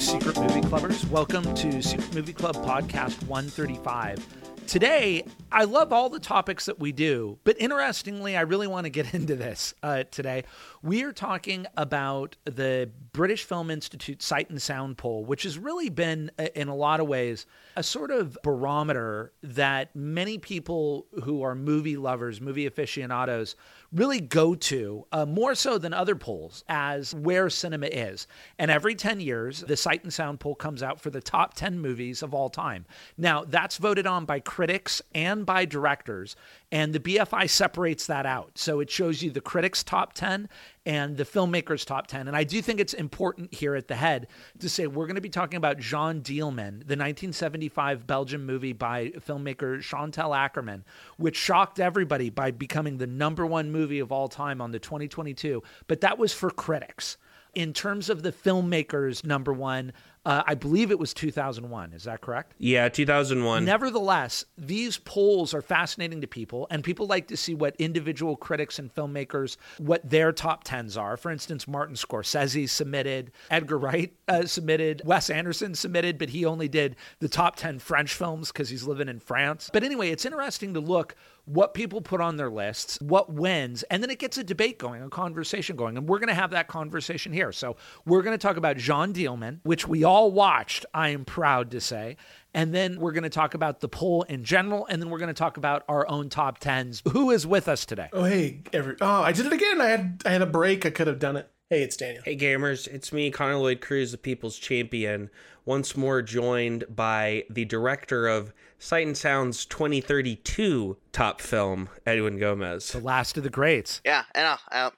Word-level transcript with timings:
Secret 0.00 0.40
Movie 0.40 0.62
Clubbers. 0.62 1.06
Welcome 1.10 1.54
to 1.56 1.82
Secret 1.82 2.14
Movie 2.14 2.32
Club 2.32 2.56
Podcast 2.56 3.22
135. 3.24 4.26
Today, 4.66 5.24
I 5.52 5.64
love 5.64 5.92
all 5.92 6.08
the 6.08 6.18
topics 6.18 6.64
that 6.66 6.78
we 6.78 6.90
do, 6.90 7.38
but 7.44 7.60
interestingly, 7.60 8.34
I 8.34 8.42
really 8.42 8.66
want 8.66 8.84
to 8.84 8.90
get 8.90 9.12
into 9.14 9.36
this 9.36 9.74
uh, 9.82 10.04
today. 10.10 10.44
We 10.82 11.02
are 11.02 11.12
talking 11.12 11.66
about 11.76 12.36
the 12.46 12.88
British 13.12 13.44
Film 13.44 13.70
Institute 13.70 14.22
Sight 14.22 14.48
and 14.48 14.62
Sound 14.62 14.96
poll, 14.96 15.26
which 15.26 15.42
has 15.42 15.58
really 15.58 15.90
been, 15.90 16.30
uh, 16.38 16.46
in 16.54 16.68
a 16.68 16.74
lot 16.74 17.00
of 17.00 17.06
ways, 17.06 17.44
a 17.76 17.82
sort 17.82 18.10
of 18.10 18.38
barometer 18.42 19.32
that 19.42 19.94
many 19.94 20.38
people 20.38 21.08
who 21.24 21.42
are 21.42 21.54
movie 21.54 21.98
lovers, 21.98 22.40
movie 22.40 22.64
aficionados, 22.64 23.56
really 23.92 24.20
go 24.20 24.54
to 24.54 25.04
uh, 25.10 25.26
more 25.26 25.54
so 25.54 25.76
than 25.76 25.92
other 25.92 26.14
polls 26.14 26.64
as 26.68 27.14
where 27.14 27.50
cinema 27.50 27.86
is. 27.86 28.26
And 28.58 28.70
every 28.70 28.94
10 28.94 29.20
years, 29.20 29.60
the 29.60 29.76
Sight 29.76 30.04
and 30.04 30.12
Sound 30.12 30.38
poll 30.40 30.54
comes 30.54 30.82
out 30.82 31.00
for 31.00 31.10
the 31.10 31.20
top 31.20 31.54
10 31.54 31.78
movies 31.80 32.22
of 32.22 32.32
all 32.32 32.48
time. 32.48 32.86
Now, 33.18 33.44
that's 33.44 33.78
voted 33.78 34.06
on 34.06 34.26
by 34.26 34.40
critics 34.40 35.02
and 35.14 35.44
by 35.44 35.64
directors, 35.64 36.36
and 36.70 36.92
the 36.92 37.00
BFI 37.00 37.50
separates 37.50 38.06
that 38.06 38.26
out. 38.26 38.58
So 38.58 38.80
it 38.80 38.90
shows 38.90 39.22
you 39.22 39.30
the 39.30 39.40
critics' 39.40 39.82
top 39.82 40.12
10 40.12 40.48
and 40.86 41.16
the 41.16 41.24
filmmakers' 41.24 41.84
top 41.84 42.06
10. 42.06 42.26
And 42.26 42.36
I 42.36 42.44
do 42.44 42.62
think 42.62 42.80
it's 42.80 42.94
important 42.94 43.52
here 43.52 43.74
at 43.74 43.88
the 43.88 43.96
head 43.96 44.28
to 44.60 44.68
say 44.68 44.86
we're 44.86 45.06
going 45.06 45.16
to 45.16 45.20
be 45.20 45.28
talking 45.28 45.58
about 45.58 45.78
Jeanne 45.78 46.22
Dielman, 46.22 46.80
the 46.86 46.96
1975 46.96 48.06
Belgian 48.06 48.44
movie 48.44 48.72
by 48.72 49.08
filmmaker 49.10 49.82
Chantal 49.82 50.30
Akerman, 50.30 50.82
which 51.18 51.36
shocked 51.36 51.80
everybody 51.80 52.30
by 52.30 52.50
becoming 52.50 52.98
the 52.98 53.06
number 53.06 53.44
one 53.44 53.70
movie 53.70 53.98
of 53.98 54.10
all 54.10 54.28
time 54.28 54.60
on 54.60 54.70
the 54.70 54.78
2022. 54.78 55.62
But 55.86 56.00
that 56.00 56.18
was 56.18 56.32
for 56.32 56.50
critics. 56.50 57.16
In 57.54 57.72
terms 57.72 58.08
of 58.08 58.22
the 58.22 58.32
filmmakers, 58.32 59.24
number 59.24 59.52
one, 59.52 59.92
uh, 60.26 60.42
I 60.46 60.54
believe 60.54 60.90
it 60.90 60.98
was 60.98 61.14
2001. 61.14 61.94
Is 61.94 62.04
that 62.04 62.20
correct? 62.20 62.54
Yeah, 62.58 62.88
2001. 62.90 63.64
Nevertheless, 63.64 64.44
these 64.58 64.98
polls 64.98 65.54
are 65.54 65.62
fascinating 65.62 66.20
to 66.20 66.26
people, 66.26 66.66
and 66.70 66.84
people 66.84 67.06
like 67.06 67.28
to 67.28 67.36
see 67.36 67.54
what 67.54 67.74
individual 67.78 68.36
critics 68.36 68.78
and 68.78 68.94
filmmakers, 68.94 69.56
what 69.78 70.08
their 70.08 70.30
top 70.32 70.64
tens 70.64 70.96
are. 70.98 71.16
For 71.16 71.30
instance, 71.30 71.66
Martin 71.66 71.94
Scorsese 71.94 72.68
submitted, 72.68 73.32
Edgar 73.50 73.78
Wright 73.78 74.14
uh, 74.28 74.44
submitted, 74.44 75.00
Wes 75.06 75.30
Anderson 75.30 75.74
submitted, 75.74 76.18
but 76.18 76.28
he 76.28 76.44
only 76.44 76.68
did 76.68 76.96
the 77.20 77.28
top 77.28 77.56
10 77.56 77.78
French 77.78 78.12
films 78.12 78.52
because 78.52 78.68
he's 78.68 78.84
living 78.84 79.08
in 79.08 79.20
France. 79.20 79.70
But 79.72 79.84
anyway, 79.84 80.10
it's 80.10 80.26
interesting 80.26 80.74
to 80.74 80.80
look 80.80 81.16
what 81.44 81.74
people 81.74 82.00
put 82.00 82.20
on 82.20 82.36
their 82.36 82.50
lists, 82.50 82.98
what 83.00 83.32
wins, 83.32 83.82
and 83.84 84.02
then 84.02 84.10
it 84.10 84.18
gets 84.18 84.38
a 84.38 84.44
debate 84.44 84.78
going, 84.78 85.02
a 85.02 85.08
conversation 85.08 85.76
going. 85.76 85.96
And 85.96 86.08
we're 86.08 86.18
going 86.18 86.28
to 86.28 86.34
have 86.34 86.50
that 86.50 86.68
conversation 86.68 87.32
here. 87.32 87.52
So 87.52 87.76
we're 88.04 88.22
going 88.22 88.36
to 88.36 88.42
talk 88.46 88.56
about 88.56 88.76
Jeanne 88.76 89.12
Dielman, 89.12 89.60
which 89.62 89.86
we 89.88 90.04
all 90.04 90.30
watched, 90.30 90.86
I 90.94 91.10
am 91.10 91.24
proud 91.24 91.70
to 91.72 91.80
say. 91.80 92.16
And 92.52 92.74
then 92.74 92.98
we're 92.98 93.12
going 93.12 93.24
to 93.24 93.30
talk 93.30 93.54
about 93.54 93.80
the 93.80 93.88
poll 93.88 94.22
in 94.24 94.44
general, 94.44 94.86
and 94.86 95.00
then 95.00 95.10
we're 95.10 95.18
going 95.18 95.28
to 95.28 95.34
talk 95.34 95.56
about 95.56 95.84
our 95.88 96.08
own 96.08 96.28
top 96.28 96.58
tens. 96.58 97.02
Who 97.12 97.30
is 97.30 97.46
with 97.46 97.68
us 97.68 97.86
today? 97.86 98.08
Oh 98.12 98.24
hey, 98.24 98.62
every 98.72 98.96
oh 99.00 99.22
I 99.22 99.32
did 99.32 99.46
it 99.46 99.52
again. 99.52 99.80
I 99.80 99.86
had 99.86 100.22
I 100.26 100.30
had 100.30 100.42
a 100.42 100.46
break. 100.46 100.84
I 100.84 100.90
could 100.90 101.06
have 101.06 101.18
done 101.18 101.36
it. 101.36 101.48
Hey, 101.68 101.82
it's 101.82 101.96
Daniel. 101.96 102.22
Hey 102.24 102.36
gamers, 102.36 102.88
it's 102.88 103.12
me, 103.12 103.30
Connor 103.30 103.56
Lloyd 103.56 103.80
Cruz, 103.80 104.10
the 104.10 104.18
People's 104.18 104.58
Champion, 104.58 105.30
once 105.64 105.96
more 105.96 106.22
joined 106.22 106.84
by 106.88 107.44
the 107.48 107.64
director 107.64 108.26
of 108.26 108.52
Sight 108.82 109.06
and 109.06 109.16
Sound's 109.16 109.66
2032 109.66 110.96
top 111.12 111.40
film, 111.42 111.90
Edwin 112.06 112.38
Gomez. 112.38 112.92
The 112.92 112.98
last 112.98 113.36
of 113.36 113.42
the 113.44 113.50
greats. 113.50 114.00
Yeah, 114.04 114.24
I 114.34 114.40
know. 114.42 114.56
Uh, 114.72 114.90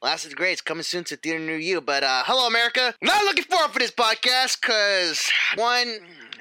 Last 0.00 0.24
of 0.24 0.30
the 0.30 0.36
Greats 0.36 0.60
coming 0.60 0.84
soon 0.84 1.02
to 1.04 1.16
theater 1.16 1.40
near 1.40 1.56
you. 1.58 1.80
But 1.80 2.04
uh, 2.04 2.22
hello, 2.24 2.46
America. 2.46 2.94
Not 3.02 3.24
looking 3.24 3.42
forward 3.44 3.72
for 3.72 3.80
this 3.80 3.90
podcast 3.90 4.60
because 4.60 5.28
one, 5.56 5.88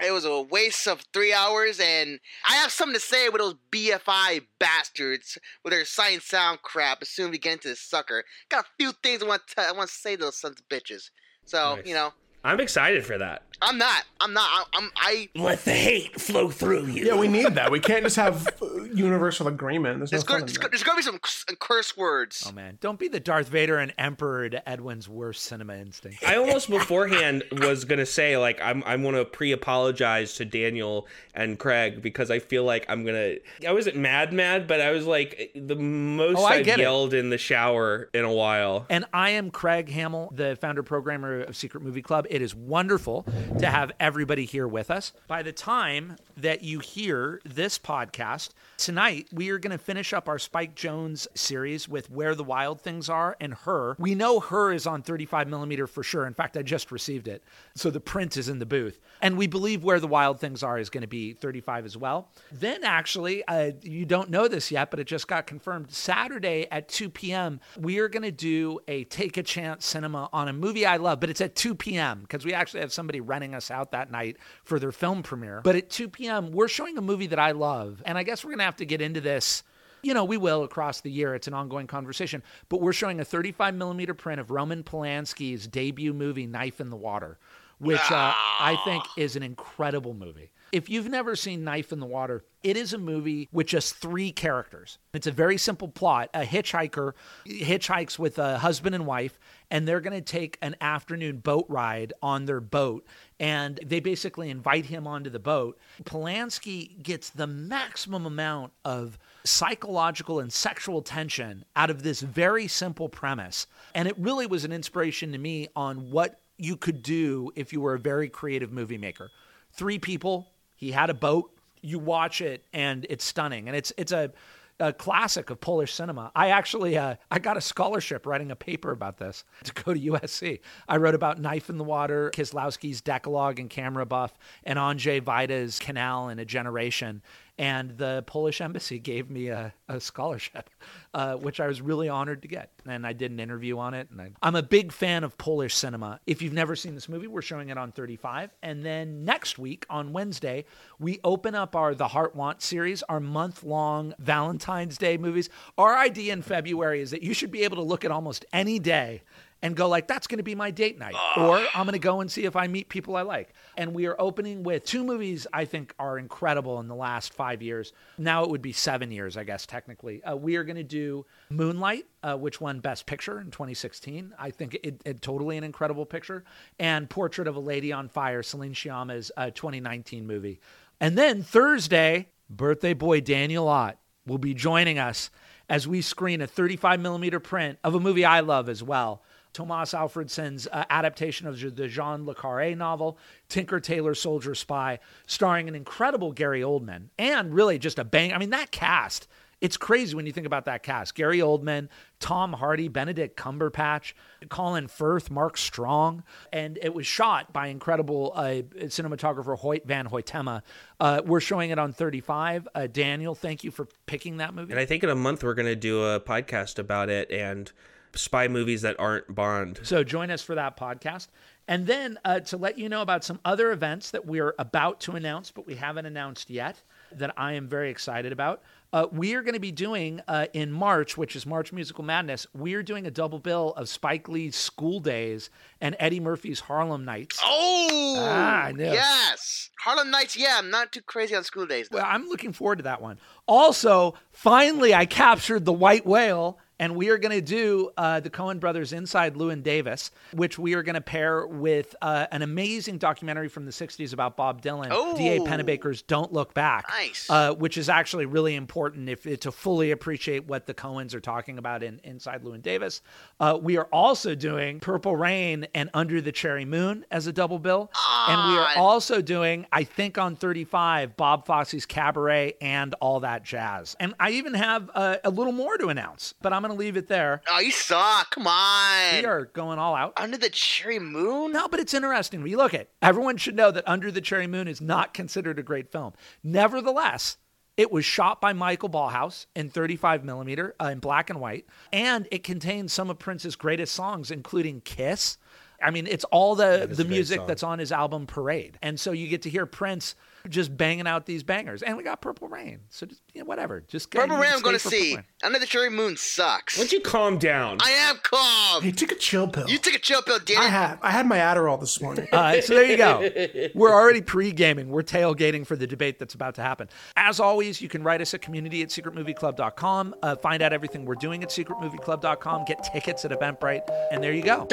it 0.05 0.11
was 0.11 0.25
a 0.25 0.41
waste 0.43 0.87
of 0.87 1.03
three 1.11 1.33
hours, 1.33 1.79
and 1.79 2.19
I 2.47 2.53
have 2.57 2.71
something 2.71 2.93
to 2.93 2.99
say 2.99 3.29
with 3.29 3.41
those 3.41 3.55
BFI 3.71 4.41
bastards 4.59 5.39
with 5.63 5.73
their 5.73 5.85
science 5.85 6.25
sound 6.25 6.61
crap. 6.61 6.99
As 7.01 7.09
soon 7.09 7.25
as 7.27 7.31
we 7.31 7.39
get 7.39 7.53
into 7.53 7.69
this 7.69 7.81
sucker, 7.81 8.23
got 8.49 8.65
a 8.65 8.67
few 8.79 8.91
things 9.03 9.23
I 9.23 9.27
want 9.27 9.41
to 9.55 9.61
I 9.61 9.71
want 9.71 9.89
to 9.89 9.95
say 9.95 10.15
to 10.15 10.21
those 10.25 10.37
sons 10.37 10.59
of 10.59 10.69
bitches. 10.69 11.09
So 11.45 11.77
Nice. 11.77 11.85
you 11.87 11.95
know, 11.95 12.13
I'm 12.43 12.59
excited 12.59 13.05
for 13.05 13.17
that. 13.17 13.43
I'm 13.59 13.79
not. 13.79 14.03
I'm 14.21 14.33
not. 14.33 14.47
I, 14.47 14.63
I'm. 14.75 14.91
I. 14.97 15.29
Let 15.33 15.65
the 15.65 15.73
hate 15.73 16.21
flow 16.21 16.49
through 16.49 16.85
you. 16.85 17.05
Yeah, 17.07 17.15
we 17.15 17.27
need 17.27 17.55
that. 17.55 17.71
We 17.71 17.79
can't 17.79 18.03
just 18.03 18.15
have 18.15 18.47
uh, 18.61 18.83
universal 18.93 19.47
agreement. 19.47 19.97
There's 19.97 20.11
no 20.11 20.17
There's, 20.17 20.23
fun 20.25 20.39
go, 20.41 20.45
there's, 20.45 20.57
go, 20.59 20.67
there's 20.67 20.83
gonna 20.83 20.97
be 20.97 21.01
some 21.01 21.19
curse 21.57 21.97
words. 21.97 22.45
Oh, 22.47 22.51
man. 22.51 22.77
Don't 22.81 22.99
be 22.99 23.07
the 23.07 23.19
Darth 23.19 23.49
Vader 23.49 23.79
and 23.79 23.95
Emperor 23.97 24.47
to 24.49 24.69
Edwin's 24.69 25.09
worst 25.09 25.41
cinema 25.41 25.75
instinct. 25.75 26.23
I 26.23 26.35
almost 26.37 26.69
beforehand 26.69 27.45
was 27.51 27.83
gonna 27.83 28.05
say 28.05 28.37
like 28.37 28.61
I'm 28.61 28.83
I'm 28.85 29.01
gonna 29.03 29.25
pre-apologize 29.25 30.35
to 30.35 30.45
Daniel 30.45 31.07
and 31.33 31.57
Craig 31.57 32.03
because 32.03 32.29
I 32.29 32.37
feel 32.37 32.63
like 32.63 32.85
I'm 32.89 33.03
gonna 33.03 33.35
I 33.67 33.71
wasn't 33.71 33.95
mad 33.97 34.33
mad 34.33 34.67
but 34.67 34.81
I 34.81 34.91
was 34.91 35.07
like 35.07 35.51
the 35.55 35.75
most 35.75 36.37
Oh, 36.37 36.45
I 36.45 36.55
I've 36.57 36.65
get 36.65 36.77
it. 36.77 36.83
yelled 36.83 37.15
in 37.15 37.31
the 37.31 37.39
shower 37.39 38.09
in 38.13 38.23
a 38.23 38.31
while. 38.31 38.85
And 38.91 39.05
I 39.13 39.31
am 39.31 39.49
Craig 39.49 39.89
Hamill, 39.89 40.31
the 40.35 40.55
founder 40.61 40.83
programmer 40.83 41.41
of 41.41 41.55
Secret 41.57 41.81
Movie 41.81 42.03
Club. 42.03 42.26
It 42.29 42.41
is 42.41 42.55
wonderful 42.55 43.25
to 43.59 43.67
have 43.67 43.91
everybody 43.99 44.45
here 44.45 44.67
with 44.67 44.91
us. 44.91 45.13
By 45.27 45.43
the 45.43 45.51
time 45.51 46.17
that 46.37 46.63
you 46.63 46.79
hear 46.79 47.41
this 47.43 47.79
podcast, 47.79 48.49
tonight 48.77 49.27
we 49.31 49.49
are 49.49 49.57
going 49.57 49.71
to 49.71 49.83
finish 49.83 50.13
up 50.13 50.29
our 50.29 50.37
Spike 50.37 50.75
Jonze 50.75 51.25
series 51.33 51.89
with 51.89 52.11
Where 52.11 52.35
the 52.35 52.43
Wild 52.43 52.79
Things 52.79 53.09
Are 53.09 53.35
and 53.41 53.55
Her. 53.55 53.95
We 53.97 54.13
know 54.13 54.39
Her 54.39 54.71
is 54.71 54.85
on 54.85 55.01
35 55.01 55.47
millimeter 55.47 55.87
for 55.87 56.03
sure. 56.03 56.27
In 56.27 56.35
fact, 56.35 56.55
I 56.55 56.61
just 56.61 56.91
received 56.91 57.27
it. 57.27 57.43
So 57.75 57.89
the 57.89 57.99
print 57.99 58.37
is 58.37 58.49
in 58.49 58.59
the 58.59 58.67
booth. 58.67 58.99
And 59.19 59.35
we 59.35 59.47
believe 59.47 59.83
Where 59.83 59.99
the 59.99 60.07
Wild 60.07 60.39
Things 60.39 60.61
Are 60.61 60.77
is 60.77 60.91
going 60.91 61.01
to 61.01 61.07
be 61.07 61.33
35 61.33 61.85
as 61.85 61.97
well. 61.97 62.29
Then, 62.51 62.83
actually, 62.83 63.43
uh, 63.47 63.71
you 63.81 64.05
don't 64.05 64.29
know 64.29 64.47
this 64.47 64.69
yet, 64.69 64.91
but 64.91 64.99
it 64.99 65.07
just 65.07 65.27
got 65.27 65.47
confirmed. 65.47 65.91
Saturday 65.91 66.67
at 66.71 66.87
2 66.87 67.09
p.m., 67.09 67.59
we 67.79 67.97
are 67.97 68.07
going 68.07 68.23
to 68.23 68.31
do 68.31 68.79
a 68.87 69.05
Take 69.05 69.37
a 69.37 69.43
Chance 69.43 69.85
cinema 69.85 70.29
on 70.31 70.47
a 70.47 70.53
movie 70.53 70.85
I 70.85 70.97
love, 70.97 71.19
but 71.19 71.31
it's 71.31 71.41
at 71.41 71.55
2 71.55 71.73
p.m. 71.73 72.21
because 72.21 72.45
we 72.45 72.53
actually 72.53 72.81
have 72.81 72.93
somebody 72.93 73.21
renting 73.21 73.55
us 73.55 73.71
out 73.71 73.91
that 73.91 74.11
night 74.11 74.37
for 74.63 74.77
their 74.77 74.91
film 74.91 75.23
premiere. 75.23 75.61
But 75.63 75.75
at 75.75 75.89
2 75.89 76.09
p.m., 76.09 76.26
we're 76.51 76.67
showing 76.67 76.97
a 76.97 77.01
movie 77.01 77.27
that 77.27 77.39
I 77.39 77.51
love. 77.51 78.01
And 78.05 78.17
I 78.17 78.23
guess 78.23 78.43
we're 78.43 78.51
going 78.51 78.59
to 78.59 78.65
have 78.65 78.77
to 78.77 78.85
get 78.85 79.01
into 79.01 79.21
this 79.21 79.63
you 80.01 80.13
know, 80.13 80.23
we 80.23 80.37
will 80.37 80.63
across 80.63 81.01
the 81.01 81.11
year. 81.11 81.35
It's 81.35 81.47
an 81.47 81.53
ongoing 81.53 81.87
conversation. 81.87 82.43
But 82.69 82.81
we're 82.81 82.93
showing 82.93 83.19
a 83.19 83.25
35 83.25 83.75
millimeter 83.75 84.13
print 84.13 84.39
of 84.39 84.51
Roman 84.51 84.83
Polanski's 84.83 85.67
debut 85.67 86.13
movie, 86.13 86.47
Knife 86.47 86.79
in 86.79 86.89
the 86.89 86.95
Water, 86.95 87.37
which 87.79 88.11
uh, 88.11 88.33
I 88.35 88.79
think 88.85 89.03
is 89.17 89.35
an 89.35 89.43
incredible 89.43 90.13
movie. 90.13 90.51
If 90.71 90.89
you've 90.89 91.09
never 91.09 91.35
seen 91.35 91.63
Knife 91.63 91.93
in 91.93 91.99
the 91.99 92.05
Water, 92.05 92.43
it 92.61 92.75
is 92.75 92.91
a 92.91 92.97
movie 92.97 93.47
with 93.53 93.67
just 93.67 93.95
three 93.95 94.31
characters. 94.31 94.97
It's 95.13 95.27
a 95.27 95.31
very 95.31 95.57
simple 95.57 95.87
plot. 95.87 96.29
A 96.33 96.41
hitchhiker 96.41 97.13
hitchhikes 97.47 98.19
with 98.19 98.37
a 98.37 98.57
husband 98.57 98.93
and 98.93 99.05
wife, 99.05 99.39
and 99.71 99.87
they're 99.87 100.01
going 100.01 100.17
to 100.17 100.21
take 100.21 100.57
an 100.61 100.75
afternoon 100.81 101.37
boat 101.37 101.65
ride 101.69 102.11
on 102.21 102.45
their 102.45 102.59
boat. 102.59 103.05
And 103.39 103.79
they 103.85 104.01
basically 104.01 104.49
invite 104.49 104.85
him 104.85 105.07
onto 105.07 105.29
the 105.29 105.39
boat. 105.39 105.79
Polanski 106.03 107.01
gets 107.01 107.29
the 107.29 107.47
maximum 107.47 108.25
amount 108.25 108.73
of 108.83 109.17
psychological 109.45 110.39
and 110.39 110.51
sexual 110.51 111.01
tension 111.01 111.63
out 111.77 111.89
of 111.89 112.03
this 112.03 112.19
very 112.19 112.67
simple 112.67 113.07
premise. 113.07 113.67
And 113.95 114.07
it 114.07 114.17
really 114.17 114.47
was 114.47 114.65
an 114.65 114.73
inspiration 114.73 115.31
to 115.31 115.37
me 115.37 115.69
on 115.75 116.11
what 116.11 116.41
you 116.57 116.75
could 116.75 117.03
do 117.03 117.51
if 117.55 117.71
you 117.71 117.79
were 117.79 117.93
a 117.93 117.99
very 117.99 118.27
creative 118.27 118.73
movie 118.73 118.97
maker. 118.97 119.29
Three 119.71 119.99
people, 119.99 120.47
he 120.77 120.91
had 120.91 121.09
a 121.09 121.13
boat, 121.13 121.51
you 121.81 121.99
watch 121.99 122.39
it 122.39 122.63
and 122.71 123.05
it's 123.09 123.25
stunning. 123.25 123.67
And 123.67 123.75
it's 123.75 123.91
it's 123.97 124.13
a 124.13 124.31
a 124.79 124.93
classic 124.93 125.49
of 125.49 125.59
Polish 125.59 125.93
cinema. 125.93 126.31
I 126.35 126.49
actually 126.49 126.97
uh, 126.97 127.15
I 127.31 127.39
got 127.39 127.57
a 127.57 127.61
scholarship 127.61 128.25
writing 128.25 128.51
a 128.51 128.55
paper 128.55 128.91
about 128.91 129.17
this 129.17 129.43
to 129.63 129.73
go 129.73 129.93
to 129.93 129.99
USC. 129.99 130.59
I 130.87 130.97
wrote 130.97 131.15
about 131.15 131.39
Knife 131.39 131.69
in 131.69 131.77
the 131.77 131.83
Water, 131.83 132.31
Kieslowski's 132.33 133.01
Decalogue 133.01 133.59
and 133.59 133.69
Camera 133.69 134.05
Buff, 134.05 134.37
and 134.63 134.77
Andrzej 134.77 135.21
Wajda's 135.21 135.79
Kanal 135.79 136.31
in 136.31 136.39
a 136.39 136.45
Generation. 136.45 137.21
And 137.57 137.97
the 137.97 138.23
Polish 138.27 138.61
embassy 138.61 138.99
gave 139.07 139.29
me 139.29 139.47
a, 139.47 139.73
a 139.87 139.99
scholarship, 139.99 140.69
uh, 141.13 141.35
which 141.35 141.59
I 141.59 141.67
was 141.67 141.81
really 141.81 142.09
honored 142.09 142.41
to 142.43 142.47
get. 142.47 142.71
And 142.85 143.05
I 143.05 143.13
did 143.13 143.31
an 143.31 143.39
interview 143.39 143.77
on 143.79 143.93
it. 143.93 144.09
And 144.11 144.21
I, 144.21 144.31
I'm 144.41 144.55
a 144.55 144.63
big 144.63 144.91
fan 144.91 145.23
of 145.23 145.37
Polish 145.37 145.75
cinema. 145.75 146.19
If 146.25 146.41
you've 146.41 146.53
never 146.53 146.75
seen 146.75 146.95
this 146.95 147.09
movie, 147.09 147.27
we're 147.27 147.41
showing 147.41 147.69
it 147.69 147.77
on 147.77 147.91
35. 147.91 148.51
And 148.61 148.83
then 148.83 149.25
next 149.25 149.57
week 149.57 149.85
on 149.89 150.13
Wednesday, 150.13 150.65
we 150.99 151.19
open 151.23 151.55
up 151.55 151.75
our 151.75 151.95
The 151.95 152.09
Heart 152.09 152.35
Want 152.35 152.61
series, 152.61 153.03
our 153.03 153.19
month 153.19 153.63
long 153.63 154.13
Valentine's 154.19 154.97
Day 154.97 155.17
movies. 155.17 155.49
Our 155.77 155.97
idea 155.97 156.33
in 156.33 156.41
February 156.41 157.01
is 157.01 157.11
that 157.11 157.23
you 157.23 157.33
should 157.33 157.51
be 157.51 157.63
able 157.63 157.77
to 157.77 157.83
look 157.83 158.05
at 158.05 158.11
almost 158.11 158.45
any 158.53 158.79
day 158.79 159.23
and 159.61 159.75
go 159.75 159.87
like 159.87 160.07
that's 160.07 160.27
going 160.27 160.37
to 160.37 160.43
be 160.43 160.55
my 160.55 160.71
date 160.71 160.97
night 160.99 161.15
or 161.35 161.57
i'm 161.73 161.85
going 161.85 161.93
to 161.93 161.99
go 161.99 162.21
and 162.21 162.31
see 162.31 162.45
if 162.45 162.55
i 162.55 162.67
meet 162.67 162.89
people 162.89 163.15
i 163.15 163.21
like. 163.21 163.53
And 163.75 163.93
we 163.93 164.07
are 164.07 164.15
opening 164.19 164.63
with 164.63 164.85
two 164.85 165.03
movies 165.03 165.47
i 165.53 165.65
think 165.65 165.93
are 165.99 166.17
incredible 166.17 166.79
in 166.79 166.87
the 166.87 166.95
last 166.95 167.33
five 167.33 167.61
years. 167.61 167.93
Now 168.17 168.43
it 168.43 168.49
would 168.49 168.61
be 168.61 168.73
seven 168.73 169.11
years 169.11 169.37
i 169.37 169.43
guess 169.43 169.65
technically. 169.65 170.23
Uh, 170.23 170.35
we 170.35 170.55
are 170.55 170.63
going 170.63 170.77
to 170.77 170.83
do 170.83 171.25
moonlight 171.49 172.05
uh, 172.23 172.35
which 172.35 172.59
won 172.59 172.79
best 172.79 173.05
picture 173.05 173.39
in 173.39 173.51
2016 173.51 174.33
i 174.37 174.49
think 174.49 174.75
it, 174.83 175.01
it 175.05 175.21
totally 175.21 175.57
an 175.57 175.63
incredible 175.63 176.05
picture. 176.05 176.43
And 176.79 177.09
portrait 177.09 177.47
of 177.47 177.55
a 177.55 177.61
lady 177.61 177.91
on 177.91 178.09
fire 178.09 178.43
celine 178.43 178.73
sciamma's 178.73 179.31
uh, 179.37 179.51
2019 179.51 180.25
movie. 180.27 180.59
And 180.99 181.17
then 181.17 181.43
thursday 181.43 182.29
birthday 182.49 182.93
boy 182.93 183.21
daniel 183.21 183.67
ott 183.67 183.97
will 184.25 184.37
be 184.37 184.53
joining 184.53 184.99
us 184.99 185.29
as 185.69 185.87
we 185.87 186.01
screen 186.01 186.41
a 186.41 186.47
35 186.47 186.99
millimeter 186.99 187.39
print 187.39 187.79
of 187.83 187.95
a 187.95 187.99
movie 187.99 188.25
I 188.25 188.41
love 188.41 188.69
as 188.69 188.83
well. 188.83 189.21
Tomas 189.57 189.95
Alfredson's 189.95 190.67
uh, 190.71 190.85
adaptation 190.91 191.47
of 191.47 191.59
the 191.59 191.87
Jean 191.87 192.27
Le 192.27 192.35
Carre 192.35 192.75
novel, 192.75 193.17
Tinker 193.49 193.79
Tailor 193.79 194.13
Soldier 194.13 194.53
Spy, 194.53 194.99
starring 195.25 195.67
an 195.67 195.73
incredible 195.73 196.31
Gary 196.31 196.61
Oldman 196.61 197.07
and 197.17 197.51
really 197.51 197.79
just 197.79 197.97
a 197.97 198.03
bang. 198.03 198.33
I 198.33 198.37
mean, 198.37 198.51
that 198.51 198.69
cast, 198.69 199.27
it's 199.59 199.75
crazy 199.75 200.15
when 200.15 200.27
you 200.27 200.31
think 200.31 200.45
about 200.45 200.65
that 200.65 200.83
cast. 200.83 201.15
Gary 201.15 201.39
Oldman, 201.39 201.89
Tom 202.19 202.53
Hardy, 202.53 202.87
Benedict 202.87 203.35
Cumberbatch, 203.35 204.13
Colin 204.47 204.87
Firth, 204.87 205.31
Mark 205.31 205.57
Strong. 205.57 206.21
And 206.53 206.77
it 206.79 206.93
was 206.93 207.07
shot 207.07 207.51
by 207.51 207.65
incredible 207.65 208.33
uh, 208.35 208.61
cinematographer 208.83 209.57
Hoyt 209.57 209.87
Van 209.87 210.07
Hoytema. 210.07 210.61
Uh, 210.99 211.23
we're 211.25 211.39
showing 211.39 211.71
it 211.71 211.79
on 211.79 211.93
35. 211.93 212.67
Uh, 212.75 212.85
Daniel, 212.85 213.33
thank 213.33 213.63
you 213.63 213.71
for 213.71 213.87
picking 214.05 214.37
that 214.37 214.53
movie. 214.53 214.71
And 214.71 214.79
I 214.79 214.85
think 214.85 215.03
in 215.03 215.09
a 215.09 215.15
month 215.15 215.43
we're 215.43 215.55
going 215.55 215.65
to 215.65 215.75
do 215.75 216.03
a 216.03 216.19
podcast 216.19 216.77
about 216.77 217.09
it 217.09 217.31
and 217.31 217.71
spy 218.15 218.47
movies 218.47 218.81
that 218.83 218.99
aren't 218.99 219.33
Bond. 219.33 219.79
So 219.83 220.03
join 220.03 220.31
us 220.31 220.41
for 220.41 220.55
that 220.55 220.77
podcast. 220.77 221.27
And 221.69 221.85
then 221.85 222.17
uh, 222.23 222.39
to 222.41 222.55
let 222.57 222.77
you 222.77 222.87
know 222.87 223.01
about 223.01 223.25
some 223.25 223.39
other 223.43 223.71
events 223.73 224.11
that 224.11 224.25
we're 224.25 224.55
about 224.57 225.01
to 225.01 225.13
announce, 225.13 225.51
but 225.51 225.67
we 225.67 225.75
haven't 225.75 226.05
announced 226.05 226.49
yet, 226.49 226.81
that 227.11 227.33
I 227.37 227.53
am 227.53 227.67
very 227.67 227.89
excited 227.89 228.31
about. 228.31 228.61
Uh, 228.93 229.07
we 229.11 229.35
are 229.35 229.41
going 229.41 229.53
to 229.53 229.59
be 229.59 229.73
doing 229.73 230.21
uh, 230.29 230.45
in 230.53 230.71
March, 230.71 231.17
which 231.17 231.35
is 231.35 231.45
March 231.45 231.73
Musical 231.73 232.05
Madness, 232.05 232.47
we 232.53 232.73
are 232.75 232.83
doing 232.83 233.05
a 233.05 233.11
double 233.11 233.37
bill 233.39 233.73
of 233.75 233.89
Spike 233.89 234.29
Lee's 234.29 234.55
School 234.55 235.01
Daze 235.01 235.49
and 235.81 235.97
Eddie 235.99 236.21
Murphy's 236.21 236.61
Harlem 236.61 237.03
Nights. 237.03 237.37
Oh, 237.43 238.15
Ah, 238.17 238.63
I 238.67 238.71
know. 238.71 238.93
yes. 238.93 239.69
Harlem 239.83 240.09
Nights. 240.09 240.37
Yeah, 240.37 240.55
I'm 240.57 240.69
not 240.69 240.93
too 240.93 241.01
crazy 241.01 241.35
on 241.35 241.43
school 241.43 241.65
daze. 241.65 241.89
Though. 241.89 241.97
Well, 241.97 242.05
I'm 242.07 242.27
looking 242.29 242.53
forward 242.53 242.77
to 242.77 242.83
that 242.83 243.01
one. 243.01 243.19
Also, 243.45 244.13
finally, 244.31 244.93
I 244.93 245.05
captured 245.05 245.65
the 245.65 245.73
white 245.73 246.05
whale, 246.05 246.57
and 246.79 246.95
we 246.95 247.09
are 247.09 247.17
going 247.17 247.31
to 247.31 247.41
do 247.41 247.91
uh, 247.97 248.19
the 248.19 248.29
Coen 248.29 248.59
brothers 248.59 248.93
inside 248.93 249.35
Llewyn 249.35 249.63
Davis, 249.63 250.11
which 250.33 250.59
we 250.59 250.73
are 250.75 250.83
going 250.83 250.95
to 250.95 251.01
pair 251.01 251.45
with 251.47 251.95
uh, 252.01 252.27
an 252.31 252.41
amazing 252.41 252.97
documentary 252.97 253.47
from 253.49 253.65
the 253.65 253.71
'60s 253.71 254.13
about 254.13 254.35
Bob 254.37 254.61
Dylan, 254.61 254.87
Oh. 254.91 255.17
D.A. 255.17 255.39
Pennebaker's 255.39 256.01
"Don't 256.01 256.31
Look 256.33 256.53
Back," 256.53 256.85
Nice. 256.89 257.27
uh, 257.29 257.53
which 257.53 257.77
is 257.77 257.89
actually 257.89 258.25
really 258.25 258.55
important 258.55 259.09
if 259.09 259.23
to 259.39 259.51
fully 259.51 259.91
appreciate 259.91 260.45
what 260.47 260.65
the 260.65 260.73
Coens 260.73 261.13
are 261.13 261.19
talking 261.19 261.57
about 261.57 261.83
in 261.83 261.99
Inside 262.03 262.43
Llewyn 262.43 262.61
Davis. 262.61 263.01
Uh, 263.39 263.57
we 263.61 263.77
are 263.77 263.87
also 263.91 264.35
doing 264.35 264.79
Purple 264.79 265.15
Rain 265.15 265.67
and 265.73 265.89
Under 265.93 266.21
the 266.21 266.31
Cherry 266.31 266.65
Moon 266.65 267.05
as 267.11 267.27
a 267.27 267.33
double 267.33 267.59
bill, 267.59 267.91
and 268.27 268.51
we 268.51 268.57
are 268.57 268.77
also 268.77 269.21
doing, 269.21 269.65
I 269.71 269.83
think, 269.83 270.17
on 270.17 270.35
35, 270.35 271.17
Bob 271.17 271.45
Fosse's 271.45 271.85
Cabaret 271.85 272.53
and 272.61 272.93
all 273.01 273.19
that 273.21 273.43
jazz. 273.43 273.95
And 273.99 274.13
I 274.19 274.31
even 274.31 274.53
have 274.53 274.89
uh, 274.93 275.17
a 275.23 275.29
little 275.29 275.53
more 275.53 275.77
to 275.77 275.87
announce, 275.87 276.33
but 276.41 276.53
I'm 276.53 276.66
going 276.67 276.77
to 276.77 276.79
leave 276.79 276.97
it 276.97 277.07
there. 277.07 277.41
Oh, 277.49 277.59
you 277.59 277.71
suck. 277.71 278.31
Come 278.31 278.47
on. 278.47 279.19
We 279.19 279.25
are 279.25 279.45
going 279.45 279.79
all 279.79 279.95
out. 279.95 280.13
Under 280.17 280.37
the 280.37 280.49
cherry 280.49 280.99
moon? 280.99 281.51
No, 281.53 281.67
but 281.67 281.79
it's 281.79 281.93
interesting. 281.93 282.41
We 282.41 282.55
look 282.55 282.73
at 282.73 282.89
everyone 283.01 283.37
should 283.37 283.55
know 283.55 283.71
that 283.71 283.87
Under 283.87 284.11
the 284.11 284.21
Cherry 284.21 284.47
Moon 284.47 284.67
is 284.67 284.81
not 284.81 285.13
considered 285.13 285.59
a 285.59 285.63
great 285.63 285.91
film. 285.91 286.13
Nevertheless, 286.43 287.37
it 287.75 287.91
was 287.91 288.05
shot 288.05 288.41
by 288.41 288.53
Michael 288.53 288.89
Ballhaus 288.89 289.45
in 289.55 289.69
35 289.69 290.23
millimeter 290.23 290.75
uh, 290.81 290.85
in 290.85 290.99
black 290.99 291.29
and 291.29 291.39
white, 291.39 291.65
and 291.93 292.27
it 292.31 292.43
contains 292.43 292.91
some 292.91 293.09
of 293.09 293.19
Prince's 293.19 293.55
greatest 293.55 293.93
songs, 293.93 294.31
including 294.31 294.81
"Kiss." 294.81 295.37
I 295.81 295.91
mean, 295.91 296.07
it's 296.07 296.23
all 296.25 296.55
the 296.55 296.89
is 296.89 296.97
the 296.97 297.05
music 297.05 297.37
song. 297.37 297.47
that's 297.47 297.61
on 297.61 297.77
his 297.77 297.91
album 297.91 298.25
Parade, 298.25 298.79
and 298.81 298.99
so 298.99 299.11
you 299.11 299.27
get 299.27 299.43
to 299.43 299.49
hear 299.49 299.67
Prince 299.67 300.15
just 300.49 300.75
banging 300.75 301.07
out 301.07 301.25
these 301.25 301.43
bangers. 301.43 301.81
And 301.83 301.97
we 301.97 302.03
got 302.03 302.21
Purple 302.21 302.47
Rain, 302.47 302.79
so 302.89 303.05
just 303.05 303.21
you 303.33 303.41
know, 303.41 303.45
whatever. 303.45 303.81
Just 303.87 304.11
go- 304.11 304.19
Purple 304.21 304.37
you 304.37 304.41
Rain 304.43 304.51
I'm 304.53 304.59
stay 304.59 304.63
going 304.63 304.79
to 304.79 304.87
see. 304.89 305.15
Rain. 305.15 305.23
Under 305.43 305.59
the 305.59 305.65
cherry 305.65 305.89
moon 305.89 306.17
sucks. 306.17 306.77
Why 306.77 306.83
don't 306.83 306.91
you 306.91 306.99
calm 307.01 307.37
down? 307.37 307.77
I 307.81 307.91
am 307.91 308.17
calm. 308.23 308.83
Hey, 308.83 308.91
took 308.91 309.11
a 309.11 309.15
chill 309.15 309.47
pill. 309.47 309.69
You 309.69 309.77
took 309.77 309.93
a 309.95 309.99
chill 309.99 310.21
pill, 310.21 310.39
Dan. 310.39 310.57
I 310.57 310.67
have. 310.67 310.99
I 311.01 311.11
had 311.11 311.27
my 311.27 311.37
Adderall 311.37 311.79
this 311.79 312.01
morning. 312.01 312.27
Uh, 312.31 312.59
so 312.61 312.73
there 312.73 312.85
you 312.85 312.97
go. 312.97 313.69
We're 313.75 313.93
already 313.93 314.21
pre-gaming. 314.21 314.89
We're 314.89 315.03
tailgating 315.03 315.65
for 315.65 315.75
the 315.75 315.87
debate 315.87 316.19
that's 316.19 316.33
about 316.33 316.55
to 316.55 316.61
happen. 316.61 316.89
As 317.15 317.39
always, 317.39 317.81
you 317.81 317.89
can 317.89 318.03
write 318.03 318.21
us 318.21 318.33
at 318.33 318.41
community 318.41 318.81
at 318.81 318.89
secretmovieclub.com. 318.89 320.15
Uh, 320.23 320.35
find 320.37 320.61
out 320.61 320.73
everything 320.73 321.05
we're 321.05 321.15
doing 321.15 321.43
at 321.43 321.49
secretmovieclub.com. 321.49 322.65
Get 322.65 322.83
tickets 322.83 323.25
at 323.25 323.31
Eventbrite. 323.31 323.81
And 324.11 324.23
there 324.23 324.33
you 324.33 324.43
go. 324.43 324.67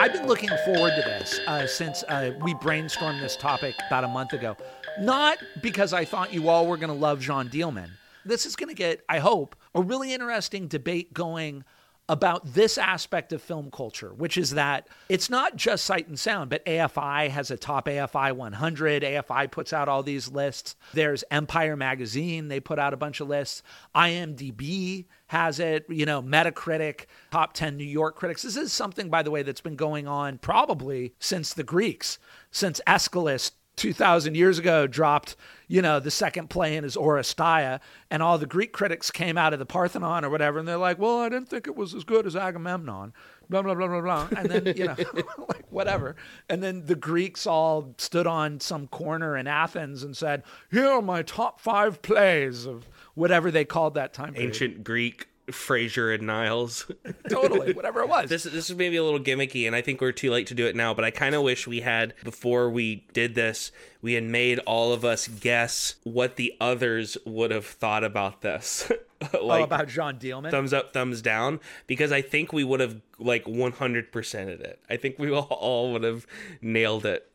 I've 0.00 0.14
been 0.14 0.26
looking 0.26 0.48
forward 0.64 0.94
to 0.96 1.02
this 1.02 1.38
uh, 1.46 1.66
since 1.66 2.02
uh, 2.04 2.32
we 2.40 2.54
brainstormed 2.54 3.20
this 3.20 3.36
topic 3.36 3.74
about 3.86 4.02
a 4.02 4.08
month 4.08 4.32
ago. 4.32 4.56
Not 4.98 5.36
because 5.60 5.92
I 5.92 6.06
thought 6.06 6.32
you 6.32 6.48
all 6.48 6.66
were 6.66 6.78
going 6.78 6.88
to 6.88 6.94
love 6.94 7.20
Jeanne 7.20 7.50
Dielman. 7.50 7.90
This 8.24 8.46
is 8.46 8.56
going 8.56 8.70
to 8.70 8.74
get, 8.74 9.04
I 9.10 9.18
hope, 9.18 9.56
a 9.74 9.82
really 9.82 10.14
interesting 10.14 10.68
debate 10.68 11.12
going 11.12 11.64
about 12.08 12.54
this 12.54 12.78
aspect 12.78 13.34
of 13.34 13.42
film 13.42 13.70
culture, 13.70 14.14
which 14.14 14.38
is 14.38 14.52
that 14.52 14.88
it's 15.10 15.28
not 15.28 15.56
just 15.56 15.84
sight 15.84 16.08
and 16.08 16.18
sound, 16.18 16.48
but 16.48 16.64
AFI 16.64 17.28
has 17.28 17.50
a 17.50 17.58
top 17.58 17.84
AFI 17.84 18.32
100. 18.32 19.02
AFI 19.02 19.50
puts 19.50 19.74
out 19.74 19.88
all 19.90 20.02
these 20.02 20.28
lists. 20.28 20.76
There's 20.94 21.24
Empire 21.30 21.76
Magazine, 21.76 22.48
they 22.48 22.58
put 22.58 22.78
out 22.78 22.94
a 22.94 22.96
bunch 22.96 23.20
of 23.20 23.28
lists. 23.28 23.62
IMDb 23.94 25.04
has 25.30 25.60
it, 25.60 25.86
you 25.88 26.04
know, 26.04 26.20
Metacritic, 26.20 27.04
top 27.30 27.52
10 27.52 27.76
New 27.76 27.84
York 27.84 28.16
critics. 28.16 28.42
This 28.42 28.56
is 28.56 28.72
something, 28.72 29.08
by 29.08 29.22
the 29.22 29.30
way, 29.30 29.44
that's 29.44 29.60
been 29.60 29.76
going 29.76 30.08
on 30.08 30.38
probably 30.38 31.14
since 31.20 31.54
the 31.54 31.62
Greeks, 31.62 32.18
since 32.50 32.80
Aeschylus 32.84 33.52
2000 33.76 34.34
years 34.34 34.58
ago 34.58 34.86
dropped 34.86 35.36
you 35.68 35.80
know 35.80 36.00
the 36.00 36.10
second 36.10 36.50
play 36.50 36.76
in 36.76 36.84
his 36.84 36.96
oresteia 36.96 37.80
and 38.10 38.22
all 38.22 38.36
the 38.36 38.44
greek 38.44 38.72
critics 38.72 39.10
came 39.10 39.38
out 39.38 39.54
of 39.54 39.58
the 39.58 39.64
parthenon 39.64 40.22
or 40.22 40.28
whatever 40.28 40.58
and 40.58 40.68
they're 40.68 40.76
like 40.76 40.98
well 40.98 41.20
i 41.20 41.30
didn't 41.30 41.48
think 41.48 41.66
it 41.66 41.74
was 41.74 41.94
as 41.94 42.04
good 42.04 42.26
as 42.26 42.36
agamemnon. 42.36 43.14
Blah 43.50 43.62
blah 43.62 43.74
blah 43.74 43.88
blah 43.88 44.00
blah. 44.00 44.28
And 44.36 44.48
then 44.48 44.76
you 44.76 44.86
know 44.86 44.96
like 45.48 45.66
whatever. 45.70 46.14
And 46.48 46.62
then 46.62 46.86
the 46.86 46.94
greeks 46.94 47.48
all 47.48 47.94
stood 47.98 48.26
on 48.26 48.60
some 48.60 48.86
corner 48.86 49.36
in 49.36 49.48
athens 49.48 50.04
and 50.04 50.16
said 50.16 50.44
here 50.70 50.88
are 50.88 51.02
my 51.02 51.22
top 51.22 51.60
five 51.60 52.00
plays 52.00 52.64
of 52.64 52.88
whatever 53.14 53.50
they 53.50 53.64
called 53.64 53.94
that 53.94 54.12
time 54.12 54.34
period. 54.34 54.48
Ancient 54.48 54.84
Greek, 54.84 55.28
Frasier 55.52 56.14
and 56.14 56.26
Niles. 56.26 56.90
totally 57.28 57.72
whatever 57.72 58.00
it 58.00 58.08
was 58.08 58.28
This 58.28 58.44
this 58.44 58.70
is 58.70 58.76
maybe 58.76 58.96
a 58.96 59.04
little 59.04 59.20
gimmicky, 59.20 59.66
and 59.66 59.74
I 59.74 59.82
think 59.82 60.00
we're 60.00 60.12
too 60.12 60.30
late 60.30 60.46
to 60.48 60.54
do 60.54 60.66
it 60.66 60.76
now. 60.76 60.94
But 60.94 61.04
I 61.04 61.10
kind 61.10 61.34
of 61.34 61.42
wish 61.42 61.66
we 61.66 61.80
had 61.80 62.14
before 62.24 62.70
we 62.70 63.06
did 63.12 63.34
this. 63.34 63.72
We 64.02 64.14
had 64.14 64.24
made 64.24 64.58
all 64.60 64.92
of 64.92 65.04
us 65.04 65.28
guess 65.28 65.96
what 66.04 66.36
the 66.36 66.54
others 66.60 67.18
would 67.26 67.50
have 67.50 67.66
thought 67.66 68.04
about 68.04 68.40
this, 68.40 68.90
oh, 69.34 69.46
like 69.46 69.64
about 69.64 69.88
john 69.88 70.18
Dielman. 70.18 70.50
thumbs 70.50 70.72
up, 70.72 70.92
thumbs 70.92 71.20
down, 71.20 71.60
because 71.86 72.12
I 72.12 72.22
think 72.22 72.52
we 72.52 72.64
would 72.64 72.80
have 72.80 73.00
like 73.18 73.46
one 73.46 73.72
hundred 73.72 74.12
percented 74.12 74.60
it. 74.60 74.80
I 74.88 74.96
think 74.96 75.18
we 75.18 75.30
all, 75.30 75.42
all 75.50 75.92
would 75.92 76.04
have 76.04 76.26
nailed 76.62 77.06
it. 77.06 77.26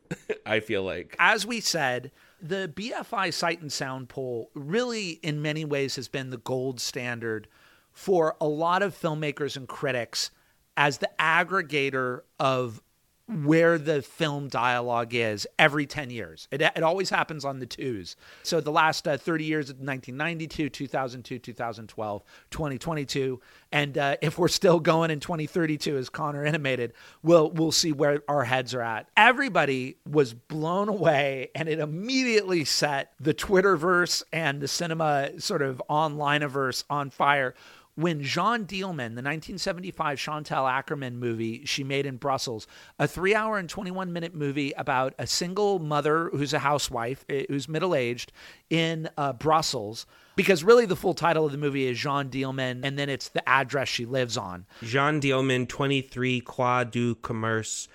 I 0.46 0.60
feel 0.60 0.84
like 0.84 1.15
as 1.20 1.46
we 1.46 1.60
said, 1.60 2.12
the 2.48 2.72
BFI 2.74 3.34
Sight 3.34 3.62
and 3.62 3.72
Sound 3.72 4.10
poll 4.10 4.52
really, 4.54 5.12
in 5.24 5.42
many 5.42 5.66
ways, 5.66 5.96
has 5.96 6.08
been 6.08 6.30
the 6.30 6.38
gold 6.38 6.80
standard 6.80 7.48
for 7.92 8.36
a 8.40 8.48
lot 8.48 8.84
of 8.84 8.94
filmmakers 8.94 9.56
and 9.56 9.68
critics 9.68 10.32
as 10.78 11.00
the 11.00 11.10
aggregator 11.20 12.22
of 12.40 12.82
where 13.27 13.79
the 13.79 14.01
film 14.03 14.48
dialogue 14.48 15.13
is 15.15 15.48
every 15.58 15.88
10 15.88 16.12
years. 16.12 16.48
It, 16.51 16.62
it 16.62 16.84
always 16.84 17.10
happens 17.10 17.44
on 17.44 17.60
the 17.60 17.65
twos. 17.65 18.15
So 18.44 18.62
the 18.62 18.72
last 18.72 19.08
uh, 19.08 19.17
30 19.17 19.46
years 19.46 19.70
of 19.70 19.77
1992, 19.77 20.70
2002, 20.70 21.39
2012, 21.39 22.24
2022. 22.51 23.41
And 23.72 23.98
uh, 23.98 24.17
if 24.22 24.38
we're 24.38 24.48
still 24.48 24.79
going 24.79 25.10
in 25.10 25.20
2032, 25.20 25.98
as 25.98 26.10
Connor 26.10 26.46
intimated, 26.46 26.94
we'll, 27.24 27.50
we'll 27.50 27.72
see 27.72 27.91
where 27.91 28.22
our 28.27 28.44
heads 28.44 28.75
are 28.75 28.82
at. 28.82 29.10
Everybody 29.17 29.98
was 30.08 30.34
blown 30.34 30.88
away, 30.88 31.50
and 31.55 31.67
it 31.67 31.79
immediately 31.79 32.63
set 32.63 33.13
the 33.20 33.34
Twitterverse 33.34 34.24
and 34.32 34.62
the 34.62 34.67
cinema 34.67 35.39
sort 35.39 35.63
of 35.63 35.82
onlineverse 35.89 36.84
on 36.91 37.10
fire 37.10 37.55
when 37.96 38.22
Jeanne 38.22 38.66
Dielman, 38.66 39.16
the 39.16 39.24
1975 39.24 40.20
Chantal 40.20 40.66
Akerman 40.66 41.14
movie 41.14 41.64
she 41.66 41.84
made 41.84 42.06
in 42.06 42.18
Brussels, 42.18 42.68
a 43.00 43.08
three 43.08 43.34
hour 43.34 43.58
and 43.58 43.70
21 43.70 44.12
minute 44.12 44.36
movie 44.36 44.74
about 44.78 45.14
a 45.18 45.25
single 45.25 45.80
mother 45.80 46.30
who's 46.32 46.54
a 46.54 46.60
housewife, 46.60 47.25
eh, 47.30 47.46
who's 47.48 47.68
middle 47.68 47.96
aged 47.96 48.32
in 48.70 49.10
uh, 49.18 49.34
Brussels. 49.34 50.06
Because 50.36 50.66
really, 50.66 50.86
the 50.86 50.98
full 50.98 51.14
title 51.14 51.46
of 51.46 51.54
the 51.54 51.58
movie 51.58 51.88
is 51.88 51.98
Jeanne 51.98 52.30
Dielman, 52.30 52.82
and 52.84 53.00
then 53.00 53.08
it's 53.08 53.30
the 53.30 53.48
address 53.48 53.88
she 53.88 54.06
lives 54.06 54.36
on. 54.36 54.66
Jeanne 54.84 55.22
Dielman, 55.22 55.66
23 55.66 56.42
quai 56.42 56.84
du 56.84 57.16
Commerce, 57.16 57.88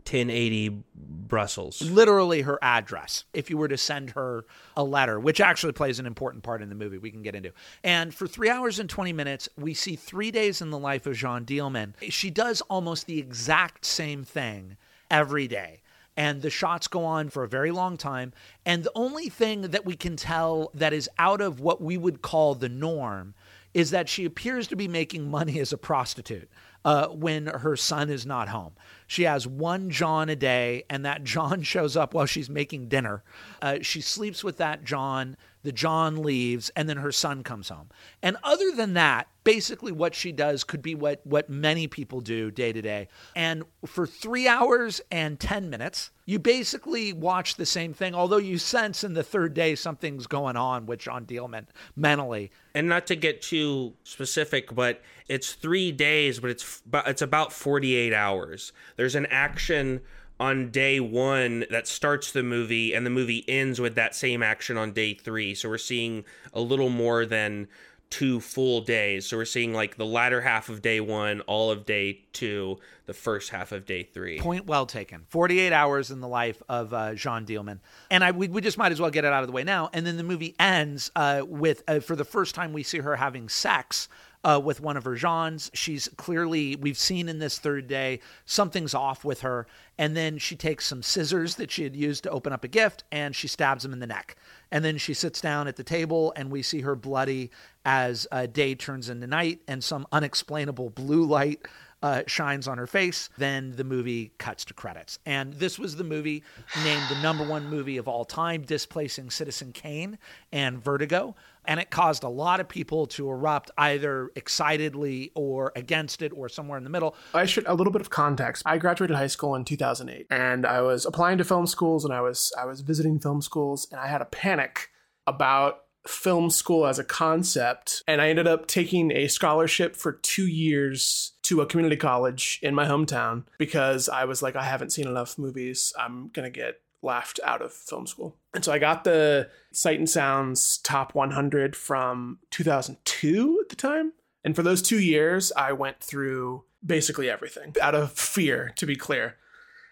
1080 0.00 0.82
Brussels. 0.94 1.80
Literally 1.82 2.42
her 2.42 2.58
address, 2.60 3.24
if 3.32 3.50
you 3.50 3.56
were 3.56 3.68
to 3.68 3.78
send 3.78 4.10
her 4.10 4.44
a 4.76 4.84
letter, 4.84 5.18
which 5.18 5.40
actually 5.40 5.72
plays 5.72 5.98
an 5.98 6.06
important 6.06 6.42
part 6.42 6.62
in 6.62 6.68
the 6.68 6.74
movie, 6.74 6.98
we 6.98 7.10
can 7.10 7.22
get 7.22 7.34
into. 7.34 7.52
And 7.84 8.12
for 8.12 8.26
three 8.26 8.50
hours 8.50 8.78
and 8.78 8.90
20 8.90 9.12
minutes, 9.12 9.48
we 9.56 9.74
see 9.74 9.96
three 9.96 10.30
days 10.30 10.60
in 10.60 10.70
the 10.70 10.78
life 10.78 11.06
of 11.06 11.16
Jeanne 11.16 11.46
Dielman. 11.46 11.94
She 12.10 12.30
does 12.30 12.60
almost 12.62 13.06
the 13.06 13.18
exact 13.18 13.84
same 13.84 14.24
thing 14.24 14.76
every 15.10 15.48
day. 15.48 15.82
And 16.16 16.42
the 16.42 16.50
shots 16.50 16.88
go 16.88 17.04
on 17.04 17.30
for 17.30 17.44
a 17.44 17.48
very 17.48 17.70
long 17.70 17.96
time. 17.96 18.32
And 18.66 18.82
the 18.84 18.92
only 18.94 19.28
thing 19.28 19.62
that 19.62 19.86
we 19.86 19.96
can 19.96 20.16
tell 20.16 20.70
that 20.74 20.92
is 20.92 21.08
out 21.18 21.40
of 21.40 21.60
what 21.60 21.80
we 21.80 21.96
would 21.96 22.20
call 22.20 22.54
the 22.54 22.68
norm 22.68 23.34
is 23.72 23.90
that 23.90 24.08
she 24.08 24.24
appears 24.24 24.66
to 24.68 24.76
be 24.76 24.88
making 24.88 25.30
money 25.30 25.60
as 25.60 25.72
a 25.72 25.78
prostitute 25.78 26.50
uh, 26.84 27.08
when 27.08 27.46
her 27.46 27.76
son 27.76 28.10
is 28.10 28.26
not 28.26 28.48
home. 28.48 28.72
She 29.10 29.24
has 29.24 29.44
one 29.44 29.90
John 29.90 30.28
a 30.28 30.36
day, 30.36 30.84
and 30.88 31.04
that 31.04 31.24
John 31.24 31.62
shows 31.64 31.96
up 31.96 32.14
while 32.14 32.26
she's 32.26 32.48
making 32.48 32.86
dinner. 32.86 33.24
Uh, 33.60 33.78
she 33.82 34.00
sleeps 34.00 34.44
with 34.44 34.58
that 34.58 34.84
John. 34.84 35.36
The 35.64 35.72
John 35.72 36.22
leaves, 36.22 36.70
and 36.76 36.88
then 36.88 36.98
her 36.98 37.10
son 37.10 37.42
comes 37.42 37.70
home. 37.70 37.88
And 38.22 38.36
other 38.44 38.70
than 38.70 38.94
that, 38.94 39.26
basically 39.44 39.92
what 39.92 40.14
she 40.14 40.32
does 40.32 40.64
could 40.64 40.82
be 40.82 40.94
what 40.94 41.20
what 41.24 41.48
many 41.48 41.86
people 41.86 42.20
do 42.20 42.50
day 42.50 42.72
to 42.72 42.82
day. 42.82 43.08
And 43.34 43.64
for 43.86 44.06
three 44.06 44.46
hours 44.46 45.00
and 45.10 45.38
ten 45.38 45.70
minutes, 45.70 46.10
you 46.24 46.38
basically 46.38 47.12
watch 47.12 47.56
the 47.56 47.66
same 47.66 47.92
thing. 47.92 48.14
Although 48.14 48.38
you 48.38 48.58
sense 48.58 49.04
in 49.04 49.14
the 49.14 49.22
third 49.22 49.54
day 49.54 49.74
something's 49.74 50.26
going 50.26 50.56
on 50.56 50.86
with 50.86 51.00
John 51.00 51.26
Dielman 51.26 51.66
mentally. 51.96 52.50
And 52.74 52.88
not 52.88 53.06
to 53.08 53.16
get 53.16 53.42
too 53.42 53.94
specific, 54.04 54.74
but 54.74 55.02
it's 55.28 55.54
three 55.54 55.92
days, 55.92 56.40
but 56.40 56.50
it's 56.50 56.82
it's 57.06 57.22
about 57.22 57.52
forty 57.52 57.96
eight 57.96 58.14
hours. 58.14 58.72
There's 59.00 59.14
an 59.14 59.28
action 59.30 60.02
on 60.38 60.70
day 60.70 61.00
one 61.00 61.64
that 61.70 61.88
starts 61.88 62.32
the 62.32 62.42
movie, 62.42 62.92
and 62.92 63.06
the 63.06 63.10
movie 63.10 63.46
ends 63.48 63.80
with 63.80 63.94
that 63.94 64.14
same 64.14 64.42
action 64.42 64.76
on 64.76 64.92
day 64.92 65.14
three. 65.14 65.54
So 65.54 65.70
we're 65.70 65.78
seeing 65.78 66.22
a 66.52 66.60
little 66.60 66.90
more 66.90 67.24
than 67.24 67.68
two 68.10 68.40
full 68.40 68.82
days. 68.82 69.24
So 69.24 69.38
we're 69.38 69.46
seeing 69.46 69.72
like 69.72 69.96
the 69.96 70.04
latter 70.04 70.42
half 70.42 70.68
of 70.68 70.82
day 70.82 71.00
one, 71.00 71.40
all 71.42 71.70
of 71.70 71.86
day 71.86 72.24
two, 72.34 72.78
the 73.06 73.14
first 73.14 73.48
half 73.48 73.72
of 73.72 73.86
day 73.86 74.02
three. 74.02 74.38
Point 74.38 74.66
well 74.66 74.84
taken. 74.84 75.24
48 75.30 75.72
hours 75.72 76.10
in 76.10 76.20
the 76.20 76.28
life 76.28 76.62
of 76.68 76.92
uh, 76.92 77.14
Jeanne 77.14 77.46
Dielman. 77.46 77.78
And 78.10 78.22
I 78.22 78.32
we, 78.32 78.48
we 78.48 78.60
just 78.60 78.76
might 78.76 78.92
as 78.92 79.00
well 79.00 79.10
get 79.10 79.24
it 79.24 79.32
out 79.32 79.42
of 79.42 79.46
the 79.46 79.54
way 79.54 79.64
now. 79.64 79.88
And 79.94 80.06
then 80.06 80.18
the 80.18 80.24
movie 80.24 80.54
ends 80.58 81.10
uh, 81.16 81.40
with, 81.46 81.82
uh, 81.88 82.00
for 82.00 82.16
the 82.16 82.24
first 82.26 82.54
time, 82.54 82.74
we 82.74 82.82
see 82.82 82.98
her 82.98 83.16
having 83.16 83.48
sex 83.48 84.10
uh, 84.44 84.60
with 84.62 84.80
one 84.80 84.96
of 84.96 85.04
her 85.04 85.14
Jeans. 85.14 85.70
She's 85.74 86.08
clearly, 86.16 86.76
we've 86.76 86.98
seen 86.98 87.28
in 87.28 87.38
this 87.38 87.58
third 87.58 87.86
day, 87.86 88.20
something's 88.44 88.94
off 88.94 89.24
with 89.24 89.40
her. 89.42 89.66
And 89.98 90.16
then 90.16 90.38
she 90.38 90.56
takes 90.56 90.86
some 90.86 91.02
scissors 91.02 91.56
that 91.56 91.70
she 91.70 91.82
had 91.84 91.94
used 91.94 92.22
to 92.24 92.30
open 92.30 92.52
up 92.52 92.64
a 92.64 92.68
gift 92.68 93.04
and 93.12 93.36
she 93.36 93.48
stabs 93.48 93.84
him 93.84 93.92
in 93.92 94.00
the 94.00 94.06
neck. 94.06 94.36
And 94.70 94.84
then 94.84 94.98
she 94.98 95.14
sits 95.14 95.40
down 95.40 95.68
at 95.68 95.76
the 95.76 95.84
table 95.84 96.32
and 96.36 96.50
we 96.50 96.62
see 96.62 96.80
her 96.80 96.94
bloody 96.94 97.50
as 97.84 98.26
uh, 98.32 98.46
day 98.46 98.74
turns 98.74 99.10
into 99.10 99.26
night 99.26 99.60
and 99.68 99.84
some 99.84 100.06
unexplainable 100.12 100.90
blue 100.90 101.24
light 101.24 101.66
uh, 102.02 102.22
shines 102.26 102.66
on 102.66 102.78
her 102.78 102.86
face. 102.86 103.28
Then 103.36 103.72
the 103.72 103.84
movie 103.84 104.32
cuts 104.38 104.64
to 104.66 104.74
credits. 104.74 105.18
And 105.26 105.52
this 105.54 105.78
was 105.78 105.96
the 105.96 106.04
movie 106.04 106.42
named 106.82 107.04
the 107.10 107.20
number 107.22 107.44
one 107.44 107.68
movie 107.68 107.98
of 107.98 108.08
all 108.08 108.24
time, 108.24 108.62
displacing 108.62 109.30
Citizen 109.30 109.72
Kane 109.72 110.18
and 110.52 110.82
Vertigo. 110.82 111.34
And 111.64 111.78
it 111.78 111.90
caused 111.90 112.24
a 112.24 112.28
lot 112.28 112.60
of 112.60 112.68
people 112.68 113.06
to 113.08 113.28
erupt 113.28 113.70
either 113.76 114.30
excitedly 114.34 115.30
or 115.34 115.72
against 115.76 116.22
it 116.22 116.32
or 116.34 116.48
somewhere 116.48 116.78
in 116.78 116.84
the 116.84 116.90
middle. 116.90 117.14
I 117.34 117.46
should 117.46 117.66
a 117.66 117.74
little 117.74 117.92
bit 117.92 118.00
of 118.00 118.10
context. 118.10 118.62
I 118.66 118.78
graduated 118.78 119.16
high 119.16 119.26
school 119.26 119.54
in 119.54 119.64
2008 119.64 120.26
and 120.30 120.66
I 120.66 120.80
was 120.80 121.06
applying 121.06 121.38
to 121.38 121.44
film 121.44 121.66
schools 121.66 122.04
and 122.04 122.14
I 122.14 122.20
was 122.20 122.52
I 122.58 122.64
was 122.64 122.80
visiting 122.80 123.18
film 123.18 123.42
schools 123.42 123.86
and 123.90 124.00
I 124.00 124.06
had 124.06 124.22
a 124.22 124.26
panic 124.26 124.88
about 125.26 125.80
film 126.06 126.48
school 126.48 126.86
as 126.86 126.98
a 126.98 127.04
concept 127.04 128.02
and 128.08 128.22
I 128.22 128.30
ended 128.30 128.48
up 128.48 128.66
taking 128.66 129.12
a 129.12 129.28
scholarship 129.28 129.94
for 129.94 130.12
2 130.12 130.46
years 130.46 131.32
to 131.42 131.60
a 131.60 131.66
community 131.66 131.96
college 131.96 132.58
in 132.62 132.74
my 132.74 132.86
hometown 132.86 133.44
because 133.58 134.08
I 134.08 134.24
was 134.24 134.42
like 134.42 134.56
I 134.56 134.64
haven't 134.64 134.90
seen 134.90 135.06
enough 135.06 135.36
movies. 135.36 135.92
I'm 135.98 136.28
going 136.28 136.50
to 136.50 136.58
get 136.58 136.80
laughed 137.02 137.40
out 137.44 137.62
of 137.62 137.72
film 137.72 138.06
school. 138.06 138.36
And 138.54 138.64
so 138.64 138.72
I 138.72 138.78
got 138.78 139.04
the 139.04 139.48
Sight 139.72 139.98
and 139.98 140.08
Sounds 140.08 140.78
top 140.78 141.14
100 141.14 141.76
from 141.76 142.38
2002 142.50 143.60
at 143.62 143.68
the 143.68 143.76
time. 143.76 144.12
And 144.44 144.56
for 144.56 144.62
those 144.62 144.82
two 144.82 144.98
years, 144.98 145.52
I 145.56 145.72
went 145.72 146.00
through 146.00 146.64
basically 146.84 147.28
everything 147.28 147.74
out 147.80 147.94
of 147.94 148.12
fear, 148.12 148.72
to 148.76 148.86
be 148.86 148.96
clear. 148.96 149.36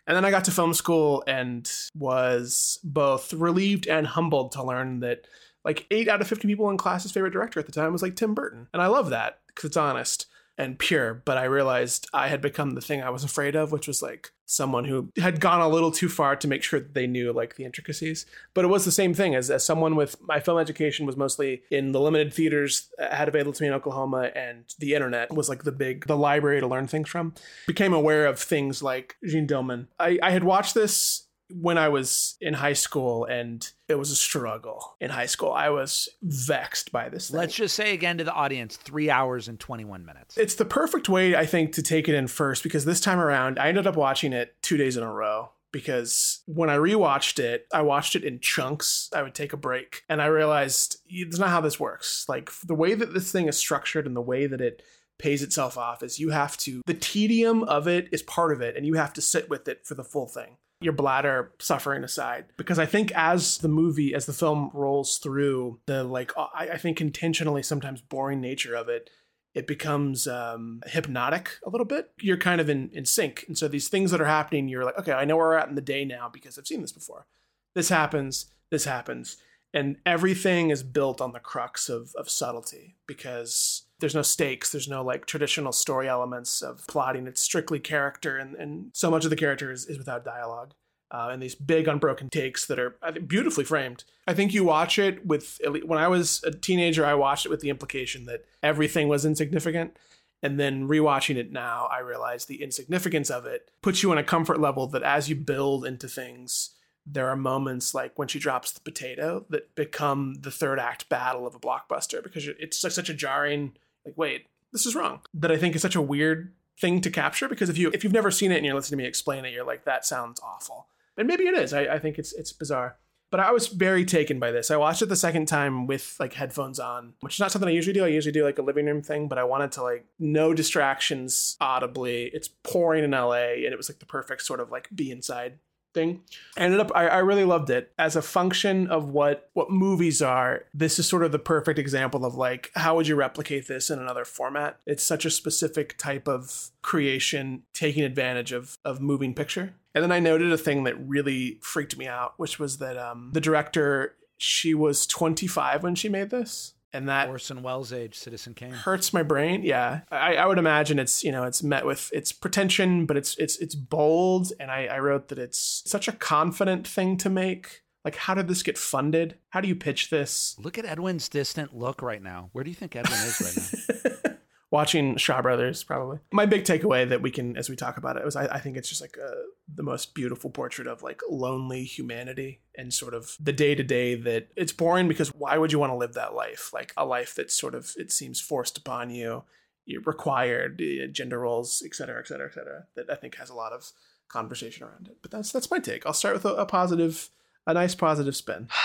And 0.07 0.17
then 0.17 0.25
I 0.25 0.31
got 0.31 0.45
to 0.45 0.51
film 0.51 0.73
school 0.73 1.23
and 1.27 1.71
was 1.95 2.79
both 2.83 3.33
relieved 3.35 3.87
and 3.87 4.07
humbled 4.07 4.53
to 4.53 4.65
learn 4.65 5.01
that 5.01 5.27
like 5.65 5.87
eight 5.91 6.09
out 6.09 6.23
of 6.23 6.29
50 6.29 6.49
people 6.49 6.71
in 6.71 6.79
class's 6.79 7.13
favorite 7.13 7.33
director 7.33 7.61
at 7.61 7.67
the 7.67 7.73
time 7.73 7.93
was 7.93 8.01
like 8.01 8.17
Tim 8.17 8.33
Burton. 8.33 8.69
And 8.73 8.81
I 8.81 8.87
love 8.87 9.11
that 9.11 9.41
because 9.49 9.67
it's 9.67 9.77
honest 9.77 10.27
and 10.59 10.79
pure. 10.79 11.15
But 11.15 11.39
I 11.39 11.45
realized 11.45 12.09
I 12.13 12.29
had 12.29 12.43
become 12.43 12.73
the 12.73 12.81
thing 12.81 13.03
I 13.03 13.11
was 13.11 13.25
afraid 13.25 13.55
of, 13.55 13.73
which 13.73 13.87
was 13.87 14.03
like 14.03 14.33
someone 14.45 14.87
who 14.87 15.13
had 15.19 15.41
gone 15.41 15.61
a 15.61 15.69
little 15.69 15.93
too 15.93 16.09
far 16.09 16.35
to 16.35 16.49
make 16.49 16.63
sure 16.63 16.81
that 16.81 16.95
they 16.95 17.07
knew 17.07 17.33
like 17.33 17.57
the 17.57 17.65
intricacies. 17.65 18.27
But 18.55 18.65
it 18.65 18.69
was 18.69 18.85
the 18.85 18.91
same 18.91 19.15
thing 19.15 19.35
as, 19.35 19.51
as 19.51 19.65
someone 19.65 19.95
with 19.95 20.17
my 20.21 20.41
film 20.41 20.59
education 20.59 21.07
was 21.07 21.17
mostly 21.17 21.63
in 21.71 21.93
the 21.93 22.01
limited 22.01 22.35
theaters 22.35 22.89
I 22.99 23.15
had 23.15 23.29
available 23.29 23.53
to 23.53 23.63
me 23.63 23.69
in 23.69 23.75
Oklahoma, 23.75 24.31
and 24.35 24.65
the 24.79 24.95
internet 24.95 25.33
was 25.33 25.49
like 25.49 25.63
the 25.63 25.73
big 25.73 26.07
the 26.07 26.17
library 26.17 26.61
to 26.61 26.67
learn 26.67 26.89
things 26.89 27.09
from. 27.09 27.35
Became 27.67 27.93
aware 27.93 28.27
of 28.27 28.39
things 28.39 28.83
like 28.83 29.17
Jeanne 29.25 29.47
Dielman. 29.47 29.87
I, 30.01 30.19
I 30.23 30.31
had 30.31 30.45
watched 30.45 30.75
this 30.75 31.28
when 31.51 31.79
I 31.79 31.89
was 31.89 32.37
in 32.41 32.55
high 32.55 32.73
school, 32.75 33.25
and 33.25 33.71
it 33.89 33.97
was 33.97 34.11
a 34.11 34.17
struggle 34.17 34.97
in 35.01 35.11
high 35.11 35.27
school. 35.27 35.53
I 35.53 35.71
was 35.71 36.09
vexed 36.23 36.93
by 36.93 37.09
this 37.09 37.31
thing. 37.31 37.39
Let's 37.39 37.55
just 37.55 37.75
say 37.75 37.95
again 37.95 38.19
to 38.19 38.25
the 38.25 38.33
audience 38.33 38.77
three 38.77 39.11
hours 39.11 39.49
and 39.49 39.59
21 39.59 40.05
minutes. 40.05 40.37
It's 40.37 40.55
the 40.55 40.65
perfect 40.65 41.09
way, 41.09 41.37
I 41.37 41.47
think, 41.47 41.73
to 41.73 41.83
take 41.83 42.09
it 42.09 42.15
in 42.15 42.27
first 42.27 42.63
because 42.63 42.85
this 42.85 43.01
time 43.01 43.19
around, 43.19 43.59
I 43.59 43.69
ended 43.69 43.87
up 43.87 43.97
watching 43.97 44.33
it 44.33 44.57
two 44.63 44.77
days 44.77 44.97
in 44.97 45.03
a 45.03 45.13
row. 45.13 45.51
Because 45.71 46.41
when 46.47 46.71
I 46.71 46.77
rewatched 46.77 47.39
it, 47.39 47.67
I 47.75 47.83
watched 47.83 48.17
it 48.17 48.25
in 48.25 48.41
chunks. 48.41 49.11
I 49.15 49.23
would 49.23 49.35
take 49.35 49.53
a 49.53 49.59
break 49.59 50.03
and 50.09 50.23
I 50.23 50.27
realized 50.27 50.97
it's 51.07 51.39
not 51.39 51.51
how 51.51 51.61
this 51.61 51.79
works. 51.79 52.25
Like 52.27 52.51
the 52.65 52.75
way 52.75 52.95
that 52.95 53.13
this 53.13 53.31
thing 53.31 53.49
is 53.49 53.59
structured 53.59 54.07
and 54.07 54.17
the 54.17 54.23
way 54.23 54.47
that 54.47 54.63
it 54.63 54.83
pays 55.19 55.43
itself 55.43 55.77
off 55.77 56.03
is 56.03 56.19
you 56.19 56.31
have 56.31 56.57
to, 56.59 56.81
the 56.87 56.95
tedium 56.95 57.65
of 57.65 57.87
it 57.87 58.09
is 58.13 58.23
part 58.23 58.51
of 58.51 58.63
it 58.63 58.79
and 58.79 58.87
you 58.87 58.95
have 58.95 59.13
to 59.13 59.21
sit 59.21 59.51
with 59.51 59.69
it 59.69 59.85
for 59.85 59.95
the 59.95 60.03
full 60.03 60.27
thing 60.27 60.57
your 60.81 60.93
bladder 60.93 61.53
suffering 61.59 62.05
aside. 62.05 62.47
Because 62.57 62.79
i 62.79 62.87
think 62.87 63.13
as 63.13 63.59
the 63.59 63.69
movie 63.69 64.15
as 64.15 64.27
the 64.27 64.33
film 64.33 64.71
rolls 64.73 65.19
through 65.19 65.81
the 65.87 66.05
like 66.05 66.33
i, 66.37 66.71
I 66.73 66.79
think 66.79 67.01
intentionally 67.01 67.63
sometimes 67.63 68.01
boring 68.01 68.41
nature 68.41 68.75
of 68.75 68.89
it 68.89 69.11
it 69.55 69.67
becomes 69.67 70.29
um, 70.29 70.83
hypnotic 70.87 71.53
a 71.67 71.71
little 71.71 71.87
bit. 71.87 72.11
You're 72.21 72.37
kind 72.37 72.61
of 72.61 72.69
in, 72.69 72.91
in 72.93 73.07
sync. 73.07 73.45
And 73.49 73.59
so 73.59 73.67
these 73.67 73.89
things 73.89 74.11
that 74.11 74.21
are 74.21 74.27
happening 74.27 74.69
you're 74.69 74.85
like 74.85 74.99
okay 74.99 75.13
i 75.13 75.25
know 75.25 75.37
where 75.37 75.49
we're 75.49 75.57
at 75.57 75.69
in 75.69 75.75
the 75.75 75.81
day 75.81 76.05
now 76.05 76.29
because 76.33 76.59
i've 76.59 76.67
seen 76.67 76.83
this 76.83 76.93
before. 76.93 77.27
This 77.75 77.89
happens 77.89 78.53
this 78.71 78.85
happens. 78.85 79.39
And 79.75 79.97
everything 80.07 80.71
is 80.71 80.83
built 80.83 81.21
on 81.21 81.33
the 81.33 81.41
crux 81.41 81.89
of, 81.89 82.13
of 82.17 82.31
subtlety 82.31 82.97
because 83.07 83.83
there's 84.01 84.15
no 84.15 84.23
stakes 84.23 84.71
there's 84.71 84.89
no 84.89 85.03
like 85.03 85.27
traditional 85.27 85.73
story 85.73 86.09
elements 86.09 86.63
of 86.63 86.87
plotting. 86.87 87.27
It's 87.27 87.41
strictly 87.41 87.81
character 87.81 88.37
and, 88.37 88.55
and 88.57 88.91
so 88.93 89.11
much 89.11 89.25
of 89.25 89.31
the 89.31 89.37
character 89.37 89.71
is, 89.71 89.87
is 89.87 89.99
without 89.99 90.25
dialogue 90.25 90.75
uh, 91.11 91.29
and 91.33 91.43
these 91.43 91.55
big 91.55 91.89
unbroken 91.89 92.29
takes 92.29 92.67
that 92.67 92.79
are 92.79 92.97
beautifully 93.27 93.65
framed. 93.65 94.05
I 94.27 94.35
think 94.35 94.53
you 94.53 94.65
watch 94.65 94.99
it 94.99 95.27
with 95.27 95.59
when 95.85 95.99
i 95.99 96.09
was 96.09 96.43
a 96.45 96.51
teenager 96.51 97.05
i 97.05 97.15
watched 97.15 97.47
it 97.47 97.51
with 97.51 97.61
the 97.61 97.71
implication 97.71 98.27
that 98.27 98.45
everything 98.63 99.09
was 99.09 99.25
insignificant 99.25 99.97
and 100.43 100.61
then 100.61 100.87
rewatching 100.87 101.37
it 101.37 101.51
now 101.51 101.89
i 101.91 101.99
realize 101.99 102.45
the 102.45 102.63
insignificance 102.63 103.31
of 103.31 103.47
it 103.47 103.71
puts 103.83 104.03
you 104.03 104.11
on 104.11 104.19
a 104.19 104.25
comfort 104.25 104.61
level 104.61 104.87
that 104.87 105.03
as 105.03 105.29
you 105.29 105.35
build 105.35 105.87
into 105.87 106.09
things 106.09 106.75
there 107.07 107.29
are 107.29 107.37
moments 107.37 107.95
like 107.95 108.19
when 108.19 108.29
she 108.29 108.39
drops 108.39 108.73
the 108.73 108.81
potato 108.81 109.47
that 109.49 109.75
become 109.75 110.35
the 110.41 110.51
third 110.51 110.79
act 110.79 111.09
battle 111.09 111.47
of 111.47 111.55
a 111.55 111.59
blockbuster 111.59 112.23
because 112.23 112.47
it's 112.59 112.79
such 112.79 113.09
a 113.09 113.15
jarring 113.15 113.73
like 114.09 114.19
wait 114.19 114.47
this 114.73 114.87
is 114.87 114.95
wrong 114.95 115.21
that 115.35 115.53
i 115.53 115.57
think 115.57 115.75
is 115.75 115.83
such 115.83 115.97
a 115.97 116.03
weird 116.03 116.53
thing 116.81 117.01
to 117.01 117.11
capture 117.11 117.49
because 117.49 117.69
if 117.69 117.79
you 117.79 117.91
if 117.93 118.05
you've 118.05 118.13
never 118.13 118.31
seen 118.31 118.53
it 118.53 118.57
and 118.57 118.67
you're 118.67 118.75
listening 118.75 118.99
to 118.99 119.03
me 119.03 119.09
explain 119.09 119.45
it 119.45 119.53
you're 119.53 119.67
like 119.67 119.85
that 119.85 120.05
sounds 120.05 120.41
awful 120.41 120.87
and 121.17 121.27
maybe 121.27 121.45
it 121.45 121.55
is 121.55 121.73
i, 121.73 121.81
I 121.83 121.99
think 121.99 122.19
it's 122.19 122.33
it's 122.33 122.53
bizarre 122.53 122.97
But 123.31 123.41
I 123.41 123.53
was 123.53 123.69
very 123.69 124.07
taken 124.07 124.39
by 124.41 124.53
this. 124.53 124.71
I 124.71 124.79
watched 124.79 125.03
it 125.03 125.11
the 125.11 125.17
second 125.29 125.49
time 125.49 125.87
with 125.87 126.17
like 126.19 126.33
headphones 126.33 126.81
on, 126.81 127.13
which 127.21 127.35
is 127.35 127.41
not 127.41 127.51
something 127.53 127.69
I 127.69 127.73
usually 127.77 127.93
do. 127.93 128.05
I 128.07 128.09
usually 128.09 128.33
do 128.33 128.43
like 128.43 128.59
a 128.59 128.63
living 128.63 128.87
room 128.87 129.03
thing, 129.03 129.29
but 129.29 129.37
I 129.37 129.45
wanted 129.45 129.71
to 129.73 129.83
like 129.83 130.07
no 130.19 130.55
distractions 130.55 131.57
audibly. 131.61 132.31
It's 132.33 132.49
pouring 132.49 133.05
in 133.05 133.11
LA 133.11 133.53
and 133.65 133.73
it 133.75 133.77
was 133.77 133.91
like 133.91 133.99
the 133.99 134.07
perfect 134.07 134.41
sort 134.43 134.61
of 134.61 134.71
like 134.71 134.89
be 134.95 135.11
inside 135.11 135.59
thing. 135.99 136.23
I 136.57 136.63
ended 136.63 136.81
up 136.81 136.91
I, 136.95 137.09
I 137.09 137.19
really 137.19 137.45
loved 137.45 137.71
it 137.71 137.93
as 137.99 138.17
a 138.17 138.23
function 138.23 138.87
of 138.89 139.09
what 139.09 139.51
what 139.55 139.71
movies 139.71 140.23
are. 140.23 140.65
This 140.73 140.99
is 140.99 141.09
sort 141.09 141.25
of 141.25 141.33
the 141.33 141.39
perfect 141.39 141.79
example 141.79 142.25
of 142.25 142.35
like 142.35 142.71
how 142.75 142.97
would 142.97 143.09
you 143.09 143.17
replicate 143.17 143.67
this 143.67 143.91
in 143.91 143.99
another 143.99 144.25
format? 144.25 144.79
It's 144.87 145.03
such 145.03 145.25
a 145.25 145.31
specific 145.31 145.99
type 145.99 146.29
of 146.29 146.71
creation 146.83 147.63
taking 147.75 148.05
advantage 148.05 148.53
of 148.53 148.77
of 148.85 149.01
moving 149.01 149.35
picture. 149.35 149.75
And 149.95 150.05
then 150.05 150.13
I 150.13 150.21
noted 150.21 150.53
a 150.53 150.59
thing 150.59 150.85
that 150.85 150.95
really 151.01 151.59
freaked 151.61 151.97
me 151.97 152.07
out, 152.07 152.35
which 152.37 152.59
was 152.59 152.79
that 152.79 152.97
um, 152.97 153.31
the 153.33 153.41
director 153.41 154.15
she 154.37 154.73
was 154.73 155.07
25 155.07 155.83
when 155.83 155.97
she 155.97 156.09
made 156.09 156.31
this 156.31 156.75
and 156.93 157.09
that 157.09 157.29
Orson 157.29 157.63
Welles 157.63 157.93
age 157.93 158.17
Citizen 158.17 158.55
Kane. 158.55 158.71
hurts 158.73 159.13
my 159.13 159.23
brain. 159.23 159.63
Yeah, 159.63 160.01
I, 160.11 160.37
I 160.37 160.47
would 160.47 160.59
imagine 160.59 160.99
it's 160.99 161.23
you 161.23 161.33
know 161.33 161.45
it's 161.45 161.63
met 161.63 161.87
with 161.87 162.11
its 162.13 162.33
pretension, 162.33 163.07
but 163.07 163.17
it's 163.17 163.37
it's 163.39 163.57
it's 163.59 163.75
bold, 163.75 164.53
and 164.59 164.71
I, 164.71 164.87
I 164.87 164.99
wrote 165.01 165.29
that 165.29 165.39
it's 165.39 165.83
such 165.87 166.09
a 166.09 166.13
confident 166.13 166.87
thing 166.87 167.17
to 167.19 167.31
make. 167.31 167.83
Like, 168.05 168.17
how 168.17 168.35
did 168.35 168.49
this 168.49 168.63
get 168.63 168.79
funded? 168.79 169.37
How 169.51 169.61
do 169.61 169.69
you 169.69 169.75
pitch 169.75 170.09
this? 170.09 170.57
Look 170.59 170.79
at 170.79 170.85
Edwin's 170.87 171.29
distant 171.29 171.77
look 171.77 172.01
right 172.01 172.23
now. 172.23 172.49
Where 172.53 172.65
do 172.65 172.71
you 172.71 172.77
think 172.77 172.97
Edwin 172.97 173.19
is 173.19 173.83
right 173.93 174.03
now? 174.05 174.13
Watching 174.71 175.17
Shaw 175.17 175.41
Brothers, 175.41 175.83
probably. 175.83 176.19
My 176.31 176.45
big 176.45 176.65
takeaway 176.65 177.09
that 177.09 177.23
we 177.23 177.31
can, 177.31 177.57
as 177.57 177.71
we 177.71 177.77
talk 177.77 177.97
about 177.97 178.19
it, 178.19 178.25
was 178.25 178.37
I, 178.37 178.47
I 178.47 178.61
think 178.61 178.77
it's 178.77 178.89
just 178.89 179.01
like 179.01 179.17
a, 179.17 179.33
the 179.75 179.83
most 179.83 180.15
beautiful 180.15 180.51
portrait 180.51 180.87
of 180.87 181.03
like 181.03 181.23
lonely 181.31 181.85
humanity 181.85 182.61
and 182.77 182.93
sort 182.93 183.15
of 183.15 183.35
the 183.41 183.53
day 183.53 183.75
to 183.75 183.83
day 183.83 184.15
that 184.15 184.49
it's 184.57 184.73
boring 184.73 185.09
because 185.09 185.29
why 185.29 185.57
would 185.57 185.73
you 185.73 185.79
want 185.79 185.93
to 185.93 185.97
live 185.97 186.13
that 186.15 186.35
life? 186.35 186.71
Like 186.75 186.93
a 186.99 187.07
life 187.07 187.35
that's 187.35 187.59
sort 187.59 187.75
of, 187.75 187.95
it 187.97 188.13
seems 188.13 188.43
forced 188.43 188.77
upon 188.77 189.09
you, 189.09 189.45
you're 189.87 190.03
required, 190.03 190.83
uh, 190.83 191.07
gender 191.11 191.39
roles, 191.39 191.83
et 191.85 191.95
cetera, 191.95 192.21
et 192.21 192.27
cetera, 192.27 192.49
et 192.49 192.55
cetera, 192.55 192.85
that 192.95 193.11
I 193.11 193.15
think 193.15 193.37
has 193.37 193.49
a 193.49 193.55
lot 193.55 193.73
of 193.73 193.91
conversation 194.29 194.87
around 194.87 195.09
it. 195.09 195.17
But 195.23 195.31
that's 195.31 195.51
that's 195.51 195.71
my 195.71 195.79
take. 195.79 196.05
I'll 196.05 196.13
start 196.13 196.35
with 196.35 196.45
a, 196.45 196.55
a 196.55 196.67
positive, 196.67 197.31
a 197.67 197.73
nice 197.73 197.95
positive 197.95 198.37
spin. 198.37 198.69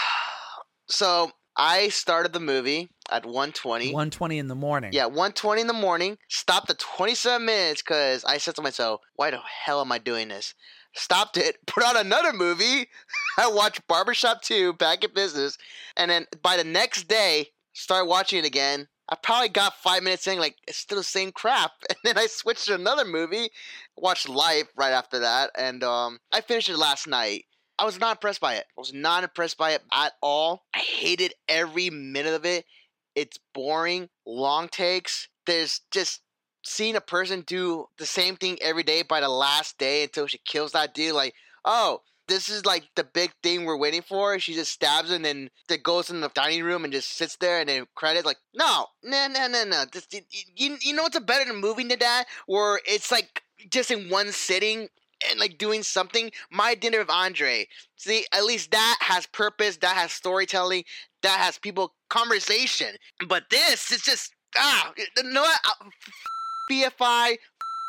So 0.85 1.31
I 1.55 1.89
started 1.89 2.33
the 2.33 2.39
movie 2.39 2.89
at 3.11 3.25
120. 3.25 3.87
120 3.87 4.37
in 4.39 4.47
the 4.47 4.55
morning. 4.55 4.91
Yeah, 4.93 5.05
120 5.05 5.61
in 5.61 5.67
the 5.67 5.73
morning. 5.73 6.17
Stopped 6.27 6.69
at 6.69 6.79
27 6.79 7.45
minutes 7.45 7.81
because 7.81 8.23
I 8.25 8.37
said 8.37 8.55
to 8.55 8.61
myself, 8.61 9.01
why 9.15 9.31
the 9.31 9.39
hell 9.39 9.81
am 9.81 9.91
I 9.91 9.99
doing 9.99 10.29
this? 10.29 10.55
Stopped 10.93 11.37
it, 11.37 11.57
put 11.67 11.83
on 11.83 11.97
another 11.97 12.33
movie. 12.33 12.87
I 13.37 13.47
watched 13.47 13.87
Barbershop 13.87 14.41
2, 14.41 14.73
Back 14.73 15.03
in 15.03 15.13
Business. 15.13 15.57
And 15.95 16.09
then 16.09 16.25
by 16.41 16.57
the 16.57 16.63
next 16.63 17.07
day, 17.07 17.49
started 17.73 18.07
watching 18.07 18.39
it 18.39 18.45
again. 18.45 18.87
I 19.09 19.15
probably 19.21 19.49
got 19.49 19.75
five 19.75 20.01
minutes 20.01 20.25
in, 20.27 20.39
like, 20.39 20.55
it's 20.67 20.77
still 20.77 20.97
the 20.97 21.03
same 21.03 21.31
crap. 21.31 21.71
And 21.89 21.97
then 22.03 22.17
I 22.17 22.27
switched 22.27 22.65
to 22.65 22.75
another 22.75 23.05
movie, 23.05 23.49
watched 23.97 24.29
Life 24.29 24.67
right 24.75 24.93
after 24.93 25.19
that. 25.19 25.51
And 25.57 25.83
um, 25.83 26.19
I 26.31 26.41
finished 26.41 26.69
it 26.69 26.77
last 26.77 27.05
night. 27.05 27.45
I 27.77 27.85
was 27.85 27.99
not 27.99 28.17
impressed 28.17 28.41
by 28.41 28.55
it. 28.55 28.65
I 28.77 28.81
was 28.81 28.93
not 28.93 29.23
impressed 29.23 29.57
by 29.57 29.71
it 29.71 29.81
at 29.91 30.13
all. 30.21 30.63
I 30.73 30.79
hated 30.79 31.33
every 31.47 31.89
minute 31.89 32.33
of 32.33 32.45
it. 32.45 32.65
It's 33.15 33.39
boring, 33.53 34.09
long 34.25 34.69
takes. 34.69 35.27
There's 35.45 35.81
just 35.91 36.21
seeing 36.63 36.95
a 36.95 37.01
person 37.01 37.41
do 37.41 37.87
the 37.97 38.05
same 38.05 38.35
thing 38.35 38.57
every 38.61 38.83
day 38.83 39.01
by 39.01 39.19
the 39.19 39.29
last 39.29 39.77
day 39.77 40.03
until 40.03 40.27
she 40.27 40.39
kills 40.39 40.71
that 40.71 40.93
dude. 40.93 41.13
Like, 41.13 41.33
oh, 41.65 42.01
this 42.27 42.47
is 42.47 42.65
like 42.65 42.83
the 42.95 43.03
big 43.03 43.31
thing 43.41 43.65
we're 43.65 43.77
waiting 43.77 44.01
for. 44.01 44.39
She 44.39 44.53
just 44.53 44.71
stabs 44.71 45.11
him 45.11 45.25
and 45.25 45.49
then 45.67 45.79
goes 45.81 46.09
in 46.09 46.21
the 46.21 46.29
dining 46.29 46.63
room 46.63 46.83
and 46.83 46.93
just 46.93 47.17
sits 47.17 47.35
there 47.37 47.59
and 47.59 47.69
then 47.69 47.85
credits 47.95 48.25
like, 48.25 48.37
no, 48.53 48.87
no, 49.03 49.27
no, 49.27 49.47
no, 49.47 49.63
no. 49.65 49.83
This, 49.91 50.07
you, 50.55 50.77
you 50.81 50.93
know 50.93 51.03
what's 51.03 51.17
a 51.17 51.21
better 51.21 51.51
movie 51.53 51.83
than 51.83 51.99
that? 51.99 52.25
Where 52.45 52.79
it's 52.85 53.11
like 53.11 53.43
just 53.69 53.91
in 53.91 54.09
one 54.09 54.31
sitting 54.31 54.87
and 55.29 55.39
like 55.39 55.57
doing 55.57 55.83
something. 55.83 56.31
My 56.51 56.75
dinner 56.75 56.99
with 56.99 57.09
Andre. 57.09 57.67
See, 57.95 58.25
at 58.33 58.45
least 58.45 58.71
that 58.71 58.97
has 59.01 59.25
purpose. 59.27 59.77
That 59.77 59.95
has 59.95 60.11
storytelling. 60.11 60.83
That 61.21 61.39
has 61.39 61.57
people 61.57 61.93
conversation. 62.09 62.95
But 63.27 63.43
this 63.49 63.91
is 63.91 64.01
just 64.01 64.33
ah, 64.57 64.93
you 64.97 65.23
know 65.23 65.41
what? 65.41 65.59
BFI. 66.71 67.37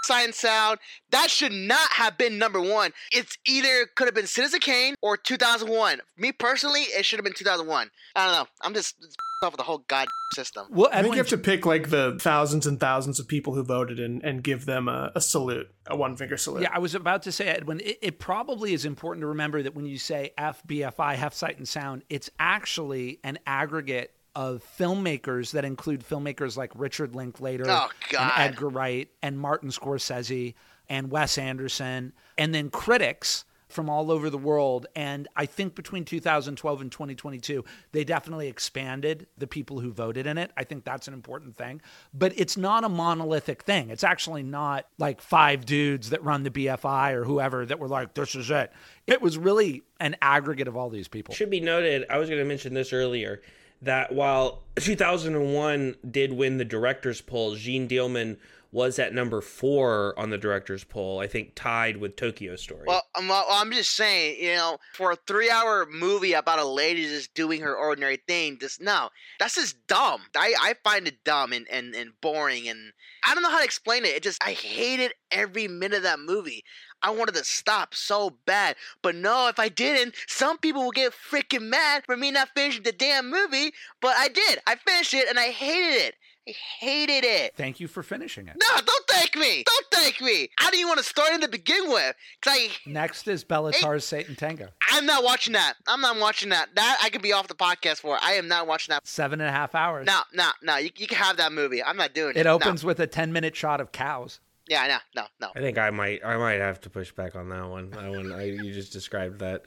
Sign 0.05 0.33
Sound. 0.33 0.79
That 1.11 1.31
should 1.31 1.53
not 1.53 1.93
have 1.93 2.19
been 2.19 2.39
number 2.39 2.61
one. 2.61 2.93
It's 3.13 3.37
either 3.47 3.87
could 3.95 4.07
have 4.07 4.15
been 4.15 4.27
Citizen 4.27 4.61
Kane 4.61 4.95
or 5.03 5.17
2001. 5.17 6.01
Me 6.17 6.33
personally, 6.33 6.83
it 6.83 7.05
should 7.05 7.19
have 7.19 7.25
been 7.25 7.35
2001. 7.35 7.91
I 8.17 8.27
don't 8.27 8.35
know. 8.35 8.49
I'm 8.63 8.75
just 8.75 8.97
off 9.43 9.53
with 9.53 9.59
the 9.59 9.65
whole 9.65 9.85
god 9.89 10.09
system. 10.33 10.67
Well, 10.71 10.89
I 10.89 10.97
think 10.97 10.99
Edwin, 10.99 11.13
you 11.13 11.19
have 11.19 11.29
to 11.29 11.39
pick 11.39 11.67
like 11.67 11.91
the 11.91 12.19
thousands 12.21 12.67
and 12.67 12.81
thousands 12.81 13.21
of 13.21 13.29
people 13.29 13.55
who 13.55 13.63
voted 13.63 14.01
and, 14.01 14.23
and 14.23 14.43
give 14.43 14.67
them 14.67 14.89
a, 14.89 15.13
a 15.15 15.21
salute, 15.21 15.69
a 15.87 15.97
one 15.97 16.17
finger 16.17 16.37
salute. 16.37 16.63
Yeah, 16.63 16.71
I 16.73 16.79
was 16.79 16.95
about 16.95 17.23
to 17.25 17.33
say, 17.33 17.47
Edwin, 17.47 17.81
it, 17.81 17.99
it 18.03 18.19
probably 18.19 18.73
is 18.73 18.85
important 18.85 19.23
to 19.23 19.29
remember 19.29 19.63
that 19.63 19.75
when 19.75 19.87
you 19.87 19.99
say 19.99 20.33
FBFI, 20.39 21.15
Half 21.15 21.35
Sight 21.35 21.59
and 21.59 21.69
Sound, 21.69 22.03
it's 22.09 22.31
actually 22.39 23.21
an 23.23 23.39
aggregate 23.47 24.13
of 24.35 24.65
filmmakers 24.79 25.53
that 25.53 25.65
include 25.65 26.07
filmmakers 26.07 26.57
like 26.57 26.73
Richard 26.75 27.15
Linklater 27.15 27.65
Oh, 27.69 27.89
and 28.19 28.33
Edgar 28.37 28.69
Wright 28.69 29.09
and 29.23 29.39
Martin 29.39 29.71
Scorsese 29.71 30.55
and 30.89 31.11
Wes 31.11 31.39
Anderson, 31.39 32.13
and 32.37 32.55
then 32.55 32.71
critics 32.71 33.45
from 33.69 33.91
all 33.91 34.11
over 34.13 34.31
the 34.31 34.39
world. 34.39 34.87
And 34.95 35.27
I 35.35 35.47
think 35.47 35.75
between 35.75 36.05
2012 36.05 36.81
and 36.81 36.93
2022, 36.93 37.65
they 37.93 38.05
definitely 38.05 38.47
expanded 38.47 39.27
the 39.37 39.47
people 39.47 39.81
who 39.81 39.93
voted 39.93 40.27
in 40.27 40.39
it. 40.39 40.53
I 40.57 40.63
think 40.65 40.85
that's 40.85 41.09
an 41.09 41.15
important 41.15 41.57
thing. 41.57 41.81
But 42.13 42.39
it's 42.39 42.57
not 42.57 42.85
a 42.85 42.89
monolithic 42.89 43.63
thing. 43.63 43.91
It's 43.91 44.05
actually 44.05 44.45
not 44.45 44.87
like 44.99 45.21
five 45.21 45.67
dudes 45.67 46.11
that 46.11 46.23
run 46.23 46.45
the 46.45 46.51
BFI 46.51 47.15
or 47.15 47.25
whoever 47.25 47.67
that 47.67 47.79
were 47.81 47.89
like, 47.89 48.15
this 48.15 48.35
is 48.37 48.51
it. 48.51 48.73
It 49.07 49.21
was 49.21 49.37
really 49.37 49.83
an 49.99 50.17
aggregate 50.23 50.69
of 50.69 50.77
all 50.77 50.89
these 50.89 51.09
people. 51.09 51.35
Should 51.35 51.51
be 51.51 51.61
noted, 51.61 52.05
I 52.09 52.19
was 52.19 52.29
going 52.29 52.41
to 52.41 52.47
mention 52.47 52.75
this 52.75 52.93
earlier, 52.93 53.43
that 53.85 54.13
while 54.13 54.63
2001 54.77 55.97
did 56.11 56.33
win 56.33 56.59
the 56.59 56.65
director's 56.65 57.21
poll, 57.21 57.55
Jeanne 57.55 57.89
Dielman 57.89 58.37
was 58.75 58.99
at 58.99 59.15
number 59.15 59.41
four 59.41 60.19
on 60.19 60.31
the 60.31 60.37
director's 60.37 60.83
poll, 60.83 61.21
I 61.21 61.29
think 61.29 61.53
tied 61.55 61.97
with 61.97 62.17
Tokyo 62.17 62.57
Story. 62.57 62.83
Well, 62.89 63.05
I'm, 63.15 63.31
I'm 63.31 63.71
just 63.71 63.93
saying, 63.93 64.37
you 64.41 64.57
know, 64.57 64.79
for 64.95 65.13
a 65.13 65.17
three-hour 65.29 65.87
movie 65.87 66.33
about 66.33 66.59
a 66.59 66.65
lady 66.65 67.05
just 67.05 67.33
doing 67.35 67.61
her 67.61 67.77
ordinary 67.77 68.19
thing, 68.27 68.59
just 68.61 68.81
no, 68.81 69.11
that's 69.39 69.55
just 69.55 69.87
dumb. 69.87 70.23
I, 70.37 70.55
I 70.61 70.75
find 70.83 71.07
it 71.07 71.23
dumb 71.23 71.53
and, 71.53 71.69
and, 71.71 71.95
and 71.95 72.21
boring, 72.21 72.69
and 72.69 72.93
I 73.25 73.33
don't 73.33 73.45
know 73.45 73.51
how 73.51 73.61
to 73.61 73.65
explain 73.65 74.05
it. 74.05 74.17
It 74.17 74.25
just 74.25 74.43
I 74.43 74.51
hated 74.51 75.13
every 75.31 75.69
minute 75.69 75.99
of 75.99 76.03
that 76.03 76.19
movie. 76.19 76.65
I 77.01 77.11
wanted 77.11 77.37
to 77.37 77.45
stop 77.45 77.95
so 77.95 78.39
bad, 78.45 78.75
but 79.03 79.15
no, 79.15 79.47
if 79.47 79.61
I 79.61 79.69
didn't, 79.69 80.17
some 80.27 80.59
people 80.59 80.83
will 80.83 80.91
get 80.91 81.13
freaking 81.13 81.69
mad 81.69 82.03
for 82.07 82.17
me 82.17 82.33
not 82.33 82.49
finishing 82.57 82.83
the 82.83 82.93
damn 82.93 83.31
movie. 83.31 83.73
But 84.01 84.17
I 84.17 84.29
did. 84.29 84.59
I 84.67 84.75
finished 84.75 85.15
it, 85.15 85.29
and 85.29 85.39
I 85.39 85.51
hated 85.51 86.09
it. 86.09 86.15
I 86.47 86.53
hated 86.81 87.25
it. 87.25 87.55
Thank 87.57 87.81
you 87.81 87.89
for 87.89 88.03
finishing 88.03 88.49
it. 88.49 88.57
No, 88.61 88.67
don't 88.85 89.07
thank 89.09 89.35
me. 89.35 89.65
Don't 89.65 89.87
thank 89.91 90.21
me. 90.21 90.51
How 90.59 90.71
do 90.71 90.77
you 90.77 90.87
want 90.87 90.99
to 90.99 91.05
start 91.05 91.33
in 91.33 91.41
to 91.41 91.49
begin 91.49 91.89
with? 91.89 92.15
Cause 92.43 92.55
I, 92.59 92.69
Next 92.85 93.27
is 93.29 93.45
Béla 93.45 93.73
Tarr's 93.73 94.05
Satan 94.05 94.37
Tango. 94.37 94.69
I'm 94.91 95.07
not 95.07 95.25
watching 95.25 95.55
that. 95.55 95.75
I'm 95.87 96.03
not 96.03 96.19
watching 96.19 96.51
that. 96.51 96.69
That 96.75 97.01
I 97.03 97.09
could 97.09 97.23
be 97.23 97.33
off 97.33 97.49
the 97.49 97.55
podcast 97.55 98.01
for. 98.01 98.19
I 98.21 98.33
am 98.33 98.47
not 98.47 98.67
watching 98.67 98.93
that. 98.93 99.07
Seven 99.07 99.41
and 99.41 99.49
a 99.49 99.53
half 99.53 99.75
hours. 99.75 100.07
No, 100.07 100.21
no, 100.35 100.51
no. 100.63 100.77
You, 100.77 100.91
you 100.97 101.07
can 101.07 101.17
have 101.17 101.39
that 101.39 101.53
movie. 101.53 101.83
I'm 101.83 101.97
not 101.97 102.13
doing 102.15 102.31
it. 102.37 102.41
It 102.41 102.45
No. 102.45 102.55
opens 102.57 102.85
with 102.85 103.01
a 103.01 103.07
10 103.07 103.33
minute 103.33 103.57
shot 103.57 103.81
of 103.81 103.91
cows. 103.93 104.41
Yeah, 104.69 104.87
no, 104.87 105.23
no, 105.23 105.29
no. 105.41 105.53
I 105.57 105.61
think 105.61 105.79
I 105.79 105.89
might 105.91 106.25
I 106.25 106.37
might 106.37 106.61
have 106.61 106.81
to 106.83 106.91
push 106.91 107.11
back 107.13 107.37
on 107.37 107.49
that 107.51 107.67
one. 107.69 107.91
That 107.91 108.11
one 108.11 108.33
I, 108.33 108.45
you 108.45 108.73
just 108.73 108.93
described 108.93 109.39
that. 109.41 109.63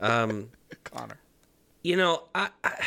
Um, 0.00 0.48
Connor. 0.84 1.18
you 1.82 1.96
know, 1.96 2.24
I, 2.34 2.48
I 2.64 2.84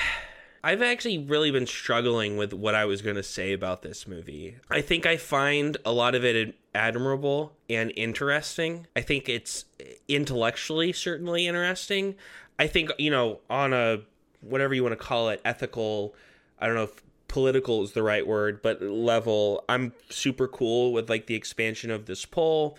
I've 0.63 0.81
actually 0.81 1.17
really 1.17 1.51
been 1.51 1.67
struggling 1.67 2.37
with 2.37 2.53
what 2.53 2.75
I 2.75 2.85
was 2.85 3.01
going 3.01 3.15
to 3.15 3.23
say 3.23 3.53
about 3.53 3.81
this 3.81 4.07
movie. 4.07 4.57
I 4.69 4.81
think 4.81 5.05
I 5.05 5.17
find 5.17 5.77
a 5.85 5.91
lot 5.91 6.15
of 6.15 6.25
it 6.25 6.55
admirable 6.75 7.53
and 7.69 7.93
interesting. 7.95 8.87
I 8.95 9.01
think 9.01 9.29
it's 9.29 9.65
eh, 9.79 9.93
intellectually 10.07 10.91
certainly 10.93 11.47
interesting. 11.47 12.15
I 12.57 12.67
think, 12.67 12.91
you 12.97 13.09
know, 13.09 13.39
on 13.49 13.73
a 13.73 14.01
whatever 14.41 14.73
you 14.73 14.83
want 14.83 14.93
to 14.93 15.03
call 15.03 15.29
it, 15.29 15.41
ethical, 15.45 16.13
I 16.59 16.67
don't 16.67 16.75
know 16.75 16.83
if 16.83 17.01
political 17.27 17.83
is 17.83 17.93
the 17.93 18.03
right 18.03 18.27
word, 18.27 18.61
but 18.61 18.81
level, 18.81 19.63
I'm 19.69 19.93
super 20.09 20.47
cool 20.47 20.91
with 20.91 21.09
like 21.09 21.27
the 21.27 21.35
expansion 21.35 21.91
of 21.91 22.05
this 22.05 22.25
poll. 22.25 22.77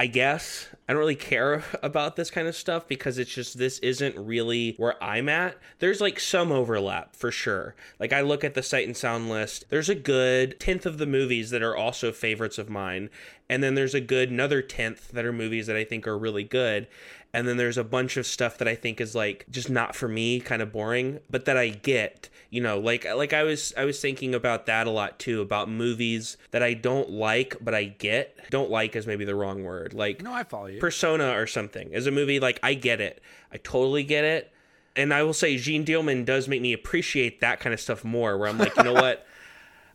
I 0.00 0.06
guess 0.06 0.66
I 0.88 0.94
don't 0.94 1.00
really 1.00 1.14
care 1.14 1.62
about 1.82 2.16
this 2.16 2.30
kind 2.30 2.48
of 2.48 2.56
stuff 2.56 2.88
because 2.88 3.18
it's 3.18 3.34
just 3.34 3.58
this 3.58 3.78
isn't 3.80 4.16
really 4.16 4.72
where 4.78 4.96
I'm 5.04 5.28
at. 5.28 5.58
There's 5.78 6.00
like 6.00 6.18
some 6.18 6.50
overlap 6.50 7.14
for 7.14 7.30
sure. 7.30 7.74
Like 7.98 8.10
I 8.10 8.22
look 8.22 8.42
at 8.42 8.54
the 8.54 8.62
sight 8.62 8.86
and 8.86 8.96
sound 8.96 9.28
list, 9.28 9.66
there's 9.68 9.90
a 9.90 9.94
good 9.94 10.58
tenth 10.58 10.86
of 10.86 10.96
the 10.96 11.04
movies 11.04 11.50
that 11.50 11.62
are 11.62 11.76
also 11.76 12.12
favorites 12.12 12.56
of 12.56 12.70
mine, 12.70 13.10
and 13.50 13.62
then 13.62 13.74
there's 13.74 13.94
a 13.94 14.00
good 14.00 14.30
another 14.30 14.62
tenth 14.62 15.10
that 15.10 15.26
are 15.26 15.34
movies 15.34 15.66
that 15.66 15.76
I 15.76 15.84
think 15.84 16.08
are 16.08 16.16
really 16.16 16.44
good. 16.44 16.88
And 17.32 17.46
then 17.46 17.56
there's 17.56 17.78
a 17.78 17.84
bunch 17.84 18.16
of 18.16 18.26
stuff 18.26 18.58
that 18.58 18.66
I 18.66 18.74
think 18.74 19.00
is 19.00 19.14
like 19.14 19.46
just 19.50 19.70
not 19.70 19.94
for 19.94 20.08
me, 20.08 20.40
kind 20.40 20.60
of 20.60 20.72
boring, 20.72 21.20
but 21.30 21.44
that 21.44 21.56
I 21.56 21.68
get. 21.68 22.28
You 22.50 22.60
know, 22.60 22.80
like 22.80 23.04
like 23.04 23.32
I 23.32 23.44
was 23.44 23.72
I 23.76 23.84
was 23.84 24.00
thinking 24.00 24.34
about 24.34 24.66
that 24.66 24.88
a 24.88 24.90
lot 24.90 25.20
too, 25.20 25.40
about 25.40 25.68
movies 25.68 26.36
that 26.50 26.62
I 26.62 26.74
don't 26.74 27.10
like 27.10 27.56
but 27.60 27.74
I 27.74 27.84
get. 27.84 28.36
Don't 28.50 28.70
like 28.70 28.96
is 28.96 29.06
maybe 29.06 29.24
the 29.24 29.36
wrong 29.36 29.62
word. 29.62 29.94
Like 29.94 30.22
No, 30.22 30.32
I 30.32 30.42
follow 30.42 30.66
you. 30.66 30.80
Persona 30.80 31.38
or 31.38 31.46
something 31.46 31.92
is 31.92 32.08
a 32.08 32.10
movie 32.10 32.40
like 32.40 32.58
I 32.62 32.74
get 32.74 33.00
it. 33.00 33.22
I 33.52 33.58
totally 33.58 34.02
get 34.02 34.24
it. 34.24 34.52
And 34.96 35.14
I 35.14 35.22
will 35.22 35.32
say 35.32 35.56
Jeanne 35.56 35.84
Dielman 35.84 36.24
does 36.24 36.48
make 36.48 36.60
me 36.60 36.72
appreciate 36.72 37.40
that 37.40 37.60
kind 37.60 37.72
of 37.72 37.80
stuff 37.80 38.02
more 38.04 38.36
where 38.36 38.48
I'm 38.48 38.58
like, 38.58 38.76
you 38.76 38.82
know 38.82 38.92
what? 38.94 39.24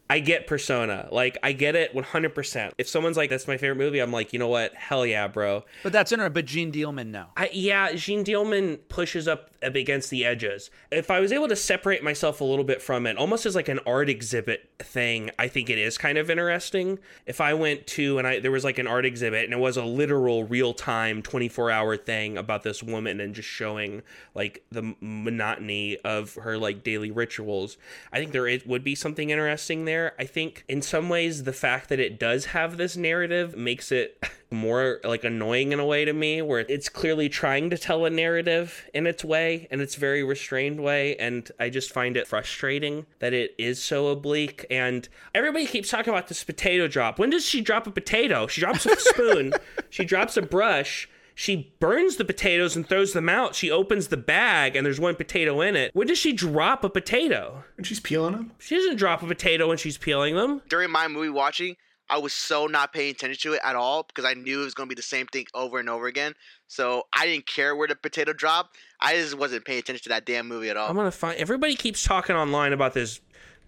I 0.09 0.19
get 0.19 0.47
Persona. 0.47 1.07
Like 1.11 1.37
I 1.41 1.51
get 1.51 1.75
it 1.75 1.93
100%. 1.95 2.71
If 2.77 2.87
someone's 2.87 3.17
like 3.17 3.29
that's 3.29 3.47
my 3.47 3.57
favorite 3.57 3.77
movie, 3.77 3.99
I'm 3.99 4.11
like, 4.11 4.33
"You 4.33 4.39
know 4.39 4.47
what? 4.47 4.73
Hell 4.75 5.05
yeah, 5.05 5.27
bro." 5.27 5.63
but 5.83 5.91
that's 5.91 6.11
interesting. 6.11 6.33
But 6.33 6.45
Jeanne 6.45 6.71
Dielman, 6.71 7.07
no. 7.07 7.27
I 7.35 7.49
yeah, 7.53 7.93
Jeanne 7.93 8.23
Dielman 8.23 8.79
pushes 8.89 9.27
up 9.27 9.49
against 9.73 10.09
the 10.09 10.25
edges. 10.25 10.69
If 10.91 11.09
I 11.09 11.19
was 11.19 11.31
able 11.31 11.47
to 11.47 11.55
separate 11.55 12.03
myself 12.03 12.41
a 12.41 12.43
little 12.43 12.65
bit 12.65 12.81
from 12.81 13.07
it, 13.07 13.17
almost 13.17 13.45
as 13.45 13.55
like 13.55 13.69
an 13.69 13.79
art 13.85 14.09
exhibit 14.09 14.69
thing, 14.79 15.31
I 15.39 15.47
think 15.47 15.69
it 15.69 15.77
is 15.77 15.97
kind 15.97 16.17
of 16.17 16.29
interesting. 16.29 16.99
If 17.25 17.41
I 17.41 17.53
went 17.53 17.87
to 17.87 18.17
and 18.17 18.27
I 18.27 18.39
there 18.39 18.51
was 18.51 18.63
like 18.63 18.77
an 18.77 18.87
art 18.87 19.05
exhibit 19.05 19.45
and 19.45 19.53
it 19.53 19.59
was 19.59 19.77
a 19.77 19.85
literal 19.85 20.43
real 20.43 20.73
time 20.73 21.21
24 21.21 21.71
hour 21.71 21.97
thing 21.97 22.37
about 22.37 22.63
this 22.63 22.83
woman 22.83 23.19
and 23.19 23.33
just 23.33 23.49
showing 23.49 24.01
like 24.33 24.63
the 24.71 24.95
monotony 24.99 25.97
of 25.97 26.35
her 26.35 26.57
like 26.57 26.83
daily 26.83 27.11
rituals, 27.11 27.77
I 28.11 28.19
think 28.19 28.31
there 28.31 28.47
is, 28.47 28.65
would 28.65 28.83
be 28.83 28.95
something 28.95 29.29
interesting 29.29 29.85
there. 29.85 30.13
I 30.19 30.25
think 30.25 30.63
in 30.67 30.81
some 30.81 31.09
ways 31.09 31.43
the 31.43 31.53
fact 31.53 31.89
that 31.89 31.99
it 31.99 32.19
does 32.19 32.45
have 32.45 32.77
this 32.77 32.97
narrative 32.97 33.55
makes 33.55 33.91
it 33.91 34.21
more 34.55 34.99
like 35.03 35.23
annoying 35.23 35.71
in 35.71 35.79
a 35.79 35.85
way 35.85 36.05
to 36.05 36.13
me 36.13 36.41
where 36.41 36.61
it's 36.61 36.89
clearly 36.89 37.29
trying 37.29 37.69
to 37.69 37.77
tell 37.77 38.05
a 38.05 38.09
narrative 38.09 38.89
in 38.93 39.05
its 39.05 39.23
way 39.23 39.67
in 39.69 39.81
its 39.81 39.95
very 39.95 40.23
restrained 40.23 40.79
way 40.79 41.15
and 41.17 41.51
i 41.59 41.69
just 41.69 41.91
find 41.91 42.17
it 42.17 42.27
frustrating 42.27 43.05
that 43.19 43.33
it 43.33 43.53
is 43.57 43.81
so 43.81 44.07
oblique 44.07 44.65
and 44.69 45.09
everybody 45.33 45.65
keeps 45.65 45.89
talking 45.89 46.13
about 46.13 46.27
this 46.27 46.43
potato 46.43 46.87
drop 46.87 47.19
when 47.19 47.29
does 47.29 47.45
she 47.45 47.61
drop 47.61 47.85
a 47.85 47.91
potato 47.91 48.47
she 48.47 48.61
drops 48.61 48.85
a 48.85 48.95
spoon 48.99 49.53
she 49.89 50.05
drops 50.05 50.37
a 50.37 50.41
brush 50.41 51.09
she 51.37 51.75
burns 51.81 52.15
the 52.15 52.23
potatoes 52.23 52.77
and 52.77 52.87
throws 52.87 53.11
them 53.11 53.27
out. 53.27 53.55
She 53.55 53.69
opens 53.69 54.07
the 54.07 54.17
bag 54.17 54.77
and 54.77 54.85
there's 54.85 55.01
one 55.01 55.15
potato 55.15 55.59
in 55.59 55.75
it. 55.75 55.91
When 55.93 56.07
does 56.07 56.17
she 56.17 56.31
drop 56.31 56.85
a 56.85 56.89
potato? 56.89 57.65
And 57.75 57.85
she's 57.85 57.99
peeling 57.99 58.33
them. 58.33 58.51
She 58.57 58.75
doesn't 58.75 58.95
drop 58.95 59.21
a 59.21 59.27
potato 59.27 59.67
when 59.67 59.77
she's 59.77 59.97
peeling 59.97 60.35
them. 60.35 60.61
During 60.69 60.91
my 60.91 61.09
movie 61.09 61.29
watching, 61.29 61.75
I 62.09 62.17
was 62.17 62.33
so 62.33 62.67
not 62.67 62.93
paying 62.93 63.11
attention 63.11 63.39
to 63.49 63.55
it 63.55 63.61
at 63.63 63.75
all 63.75 64.03
because 64.03 64.25
I 64.25 64.33
knew 64.33 64.61
it 64.61 64.65
was 64.65 64.73
going 64.73 64.87
to 64.87 64.95
be 64.95 64.99
the 64.99 65.03
same 65.03 65.27
thing 65.27 65.45
over 65.53 65.79
and 65.79 65.89
over 65.89 66.07
again. 66.07 66.33
So 66.67 67.03
I 67.13 67.25
didn't 67.25 67.47
care 67.47 67.75
where 67.75 67.87
the 67.87 67.95
potato 67.95 68.33
dropped. 68.33 68.77
I 68.99 69.15
just 69.15 69.37
wasn't 69.37 69.65
paying 69.65 69.79
attention 69.79 70.03
to 70.03 70.09
that 70.09 70.25
damn 70.25 70.47
movie 70.47 70.69
at 70.69 70.77
all. 70.77 70.89
I'm 70.89 70.95
gonna 70.95 71.11
find. 71.11 71.39
Everybody 71.39 71.75
keeps 71.75 72.03
talking 72.03 72.35
online 72.35 72.73
about 72.73 72.93
this. 72.93 73.21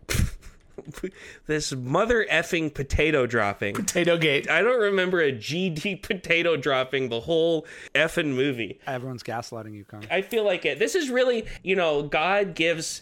this 1.47 1.73
mother 1.73 2.26
effing 2.32 2.73
potato 2.73 3.26
dropping. 3.26 3.76
Potato 3.76 4.17
Gate. 4.17 4.50
I 4.50 4.62
don't 4.62 4.80
remember 4.80 5.21
a 5.21 5.32
GD 5.32 6.02
potato 6.02 6.56
dropping 6.56 7.10
the 7.10 7.19
whole 7.19 7.65
effing 7.93 8.36
movie. 8.36 8.80
Everyone's 8.88 9.23
gaslighting 9.23 9.73
you, 9.73 9.86
Connor. 9.86 10.08
I 10.10 10.21
feel 10.21 10.45
like 10.45 10.65
it. 10.65 10.80
This 10.80 10.95
is 10.95 11.10
really, 11.10 11.45
you 11.63 11.76
know, 11.76 12.04
God 12.04 12.56
gives 12.56 13.02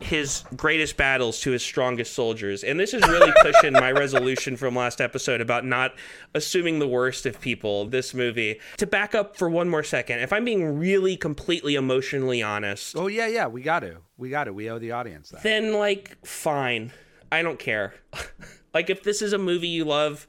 his 0.00 0.44
greatest 0.56 0.96
battles 0.96 1.40
to 1.40 1.50
his 1.50 1.62
strongest 1.62 2.14
soldiers. 2.14 2.64
And 2.64 2.80
this 2.80 2.94
is 2.94 3.06
really 3.06 3.32
pushing 3.42 3.72
my 3.74 3.92
resolution 3.92 4.56
from 4.56 4.74
last 4.74 5.00
episode 5.00 5.40
about 5.40 5.64
not 5.64 5.94
assuming 6.34 6.78
the 6.78 6.88
worst 6.88 7.26
of 7.26 7.40
people, 7.40 7.86
this 7.86 8.14
movie. 8.14 8.60
To 8.78 8.86
back 8.86 9.14
up 9.14 9.36
for 9.36 9.48
one 9.48 9.68
more 9.68 9.82
second, 9.82 10.20
if 10.20 10.32
I'm 10.32 10.44
being 10.44 10.78
really 10.78 11.16
completely 11.16 11.74
emotionally 11.74 12.42
honest, 12.42 12.96
Oh 12.96 13.06
yeah, 13.06 13.26
yeah. 13.26 13.46
We 13.46 13.62
got 13.62 13.80
to. 13.80 13.98
We 14.16 14.30
got 14.30 14.44
to. 14.44 14.52
We 14.52 14.70
owe 14.70 14.78
the 14.78 14.92
audience 14.92 15.30
that. 15.30 15.42
then 15.42 15.74
like 15.74 16.24
fine. 16.26 16.92
I 17.30 17.42
don't 17.42 17.58
care. 17.58 17.94
like 18.74 18.90
if 18.90 19.02
this 19.02 19.22
is 19.22 19.32
a 19.32 19.38
movie 19.38 19.68
you 19.68 19.84
love, 19.84 20.26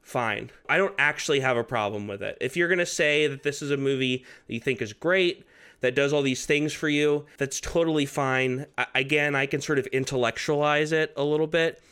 fine. 0.00 0.50
I 0.68 0.78
don't 0.78 0.94
actually 0.98 1.40
have 1.40 1.56
a 1.56 1.64
problem 1.64 2.06
with 2.06 2.22
it. 2.22 2.38
If 2.40 2.56
you're 2.56 2.68
going 2.68 2.78
to 2.78 2.86
say 2.86 3.26
that 3.26 3.42
this 3.42 3.60
is 3.60 3.70
a 3.70 3.76
movie 3.76 4.24
that 4.46 4.54
you 4.54 4.60
think 4.60 4.80
is 4.80 4.92
great, 4.92 5.44
that 5.80 5.94
does 5.94 6.12
all 6.12 6.22
these 6.22 6.46
things 6.46 6.72
for 6.72 6.88
you, 6.88 7.26
that's 7.38 7.60
totally 7.60 8.06
fine. 8.06 8.66
I, 8.76 8.86
again, 8.94 9.34
I 9.34 9.46
can 9.46 9.60
sort 9.60 9.78
of 9.78 9.86
intellectualize 9.88 10.92
it 10.92 11.12
a 11.16 11.24
little 11.24 11.46
bit, 11.46 11.82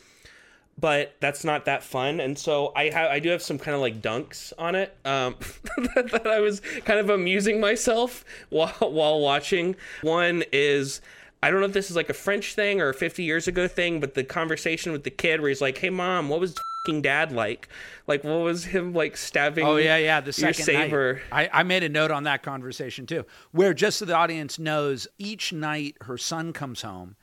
but 0.79 1.15
that's 1.19 1.43
not 1.43 1.65
that 1.65 1.83
fun. 1.83 2.19
And 2.19 2.37
so 2.37 2.71
I 2.75 2.89
ha- 2.89 3.09
I 3.09 3.19
do 3.19 3.29
have 3.29 3.41
some 3.41 3.57
kind 3.59 3.75
of 3.75 3.81
like 3.81 4.01
dunks 4.01 4.53
on 4.57 4.75
it 4.75 4.95
um, 5.05 5.35
that 5.95 6.25
I 6.25 6.39
was 6.39 6.61
kind 6.83 6.99
of 6.99 7.09
amusing 7.09 7.59
myself 7.59 8.25
while 8.49 8.73
while 8.79 9.19
watching. 9.19 9.75
One 10.01 10.43
is 10.51 11.01
I 11.41 11.51
don't 11.51 11.59
know 11.59 11.67
if 11.67 11.73
this 11.73 11.89
is 11.89 11.95
like 11.95 12.09
a 12.09 12.13
French 12.13 12.55
thing 12.55 12.81
or 12.81 12.89
a 12.89 12.93
50 12.93 13.23
years 13.23 13.47
ago 13.47 13.67
thing, 13.67 13.99
but 13.99 14.15
the 14.15 14.23
conversation 14.23 14.91
with 14.91 15.03
the 15.03 15.11
kid 15.11 15.41
where 15.41 15.49
he's 15.49 15.61
like, 15.61 15.77
"Hey 15.77 15.89
mom, 15.91 16.29
what 16.29 16.39
was 16.39 16.55
dad 17.01 17.31
like? 17.31 17.67
Like 18.07 18.23
what 18.23 18.41
was 18.41 18.65
him 18.65 18.93
like 18.93 19.17
stabbing 19.17 19.65
Oh 19.65 19.77
yeah, 19.77 19.97
yeah. 19.97 20.21
The 20.21 20.27
your 20.27 20.53
second 20.53 20.65
saber?" 20.65 21.21
night, 21.31 21.49
I, 21.53 21.59
I 21.59 21.63
made 21.63 21.83
a 21.83 21.89
note 21.89 22.11
on 22.11 22.23
that 22.23 22.43
conversation 22.43 23.05
too, 23.05 23.25
where 23.51 23.73
just 23.73 23.99
so 23.99 24.05
the 24.05 24.15
audience 24.15 24.59
knows, 24.59 25.07
each 25.17 25.53
night 25.53 25.97
her 26.01 26.17
son 26.17 26.53
comes 26.53 26.81
home, 26.81 27.15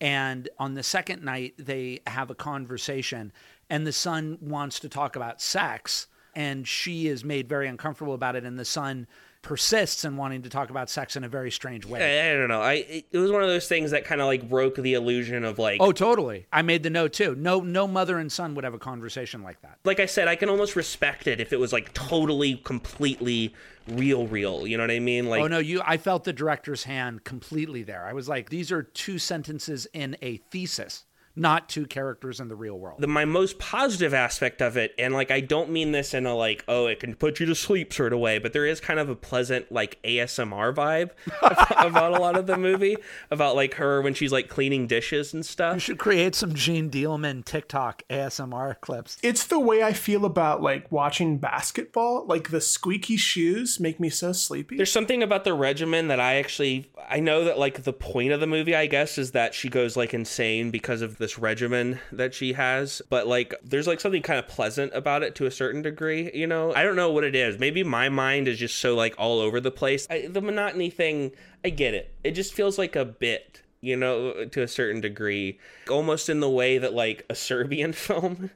and 0.00 0.48
on 0.58 0.74
the 0.74 0.82
second 0.82 1.22
night 1.22 1.54
they 1.58 2.00
have 2.06 2.30
a 2.30 2.34
conversation, 2.34 3.32
and 3.68 3.86
the 3.86 3.92
son 3.92 4.38
wants 4.40 4.80
to 4.80 4.88
talk 4.88 5.16
about 5.16 5.40
sex, 5.40 6.08
and 6.34 6.66
she 6.66 7.06
is 7.08 7.24
made 7.24 7.48
very 7.48 7.68
uncomfortable 7.68 8.14
about 8.14 8.36
it, 8.36 8.44
and 8.44 8.58
the 8.58 8.64
son 8.64 9.06
persists 9.42 10.04
in 10.04 10.16
wanting 10.16 10.42
to 10.42 10.50
talk 10.50 10.70
about 10.70 10.90
sex 10.90 11.16
in 11.16 11.24
a 11.24 11.28
very 11.28 11.50
strange 11.50 11.86
way. 11.86 12.20
I, 12.20 12.30
I 12.30 12.34
don't 12.34 12.48
know. 12.48 12.60
I 12.60 12.72
it, 12.74 13.06
it 13.12 13.18
was 13.18 13.32
one 13.32 13.42
of 13.42 13.48
those 13.48 13.66
things 13.68 13.90
that 13.92 14.04
kind 14.04 14.20
of 14.20 14.26
like 14.26 14.48
broke 14.48 14.76
the 14.76 14.94
illusion 14.94 15.44
of 15.44 15.58
like 15.58 15.80
Oh, 15.80 15.92
totally. 15.92 16.46
I 16.52 16.62
made 16.62 16.82
the 16.82 16.90
note 16.90 17.12
too. 17.12 17.34
No, 17.36 17.60
no 17.60 17.86
mother 17.86 18.18
and 18.18 18.30
son 18.30 18.54
would 18.54 18.64
have 18.64 18.74
a 18.74 18.78
conversation 18.78 19.42
like 19.42 19.60
that. 19.62 19.78
like 19.84 19.98
I 20.00 20.06
said, 20.06 20.28
I 20.28 20.36
can 20.36 20.48
almost 20.48 20.76
respect 20.76 21.26
it 21.26 21.40
if 21.40 21.52
it 21.52 21.58
was 21.58 21.72
like 21.72 21.92
totally, 21.94 22.56
completely 22.56 23.54
real, 23.88 24.26
real. 24.26 24.66
You 24.66 24.76
know 24.76 24.82
what 24.84 24.90
I 24.90 24.98
mean? 25.00 25.26
Like, 25.26 25.40
Oh 25.42 25.46
no, 25.46 25.58
you 25.58 25.80
I 25.86 25.96
felt 25.96 26.24
the 26.24 26.32
director's 26.32 26.84
hand 26.84 27.24
completely 27.24 27.82
there. 27.82 28.04
I 28.06 28.12
was 28.12 28.28
like, 28.28 28.50
these 28.50 28.70
are 28.70 28.82
two 28.82 29.18
sentences 29.18 29.86
in 29.92 30.16
a 30.20 30.36
thesis, 30.50 31.06
not 31.36 31.68
two 31.68 31.86
characters 31.86 32.40
in 32.40 32.48
the 32.48 32.56
real 32.56 32.78
world. 32.78 33.00
the, 33.00 33.06
my 33.06 33.24
most 33.24 33.58
positive 33.58 34.12
aspect 34.12 34.60
of 34.60 34.76
it, 34.76 34.94
and 34.98 35.14
like 35.14 35.30
I 35.30 35.40
don't 35.40 35.70
mean 35.70 35.92
this 35.92 36.12
in 36.14 36.26
a 36.26 36.34
like, 36.34 36.64
oh, 36.68 36.86
it 36.86 37.00
can 37.00 37.14
put 37.14 37.40
you 37.40 37.46
to 37.46 37.54
sleep 37.54 37.92
sort 37.92 38.12
of 38.12 38.18
way, 38.18 38.38
but 38.38 38.52
there 38.52 38.66
is 38.66 38.80
kind 38.80 38.98
of 38.98 39.08
a 39.08 39.16
pleasant 39.16 39.70
like 39.70 40.00
ASMR 40.02 40.74
vibe 40.74 41.10
about 41.86 42.12
a 42.12 42.20
lot 42.20 42.36
of 42.36 42.46
the 42.46 42.56
movie, 42.56 42.96
about 43.30 43.56
like 43.56 43.74
her 43.74 44.02
when 44.02 44.14
she's 44.14 44.32
like 44.32 44.48
cleaning 44.48 44.86
dishes 44.86 45.32
and 45.32 45.46
stuff. 45.46 45.74
You 45.74 45.80
should 45.80 45.98
create 45.98 46.34
some 46.34 46.54
Jeanne 46.54 46.90
Dielman 46.90 47.44
TikTok 47.44 48.02
ASMR 48.10 48.80
clips. 48.80 49.18
It's 49.22 49.46
the 49.46 49.60
way 49.60 49.82
I 49.82 49.92
feel 49.92 50.24
about 50.24 50.62
like 50.62 50.90
watching 50.90 51.38
basketball. 51.38 52.26
Like 52.26 52.50
the 52.50 52.60
squeaky 52.60 53.16
shoes 53.16 53.78
make 53.78 54.00
me 54.00 54.10
so 54.10 54.32
sleepy. 54.32 54.76
There's 54.76 54.92
something 54.92 55.22
about 55.22 55.44
the 55.44 55.54
regimen 55.54 56.08
that 56.08 56.20
I 56.20 56.36
actually 56.36 56.90
I 57.08 57.20
know 57.20 57.44
that 57.44 57.58
like 57.58 57.84
the 57.84 57.92
point 57.92 58.32
of 58.32 58.40
the 58.40 58.46
movie 58.46 58.74
I 58.74 58.86
guess 58.86 59.16
is 59.16 59.30
that 59.32 59.54
she 59.54 59.68
goes 59.68 59.96
like 59.96 60.12
insane 60.12 60.70
because 60.70 61.02
of 61.02 61.19
this 61.20 61.38
regimen 61.38 62.00
that 62.10 62.34
she 62.34 62.54
has, 62.54 63.00
but 63.08 63.28
like 63.28 63.54
there's 63.62 63.86
like 63.86 64.00
something 64.00 64.22
kind 64.22 64.38
of 64.38 64.48
pleasant 64.48 64.92
about 64.94 65.22
it 65.22 65.36
to 65.36 65.46
a 65.46 65.50
certain 65.50 65.82
degree, 65.82 66.30
you 66.34 66.46
know. 66.46 66.74
I 66.74 66.82
don't 66.82 66.96
know 66.96 67.12
what 67.12 67.22
it 67.22 67.36
is. 67.36 67.58
Maybe 67.58 67.84
my 67.84 68.08
mind 68.08 68.48
is 68.48 68.58
just 68.58 68.78
so 68.78 68.96
like 68.96 69.14
all 69.18 69.38
over 69.38 69.60
the 69.60 69.70
place. 69.70 70.06
I, 70.10 70.26
the 70.28 70.42
monotony 70.42 70.90
thing, 70.90 71.30
I 71.64 71.70
get 71.70 71.94
it. 71.94 72.12
It 72.24 72.32
just 72.32 72.52
feels 72.52 72.78
like 72.78 72.96
a 72.96 73.04
bit, 73.04 73.62
you 73.80 73.96
know, 73.96 74.46
to 74.46 74.62
a 74.62 74.68
certain 74.68 75.00
degree, 75.00 75.60
almost 75.88 76.28
in 76.28 76.40
the 76.40 76.50
way 76.50 76.78
that 76.78 76.92
like 76.92 77.24
a 77.30 77.34
Serbian 77.36 77.92
film 77.92 78.50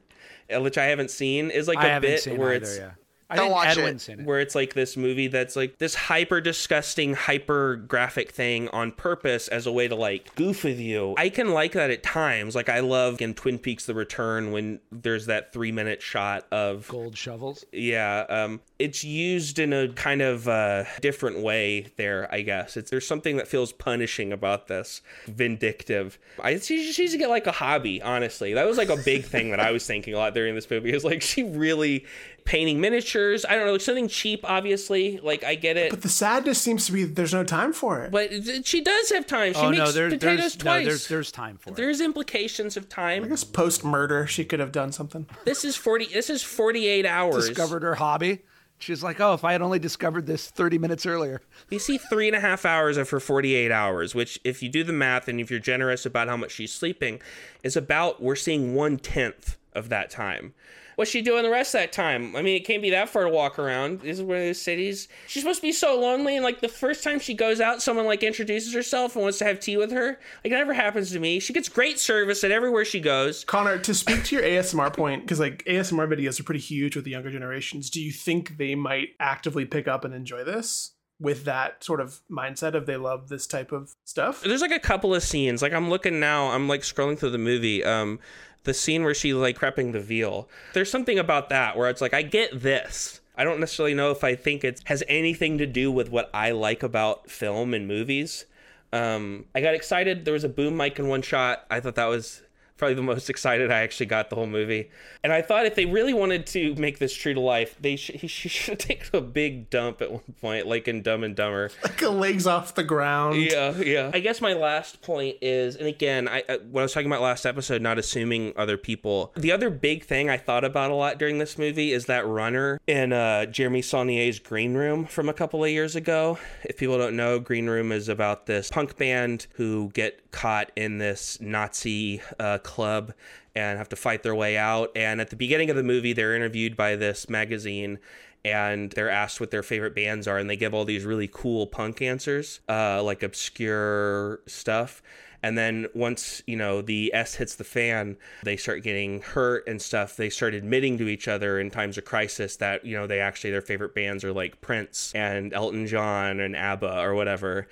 which 0.49 0.77
I 0.77 0.85
haven't 0.85 1.11
seen 1.11 1.49
is 1.49 1.67
like 1.67 1.77
I 1.77 1.87
a 1.87 2.01
bit 2.01 2.25
where 2.27 2.53
either, 2.53 2.65
it's 2.65 2.77
yeah. 2.77 2.91
I 3.29 3.37
Don't 3.37 3.45
think 3.45 3.55
watch 3.55 3.67
it. 3.77 3.79
Edwin's 3.79 4.03
seen 4.03 4.19
it. 4.19 4.25
where 4.25 4.39
it's 4.39 4.53
like 4.53 4.73
this 4.73 4.95
movie 4.95 5.27
that's 5.27 5.55
like 5.55 5.77
this 5.79 5.95
hyper 5.95 6.41
disgusting, 6.41 7.15
hyper 7.15 7.75
graphic 7.75 8.31
thing 8.31 8.67
on 8.69 8.91
purpose 8.91 9.47
as 9.47 9.65
a 9.65 9.71
way 9.71 9.87
to 9.87 9.95
like 9.95 10.33
goof 10.35 10.63
with 10.63 10.79
you. 10.79 11.15
I 11.17 11.29
can 11.29 11.51
like 11.51 11.71
that 11.71 11.89
at 11.89 12.03
times. 12.03 12.53
Like 12.55 12.69
I 12.69 12.81
love 12.81 13.19
in 13.21 13.33
Twin 13.33 13.57
Peaks: 13.57 13.85
The 13.87 13.95
Return 13.95 14.51
when 14.51 14.79
there's 14.91 15.25
that 15.25 15.51
three 15.53 15.71
minute 15.71 16.01
shot 16.03 16.45
of 16.51 16.87
Gold 16.87 17.17
shovels. 17.17 17.65
yeah. 17.71 18.25
Um, 18.29 18.61
it's 18.77 19.03
used 19.03 19.57
in 19.57 19.71
a 19.73 19.87
kind 19.89 20.21
of 20.21 20.47
uh, 20.47 20.83
different 21.01 21.39
way 21.39 21.87
there. 21.97 22.27
I 22.31 22.41
guess 22.41 22.77
it's 22.77 22.91
there's 22.91 23.07
something 23.07 23.37
that 23.37 23.47
feels 23.47 23.71
punishing 23.71 24.33
about 24.33 24.67
this, 24.67 25.01
vindictive. 25.25 26.19
I 26.43 26.57
she, 26.59 26.91
she 26.91 27.03
needs 27.03 27.13
to 27.13 27.17
get 27.17 27.29
like 27.29 27.47
a 27.47 27.51
hobby. 27.51 28.01
Honestly, 28.01 28.53
that 28.53 28.65
was 28.67 28.77
like 28.77 28.89
a 28.89 28.97
big 28.97 29.23
thing 29.25 29.51
that 29.51 29.59
I 29.59 29.71
was 29.71 29.85
thinking 29.85 30.13
a 30.13 30.17
lot 30.17 30.33
during 30.33 30.55
this 30.55 30.69
movie. 30.69 30.91
Is 30.93 31.03
like 31.03 31.21
she 31.21 31.43
really 31.43 32.05
painting 32.45 32.79
miniatures. 32.79 33.43
I 33.43 33.55
don't 33.55 33.65
know, 33.65 33.77
something 33.77 34.07
cheap. 34.07 34.41
Obviously, 34.43 35.19
like 35.21 35.43
I 35.43 35.55
get 35.55 35.77
it. 35.77 35.89
but 35.89 36.01
the 36.03 36.09
sadness 36.09 36.61
seems 36.61 36.85
to 36.85 36.91
be 36.91 37.03
there's 37.03 37.33
no 37.33 37.43
time 37.43 37.73
for 37.73 38.03
it. 38.03 38.11
But 38.11 38.65
she 38.65 38.81
does 38.81 39.09
have 39.09 39.27
time. 39.27 39.53
She 39.53 39.59
oh 39.59 39.71
makes 39.71 39.79
no, 39.79 39.91
there, 39.91 40.09
potatoes 40.09 40.39
there's 40.39 40.57
no, 40.59 40.63
twice. 40.63 40.85
there's 40.85 41.07
there's 41.07 41.31
time 41.31 41.57
for 41.57 41.71
it. 41.71 41.75
There's 41.75 41.99
implications 41.99 42.77
of 42.77 42.87
time. 42.87 43.25
I 43.25 43.27
guess 43.27 43.43
post 43.43 43.83
murder 43.83 44.25
she 44.27 44.45
could 44.45 44.59
have 44.59 44.71
done 44.71 44.91
something. 44.91 45.25
This 45.43 45.65
is 45.65 45.75
forty. 45.75 46.05
This 46.05 46.29
is 46.29 46.43
forty-eight 46.43 47.05
hours. 47.05 47.49
Discovered 47.49 47.83
her 47.83 47.95
hobby. 47.95 48.43
She's 48.77 49.01
like, 49.01 49.21
oh, 49.21 49.33
if 49.33 49.45
I 49.45 49.53
had 49.53 49.61
only 49.61 49.79
discovered 49.79 50.25
this 50.25 50.49
30 50.49 50.77
minutes 50.79 51.05
earlier. 51.05 51.41
You 51.69 51.79
see 51.79 51.97
three 51.97 52.27
and 52.27 52.35
a 52.35 52.41
half 52.41 52.65
hours 52.65 52.97
of 52.97 53.09
her 53.09 53.21
48 53.21 53.71
hours, 53.71 54.13
which, 54.13 54.37
if 54.43 54.61
you 54.61 54.67
do 54.67 54.83
the 54.83 54.91
math 54.91 55.29
and 55.29 55.39
if 55.39 55.49
you're 55.49 55.61
generous 55.61 56.05
about 56.05 56.27
how 56.27 56.35
much 56.35 56.51
she's 56.51 56.73
sleeping, 56.73 57.21
is 57.63 57.77
about, 57.77 58.21
we're 58.21 58.35
seeing 58.35 58.75
one 58.75 58.97
tenth 58.97 59.57
of 59.73 59.87
that 59.89 60.09
time. 60.09 60.53
What's 60.95 61.11
she 61.11 61.21
doing 61.21 61.43
the 61.43 61.49
rest 61.49 61.75
of 61.75 61.81
that 61.81 61.91
time? 61.91 62.35
I 62.35 62.41
mean, 62.41 62.55
it 62.55 62.65
can't 62.65 62.81
be 62.81 62.91
that 62.91 63.09
far 63.09 63.23
to 63.23 63.29
walk 63.29 63.59
around. 63.59 64.01
This 64.01 64.17
is 64.19 64.23
one 64.23 64.37
of 64.37 64.43
those 64.43 64.61
cities. 64.61 65.07
She's 65.27 65.43
supposed 65.43 65.61
to 65.61 65.67
be 65.67 65.71
so 65.71 65.99
lonely, 65.99 66.35
and 66.35 66.43
like 66.43 66.61
the 66.61 66.67
first 66.69 67.03
time 67.03 67.19
she 67.19 67.33
goes 67.33 67.59
out, 67.59 67.81
someone 67.81 68.05
like 68.05 68.23
introduces 68.23 68.73
herself 68.73 69.15
and 69.15 69.23
wants 69.23 69.37
to 69.39 69.45
have 69.45 69.59
tea 69.59 69.77
with 69.77 69.91
her. 69.91 70.19
Like 70.43 70.45
it 70.45 70.49
never 70.51 70.73
happens 70.73 71.11
to 71.11 71.19
me. 71.19 71.39
She 71.39 71.53
gets 71.53 71.69
great 71.69 71.99
service 71.99 72.43
at 72.43 72.51
everywhere 72.51 72.85
she 72.85 72.99
goes. 72.99 73.43
Connor, 73.43 73.77
to 73.79 73.93
speak 73.93 74.23
to 74.25 74.35
your 74.35 74.45
ASMR 74.45 74.93
point, 74.93 75.23
because 75.23 75.39
like 75.39 75.63
ASMR 75.65 76.07
videos 76.07 76.39
are 76.39 76.43
pretty 76.43 76.61
huge 76.61 76.95
with 76.95 77.05
the 77.05 77.11
younger 77.11 77.31
generations, 77.31 77.89
do 77.89 78.01
you 78.01 78.11
think 78.11 78.57
they 78.57 78.75
might 78.75 79.09
actively 79.19 79.65
pick 79.65 79.87
up 79.87 80.05
and 80.05 80.13
enjoy 80.13 80.43
this? 80.43 80.91
With 81.17 81.45
that 81.45 81.81
sort 81.81 82.01
of 82.01 82.19
mindset 82.29 82.75
of 82.75 82.85
they 82.85 82.97
love 82.97 83.29
this 83.29 83.47
type 83.47 83.71
of 83.71 83.95
stuff. 84.03 84.41
There's 84.41 84.61
like 84.61 84.71
a 84.71 84.79
couple 84.79 85.15
of 85.15 85.23
scenes. 85.23 85.61
Like 85.61 85.71
I'm 85.71 85.89
looking 85.89 86.19
now, 86.19 86.47
I'm 86.47 86.67
like 86.67 86.81
scrolling 86.81 87.17
through 87.17 87.29
the 87.29 87.37
movie. 87.37 87.85
Um, 87.85 88.19
the 88.65 88.73
scene 88.73 89.03
where 89.03 89.13
she's 89.13 89.33
like 89.33 89.57
prepping 89.57 89.93
the 89.93 89.99
veal. 89.99 90.49
There's 90.73 90.91
something 90.91 91.17
about 91.17 91.49
that 91.49 91.77
where 91.77 91.89
it's 91.89 92.01
like 92.01 92.13
I 92.13 92.21
get 92.21 92.61
this. 92.61 93.21
I 93.37 93.43
don't 93.43 93.59
necessarily 93.59 93.93
know 93.93 94.11
if 94.11 94.23
I 94.23 94.35
think 94.35 94.63
it 94.63 94.81
has 94.85 95.03
anything 95.07 95.57
to 95.57 95.65
do 95.65 95.91
with 95.91 96.09
what 96.09 96.29
I 96.33 96.51
like 96.51 96.83
about 96.83 97.29
film 97.29 97.73
and 97.73 97.87
movies. 97.87 98.45
Um, 98.93 99.45
I 99.53 99.61
got 99.61 99.73
excited. 99.73 100.23
There 100.23 100.33
was 100.33 100.45
a 100.45 100.49
boom 100.49 100.77
mic 100.77 100.99
in 100.99 101.07
one 101.07 101.21
shot. 101.21 101.65
I 101.69 101.79
thought 101.79 101.95
that 101.95 102.05
was 102.05 102.43
probably 102.77 102.95
the 102.95 103.01
most 103.01 103.29
excited 103.29 103.71
I 103.71 103.81
actually 103.81 104.07
got 104.07 104.29
the 104.29 104.35
whole 104.35 104.47
movie. 104.47 104.89
And 105.23 105.31
I 105.31 105.41
thought 105.41 105.65
if 105.65 105.75
they 105.75 105.85
really 105.85 106.13
wanted 106.13 106.45
to 106.47 106.75
make 106.75 106.99
this 106.99 107.13
true 107.13 107.33
to 107.33 107.39
life, 107.39 107.75
they 107.79 107.95
sh- 107.95 108.11
he 108.13 108.27
should 108.49 108.79
take 108.79 109.09
a 109.13 109.21
big 109.21 109.69
dump 109.69 110.01
at 110.01 110.11
one 110.11 110.21
point, 110.41 110.67
like 110.67 110.87
in 110.87 111.01
Dumb 111.01 111.23
and 111.23 111.35
Dumber. 111.35 111.69
Like 111.85 112.01
a 112.01 112.09
legs 112.09 112.45
off 112.47 112.75
the 112.75 112.83
ground. 112.83 113.37
Yeah, 113.37 113.77
yeah. 113.77 114.11
I 114.13 114.19
guess 114.19 114.41
my 114.41 114.53
last 114.53 115.01
point 115.01 115.37
is, 115.41 115.75
and 115.75 115.87
again, 115.87 116.27
I, 116.27 116.43
I 116.49 116.57
when 116.57 116.81
I 116.81 116.85
was 116.85 116.93
talking 116.93 117.07
about 117.07 117.21
last 117.21 117.45
episode, 117.45 117.81
not 117.81 117.97
assuming 117.97 118.53
other 118.57 118.75
people. 118.75 119.31
The 119.35 119.51
other 119.51 119.69
big 119.69 120.03
thing 120.03 120.29
I 120.29 120.37
thought 120.37 120.65
about 120.65 120.91
a 120.91 120.95
lot 120.95 121.17
during 121.19 121.37
this 121.37 121.57
movie 121.57 121.93
is 121.93 122.07
that 122.07 122.25
runner 122.27 122.81
in 122.87 123.13
uh, 123.13 123.45
Jeremy 123.45 123.81
Saulnier's 123.81 124.39
Green 124.39 124.73
Room 124.73 125.05
from 125.05 125.29
a 125.29 125.33
couple 125.33 125.63
of 125.63 125.69
years 125.69 125.95
ago. 125.95 126.37
If 126.63 126.77
people 126.77 126.97
don't 126.97 127.15
know, 127.15 127.39
Green 127.39 127.67
Room 127.69 127.91
is 127.91 128.09
about 128.09 128.45
this 128.47 128.69
punk 128.69 128.97
band 128.97 129.47
who 129.53 129.91
get 129.93 130.31
caught 130.31 130.71
in 130.75 130.97
this 130.97 131.39
Nazi 131.39 132.21
uh, 132.39 132.57
club 132.65 133.13
and 133.55 133.77
have 133.77 133.87
to 133.89 133.95
fight 133.95 134.23
their 134.23 134.35
way 134.35 134.57
out. 134.57 134.91
And 134.95 135.21
at 135.21 135.29
the 135.29 135.37
beginning 135.37 135.69
of 135.69 135.77
the 135.77 135.83
movie, 135.83 136.11
they're 136.11 136.35
interviewed 136.35 136.75
by 136.75 136.97
this 136.97 137.29
magazine 137.29 137.99
and 138.43 138.91
they're 138.91 139.09
asked 139.09 139.39
what 139.39 139.49
their 139.49 139.63
favorite 139.63 139.95
bands 139.95 140.27
are, 140.27 140.37
and 140.37 140.47
they 140.47 140.55
give 140.55 140.73
all 140.73 140.85
these 140.85 141.03
really 141.03 141.27
cool 141.27 141.65
punk 141.65 141.99
answers, 141.99 142.59
uh, 142.69 143.01
like 143.01 143.23
obscure 143.23 144.39
stuff. 144.45 145.01
And 145.41 145.57
then 145.57 145.87
once, 145.95 146.43
you 146.45 146.55
know, 146.55 146.81
the 146.81 147.11
S 147.13 147.35
hits 147.35 147.55
the 147.55 147.63
fan, 147.63 148.17
they 148.43 148.55
start 148.55 148.83
getting 148.83 149.21
hurt 149.21 149.67
and 149.67 149.81
stuff. 149.81 150.15
They 150.15 150.29
start 150.29 150.53
admitting 150.53 150.97
to 150.99 151.07
each 151.07 151.27
other 151.27 151.59
in 151.59 151.71
times 151.71 151.97
of 151.97 152.05
crisis 152.05 152.55
that, 152.57 152.85
you 152.85 152.95
know, 152.95 153.07
they 153.07 153.19
actually, 153.19 153.51
their 153.51 153.61
favorite 153.61 153.95
bands 153.95 154.23
are 154.23 154.33
like 154.33 154.61
Prince 154.61 155.11
and 155.13 155.53
Elton 155.53 155.87
John 155.87 156.39
and 156.39 156.55
ABBA 156.55 156.99
or 156.99 157.13
whatever. 157.13 157.67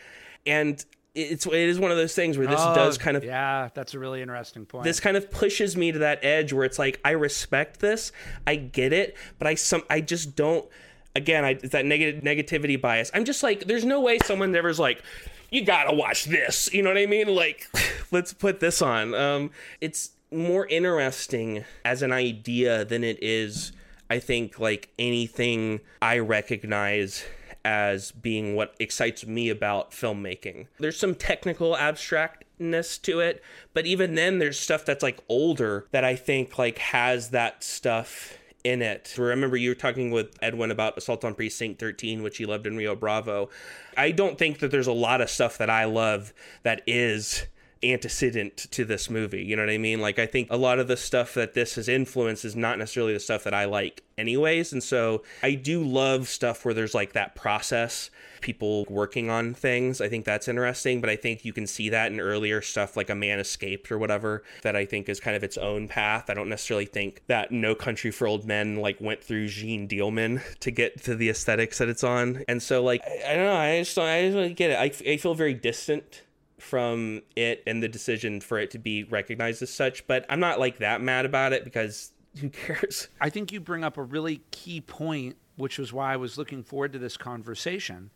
And 0.46 0.84
it's 1.16 1.46
it 1.46 1.54
is 1.54 1.80
one 1.80 1.92
of 1.92 1.98
those 1.98 2.16
things 2.16 2.38
where 2.38 2.48
this 2.48 2.60
Oh, 2.62 2.74
does 2.74 2.98
kind 2.98 3.16
of 3.16 3.24
Yeah, 3.24 3.70
that's 3.74 3.94
a 3.94 4.00
really 4.00 4.22
interesting 4.22 4.66
point. 4.66 4.84
this 4.84 5.00
kind 5.00 5.16
of 5.16 5.30
pushes 5.30 5.78
me 5.78 5.92
to 5.92 6.00
that 6.00 6.24
edge 6.24 6.54
where 6.54 6.66
it's 6.66 6.80
like 6.80 7.00
I 7.06 7.12
respect 7.12 7.80
this, 7.80 8.12
I 8.48 8.56
get 8.56 8.94
it, 8.94 9.16
but 9.38 9.48
I 9.48 9.56
some 9.56 9.84
I 9.90 10.02
just 10.02 10.36
don't. 10.36 10.68
Again, 11.16 11.46
I, 11.46 11.52
it's 11.52 11.70
that 11.70 11.86
negative 11.86 12.24
negativity 12.24 12.82
bias. 12.82 13.12
I'm 13.14 13.24
just 13.26 13.44
like, 13.44 13.66
there's 13.66 13.86
no 13.86 14.02
way 14.02 14.18
someone 14.26 14.56
ever's 14.56 14.80
like, 14.80 15.04
you 15.52 15.64
gotta 15.64 15.94
watch 15.94 16.26
this. 16.26 16.74
You 16.74 16.82
know 16.82 16.90
what 16.90 16.98
I 16.98 17.06
mean? 17.06 17.28
Like, 17.28 17.70
let's 18.12 18.34
put 18.34 18.60
this 18.60 18.82
on. 18.82 19.14
Um, 19.14 19.52
it's 19.80 20.10
more 20.32 20.66
interesting 20.66 21.64
as 21.86 22.02
an 22.02 22.12
idea 22.12 22.84
than 22.86 23.04
it 23.04 23.20
is. 23.22 23.72
I 24.10 24.18
think 24.18 24.58
like 24.60 24.90
anything 24.98 25.82
I 26.02 26.18
recognize 26.18 27.24
as 27.66 28.12
being 28.12 28.56
what 28.56 28.76
excites 28.80 29.26
me 29.26 29.50
about 29.50 29.92
filmmaking. 29.92 30.68
There's 30.80 30.98
some 30.98 31.16
technical 31.16 31.76
abstractness 31.76 33.02
to 33.04 33.20
it, 33.20 33.44
but 33.74 33.86
even 33.86 34.16
then 34.16 34.40
there's 34.40 34.60
stuff 34.60 34.86
that's 34.86 35.04
like 35.04 35.20
older 35.30 35.88
that 35.92 36.04
I 36.04 36.16
think 36.16 36.58
like 36.58 36.78
has 36.80 37.30
that 37.30 37.64
stuff 37.64 38.38
in 38.64 38.82
it. 38.82 39.16
Remember 39.18 39.58
you 39.58 39.70
were 39.70 39.76
talking 39.76 40.12
with 40.12 40.36
Edwin 40.42 40.72
about 40.72 40.98
Assault 40.98 41.26
on 41.26 41.36
Precinct 41.36 41.80
13, 41.80 42.24
which 42.24 42.38
he 42.38 42.46
loved 42.46 42.66
in 42.66 42.78
Rio 42.78 42.96
Bravo. 42.96 43.50
I 43.98 44.12
don't 44.12 44.38
think 44.38 44.60
that 44.60 44.72
there's 44.72 44.88
a 44.88 44.94
lot 44.94 45.22
of 45.22 45.30
stuff 45.30 45.58
that 45.58 45.70
I 45.70 45.86
love 45.86 46.34
that 46.64 46.82
is 46.88 47.46
antecedent 47.84 48.58
to 48.72 48.86
this 48.86 49.10
movie. 49.10 49.44
You 49.44 49.56
know 49.56 49.64
what 49.64 49.70
I 49.70 49.78
mean? 49.78 50.02
Like 50.02 50.20
I 50.20 50.26
think 50.26 50.48
a 50.52 50.58
lot 50.58 50.80
of 50.80 50.88
the 50.88 50.98
stuff 50.98 51.34
that 51.34 51.54
this 51.54 51.76
has 51.76 51.88
influenced 51.88 52.46
is 52.46 52.56
not 52.56 52.78
necessarily 52.78 53.14
the 53.14 53.20
stuff 53.20 53.44
that 53.44 53.54
I 53.54 53.66
like 53.66 54.04
anyways. 54.18 54.74
And 54.74 54.84
so 54.84 55.24
I 55.42 55.56
do 55.56 55.84
love 55.84 56.28
stuff 56.28 56.66
where 56.66 56.74
there's 56.74 56.94
like 56.94 57.14
that 57.14 57.36
process, 57.36 58.10
people 58.42 58.86
working 58.90 59.30
on 59.30 59.54
things. 59.54 60.02
I 60.02 60.10
think 60.10 60.26
that's 60.26 60.48
interesting, 60.48 61.02
but 61.02 61.10
I 61.10 61.16
think 61.16 61.46
you 61.46 61.54
can 61.54 61.68
see 61.68 61.90
that 61.90 62.12
in 62.12 62.20
earlier 62.20 62.62
stuff 62.62 62.96
like 62.96 63.10
A 63.10 63.16
Man 63.16 63.40
Escaped 63.40 63.92
or 63.92 63.98
whatever 63.98 64.44
that 64.62 64.76
I 64.76 64.86
think 64.86 65.10
is 65.10 65.20
kind 65.20 65.36
of 65.36 65.44
its 65.44 65.58
own 65.58 65.88
path. 65.88 66.30
I 66.30 66.34
don't 66.34 66.50
necessarily 66.50 66.86
think 66.86 67.24
that 67.28 67.52
No 67.52 67.76
Country 67.76 68.12
for 68.12 68.28
Old 68.28 68.46
Men 68.46 68.78
like 68.78 69.00
went 69.02 69.24
through 69.24 69.48
Jeanne 69.48 69.88
Dielman 69.88 70.42
to 70.60 70.72
get 70.72 71.04
to 71.04 71.16
the 71.16 71.30
aesthetics 71.30 71.78
that 71.80 71.90
it's 71.90 72.04
on. 72.04 72.44
And 72.48 72.62
so 72.62 72.84
like 72.84 73.02
I, 73.04 73.32
I 73.32 73.36
don't 73.36 73.46
know, 73.46 73.56
I 73.56 73.80
just 73.80 73.96
don't 73.96 74.06
I 74.06 74.22
just 74.24 74.38
don't 74.38 74.56
get 74.56 74.72
it. 74.72 74.78
I, 74.78 75.12
I 75.12 75.18
feel 75.18 75.34
very 75.34 75.54
distant 75.54 76.22
from 76.64 77.22
it 77.36 77.62
and 77.68 77.84
the 77.84 77.88
decision 77.88 78.40
for 78.40 78.58
it 78.58 78.72
to 78.72 78.80
be 78.80 79.04
recognized 79.04 79.62
as 79.62 79.70
such. 79.70 80.08
But 80.08 80.26
I'm 80.30 80.40
not 80.40 80.60
like 80.60 80.78
that 80.80 81.02
mad 81.02 81.26
about 81.26 81.54
it 81.54 81.64
because 81.64 82.14
who 82.40 82.50
cares? 82.50 83.10
I 83.22 83.30
think 83.30 83.52
you 83.52 83.60
bring 83.60 83.84
up 83.84 83.98
a 83.98 84.04
really 84.04 84.42
key 84.52 84.82
point, 84.82 85.36
which 85.58 85.78
was 85.78 85.94
why 85.94 86.14
I 86.14 86.18
was 86.18 86.38
looking 86.38 86.64
forward 86.64 86.94
to 86.94 87.00
this 87.00 87.18
conversation, 87.18 88.10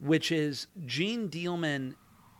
which 0.00 0.32
is 0.32 0.66
Jeanne 0.84 1.28
Dielman 1.28 1.94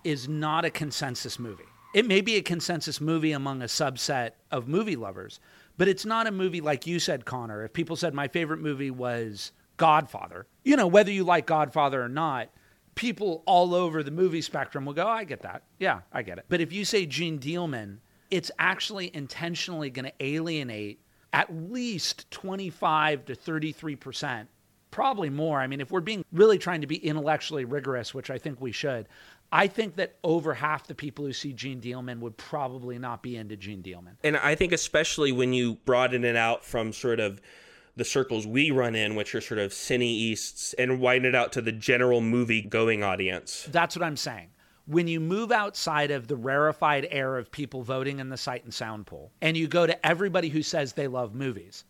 is 0.05 0.29
not 0.29 0.65
a 0.65 0.71
consensus 0.71 1.39
movie. 1.39 1.65
It 1.95 2.07
may 2.07 2.21
be 2.21 2.37
a 2.37 2.43
consensus 2.43 3.01
movie 3.01 3.33
among 3.33 3.63
a 3.63 3.67
subset 3.67 4.33
of 4.51 4.69
movie 4.69 4.97
lovers, 4.97 5.41
but 5.79 5.89
it's 5.89 6.05
not 6.05 6.27
a 6.27 6.31
movie 6.31 6.61
like 6.61 6.87
you 6.87 6.99
said, 6.99 7.25
Connor. 7.25 7.65
If 7.65 7.73
people 7.73 7.97
said 7.97 8.13
my 8.13 8.29
favorite 8.29 8.61
movie 8.61 8.91
was 8.91 9.53
Godfather, 9.79 10.47
you 10.65 10.77
know, 10.77 10.87
whether 10.87 11.11
you 11.11 11.25
like 11.25 11.47
Godfather 11.47 12.03
or 12.03 12.09
not, 12.09 12.51
people 12.97 13.45
all 13.47 13.75
over 13.75 14.03
the 14.03 14.11
movie 14.11 14.43
spectrum 14.43 14.85
will 14.85 14.95
go, 14.95 15.05
oh, 15.05 15.11
I 15.11 15.23
get 15.23 15.43
that. 15.43 15.63
Yeah, 15.79 16.01
I 16.13 16.23
get 16.23 16.39
it. 16.39 16.47
But 16.49 16.61
if 16.61 16.73
you 16.73 16.85
say 16.85 17.07
Jeanne 17.07 17.39
Dielman, 17.39 17.99
it's 18.31 18.51
actually 18.59 19.15
intentionally 19.15 19.91
going 19.91 20.07
to 20.07 20.13
alienate 20.19 21.01
at 21.33 21.55
least 21.55 22.29
25 22.33 23.27
to 23.27 23.37
33%, 23.37 24.47
probably 24.91 25.31
more. 25.31 25.61
I 25.61 25.67
mean, 25.67 25.81
if 25.81 25.91
we're 25.91 26.01
being 26.01 26.25
really 26.33 26.59
trying 26.59 26.81
to 26.81 26.87
be 26.87 26.97
intellectually 26.97 27.65
rigorous, 27.65 28.15
which 28.15 28.31
I 28.31 28.39
think 28.39 28.61
we 28.61 28.73
should, 28.73 29.07
I 29.53 29.69
think 29.69 29.97
that 29.97 30.17
over 30.25 30.55
half 30.55 30.87
the 30.87 30.95
people 30.95 31.25
who 31.25 31.33
see 31.33 31.53
Jeanne 31.53 31.81
Dielman 31.81 32.19
would 32.21 32.37
probably 32.37 32.99
not 32.99 33.23
be 33.23 33.37
into 33.37 33.57
Jeanne 33.57 33.83
Dielman. 33.83 34.17
And 34.25 34.37
I 34.37 34.55
think 34.55 34.73
especially 34.73 35.31
when 35.31 35.53
you 35.53 35.75
broaden 35.85 36.25
it 36.25 36.37
out 36.37 36.65
from 36.65 36.93
sort 36.93 37.21
of 37.21 37.41
the 37.97 38.05
circles 38.05 38.47
we 38.47 38.71
run 38.71 38.95
in, 38.95 39.15
which 39.15 39.35
are 39.35 39.41
sort 39.41 39.59
of 39.59 39.73
cineastes, 39.73 40.75
and 40.79 41.01
widen 41.01 41.27
it 41.27 41.35
out 41.35 41.53
to 41.53 41.63
the 41.63 41.73
general 41.73 42.21
movie 42.21 42.63
going 42.63 43.03
audience. 43.03 43.67
That's 43.71 43.97
what 43.97 44.05
I'm 44.05 44.17
saying. 44.17 44.51
When 44.87 45.09
you 45.09 45.19
move 45.19 45.51
outside 45.51 46.11
of 46.11 46.29
the 46.29 46.37
rarefied 46.37 47.09
air 47.11 47.37
of 47.39 47.51
people 47.51 47.83
voting 47.83 48.21
in 48.21 48.29
the 48.29 48.37
sight 48.37 48.63
and 48.65 48.73
sound 48.73 49.07
poll, 49.07 49.33
and 49.41 49.57
you 49.57 49.67
go 49.67 49.87
to 49.87 50.07
everybody 50.07 50.49
who 50.49 50.63
says 50.63 50.93
they 50.93 51.09
love 51.09 51.35
movies, 51.35 51.85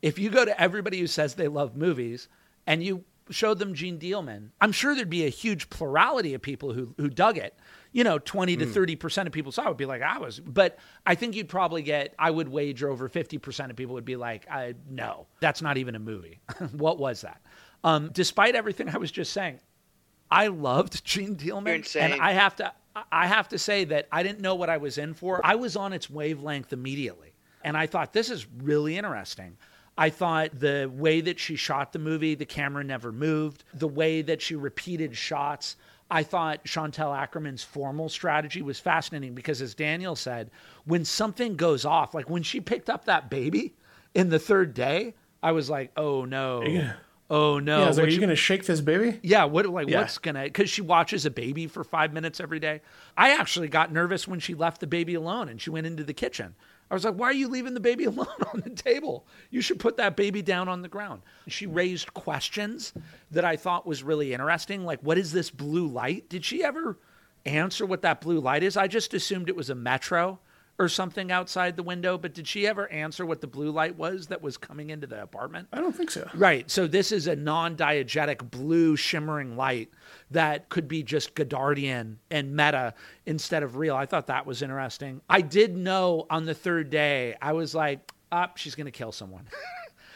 if 0.00 0.18
you 0.18 0.30
go 0.30 0.44
to 0.44 0.60
everybody 0.60 0.98
who 0.98 1.06
says 1.06 1.34
they 1.34 1.48
love 1.48 1.76
movies 1.76 2.28
and 2.66 2.82
you 2.82 3.04
showed 3.30 3.58
them 3.58 3.74
Jeanne 3.74 3.98
Dielman, 3.98 4.48
I'm 4.60 4.72
sure 4.72 4.94
there'd 4.94 5.08
be 5.08 5.26
a 5.26 5.30
huge 5.30 5.70
plurality 5.70 6.34
of 6.34 6.42
people 6.42 6.72
who, 6.72 6.94
who 6.96 7.08
dug 7.08 7.38
it. 7.38 7.54
You 7.92 8.04
know, 8.04 8.18
20 8.18 8.56
to 8.56 8.66
30% 8.66 9.26
of 9.26 9.32
people 9.32 9.52
saw 9.52 9.66
it 9.66 9.68
would 9.68 9.76
be 9.76 9.84
like, 9.84 10.02
I 10.02 10.18
was, 10.18 10.40
but 10.40 10.78
I 11.04 11.14
think 11.14 11.36
you'd 11.36 11.48
probably 11.48 11.82
get, 11.82 12.14
I 12.18 12.30
would 12.30 12.48
wager 12.48 12.88
over 12.88 13.08
50% 13.08 13.70
of 13.70 13.76
people 13.76 13.94
would 13.94 14.04
be 14.04 14.16
like, 14.16 14.50
I, 14.50 14.74
no, 14.88 15.26
that's 15.40 15.60
not 15.60 15.76
even 15.76 15.94
a 15.94 15.98
movie. 15.98 16.40
what 16.72 16.98
was 16.98 17.20
that? 17.20 17.42
Um, 17.84 18.10
despite 18.12 18.54
everything 18.54 18.88
I 18.88 18.96
was 18.96 19.10
just 19.10 19.32
saying, 19.32 19.60
I 20.30 20.46
loved 20.46 21.04
Jeanne 21.04 21.36
Dielman. 21.36 21.66
And 22.12 22.20
I 22.20 22.32
have 22.32 22.56
to 22.56 22.72
I 23.10 23.26
have 23.26 23.48
to 23.48 23.58
say 23.58 23.84
that 23.84 24.08
I 24.12 24.22
didn't 24.22 24.40
know 24.40 24.54
what 24.54 24.68
I 24.68 24.76
was 24.76 24.98
in 24.98 25.14
for. 25.14 25.40
I 25.44 25.54
was 25.54 25.76
on 25.76 25.92
its 25.92 26.10
wavelength 26.10 26.72
immediately. 26.72 27.32
And 27.64 27.76
I 27.76 27.86
thought 27.86 28.12
this 28.12 28.30
is 28.30 28.46
really 28.58 28.98
interesting. 28.98 29.56
I 29.96 30.10
thought 30.10 30.58
the 30.58 30.90
way 30.92 31.20
that 31.20 31.38
she 31.38 31.56
shot 31.56 31.92
the 31.92 31.98
movie, 31.98 32.34
the 32.34 32.46
camera 32.46 32.82
never 32.82 33.12
moved, 33.12 33.64
the 33.74 33.88
way 33.88 34.22
that 34.22 34.40
she 34.40 34.56
repeated 34.56 35.16
shots. 35.16 35.76
I 36.12 36.22
thought 36.22 36.64
Chantal 36.64 37.10
Akerman's 37.10 37.64
formal 37.64 38.08
strategy 38.10 38.60
was 38.60 38.78
fascinating 38.78 39.34
because, 39.34 39.62
as 39.62 39.74
Daniel 39.74 40.14
said, 40.14 40.50
when 40.84 41.04
something 41.06 41.56
goes 41.56 41.84
off, 41.86 42.12
like 42.14 42.28
when 42.28 42.42
she 42.42 42.60
picked 42.60 42.90
up 42.90 43.06
that 43.06 43.30
baby 43.30 43.74
in 44.14 44.28
the 44.28 44.38
third 44.38 44.74
day, 44.74 45.14
I 45.42 45.52
was 45.52 45.70
like, 45.70 45.90
oh 45.96 46.26
no. 46.26 46.62
oh 47.30 47.58
no, 47.58 47.78
yeah, 47.78 47.84
I 47.84 47.88
was 47.88 47.96
like, 47.96 48.02
what 48.02 48.08
are 48.08 48.10
you 48.10 48.14
you- 48.16 48.20
going 48.20 48.28
to 48.28 48.36
shake 48.36 48.66
this 48.66 48.82
baby? 48.82 49.18
yeah, 49.22 49.44
what 49.44 49.64
like 49.66 49.88
Yeah. 49.88 50.00
what's 50.00 50.18
gonna? 50.18 50.44
Because 50.44 50.68
she 50.68 50.82
watches 50.82 51.24
a 51.24 51.30
baby 51.30 51.66
for 51.66 51.82
five 51.82 52.12
minutes 52.12 52.40
every 52.40 52.60
day. 52.60 52.82
I 53.16 53.30
actually 53.30 53.68
got 53.68 53.90
nervous 53.90 54.28
when 54.28 54.38
she 54.38 54.54
left 54.54 54.80
the 54.82 54.86
baby 54.86 55.14
alone 55.14 55.48
and 55.48 55.60
she 55.62 55.70
went 55.70 55.86
into 55.86 56.04
the 56.04 56.12
kitchen. 56.14 56.54
I 56.92 56.94
was 56.94 57.06
like, 57.06 57.14
"Why 57.14 57.28
are 57.28 57.32
you 57.32 57.48
leaving 57.48 57.72
the 57.72 57.80
baby 57.80 58.04
alone 58.12 58.28
on 58.52 58.60
the 58.60 58.70
table? 58.70 59.26
You 59.50 59.62
should 59.62 59.80
put 59.80 59.96
that 59.96 60.14
baby 60.14 60.42
down 60.42 60.68
on 60.68 60.82
the 60.82 60.88
ground." 60.88 61.22
She 61.48 61.66
raised 61.66 62.12
questions 62.12 62.92
that 63.30 63.46
I 63.46 63.56
thought 63.56 63.86
was 63.86 64.02
really 64.02 64.34
interesting, 64.34 64.84
like, 64.84 65.00
"What 65.00 65.16
is 65.16 65.32
this 65.32 65.50
blue 65.50 65.86
light?" 65.86 66.28
Did 66.28 66.44
she 66.44 66.62
ever 66.62 66.98
answer 67.46 67.86
what 67.86 68.02
that 68.02 68.20
blue 68.20 68.38
light 68.40 68.62
is? 68.62 68.76
I 68.76 68.88
just 68.88 69.14
assumed 69.14 69.48
it 69.48 69.56
was 69.56 69.70
a 69.70 69.74
metro 69.74 70.38
or 70.82 70.88
something 70.88 71.30
outside 71.30 71.76
the 71.76 71.82
window, 71.82 72.18
but 72.18 72.34
did 72.34 72.46
she 72.46 72.66
ever 72.66 72.90
answer 72.90 73.24
what 73.24 73.40
the 73.40 73.46
blue 73.46 73.70
light 73.70 73.96
was 73.96 74.26
that 74.26 74.42
was 74.42 74.56
coming 74.56 74.90
into 74.90 75.06
the 75.06 75.22
apartment? 75.22 75.68
I 75.72 75.80
don't 75.80 75.94
think 75.94 76.10
so. 76.10 76.28
Right. 76.34 76.68
So 76.70 76.86
this 76.86 77.12
is 77.12 77.28
a 77.28 77.36
non-diegetic 77.36 78.50
blue 78.50 78.96
shimmering 78.96 79.56
light 79.56 79.90
that 80.32 80.68
could 80.68 80.88
be 80.88 81.02
just 81.02 81.34
Godardian 81.34 82.16
and 82.30 82.56
meta 82.56 82.94
instead 83.26 83.62
of 83.62 83.76
real. 83.76 83.94
I 83.94 84.06
thought 84.06 84.26
that 84.26 84.44
was 84.44 84.60
interesting. 84.60 85.20
I 85.30 85.40
did 85.40 85.76
know 85.76 86.26
on 86.28 86.44
the 86.44 86.54
third 86.54 86.90
day, 86.90 87.36
I 87.40 87.52
was 87.52 87.74
like, 87.74 88.12
up, 88.32 88.56
she's 88.56 88.74
going 88.74 88.86
to 88.86 88.90
kill 88.90 89.12
someone. 89.12 89.46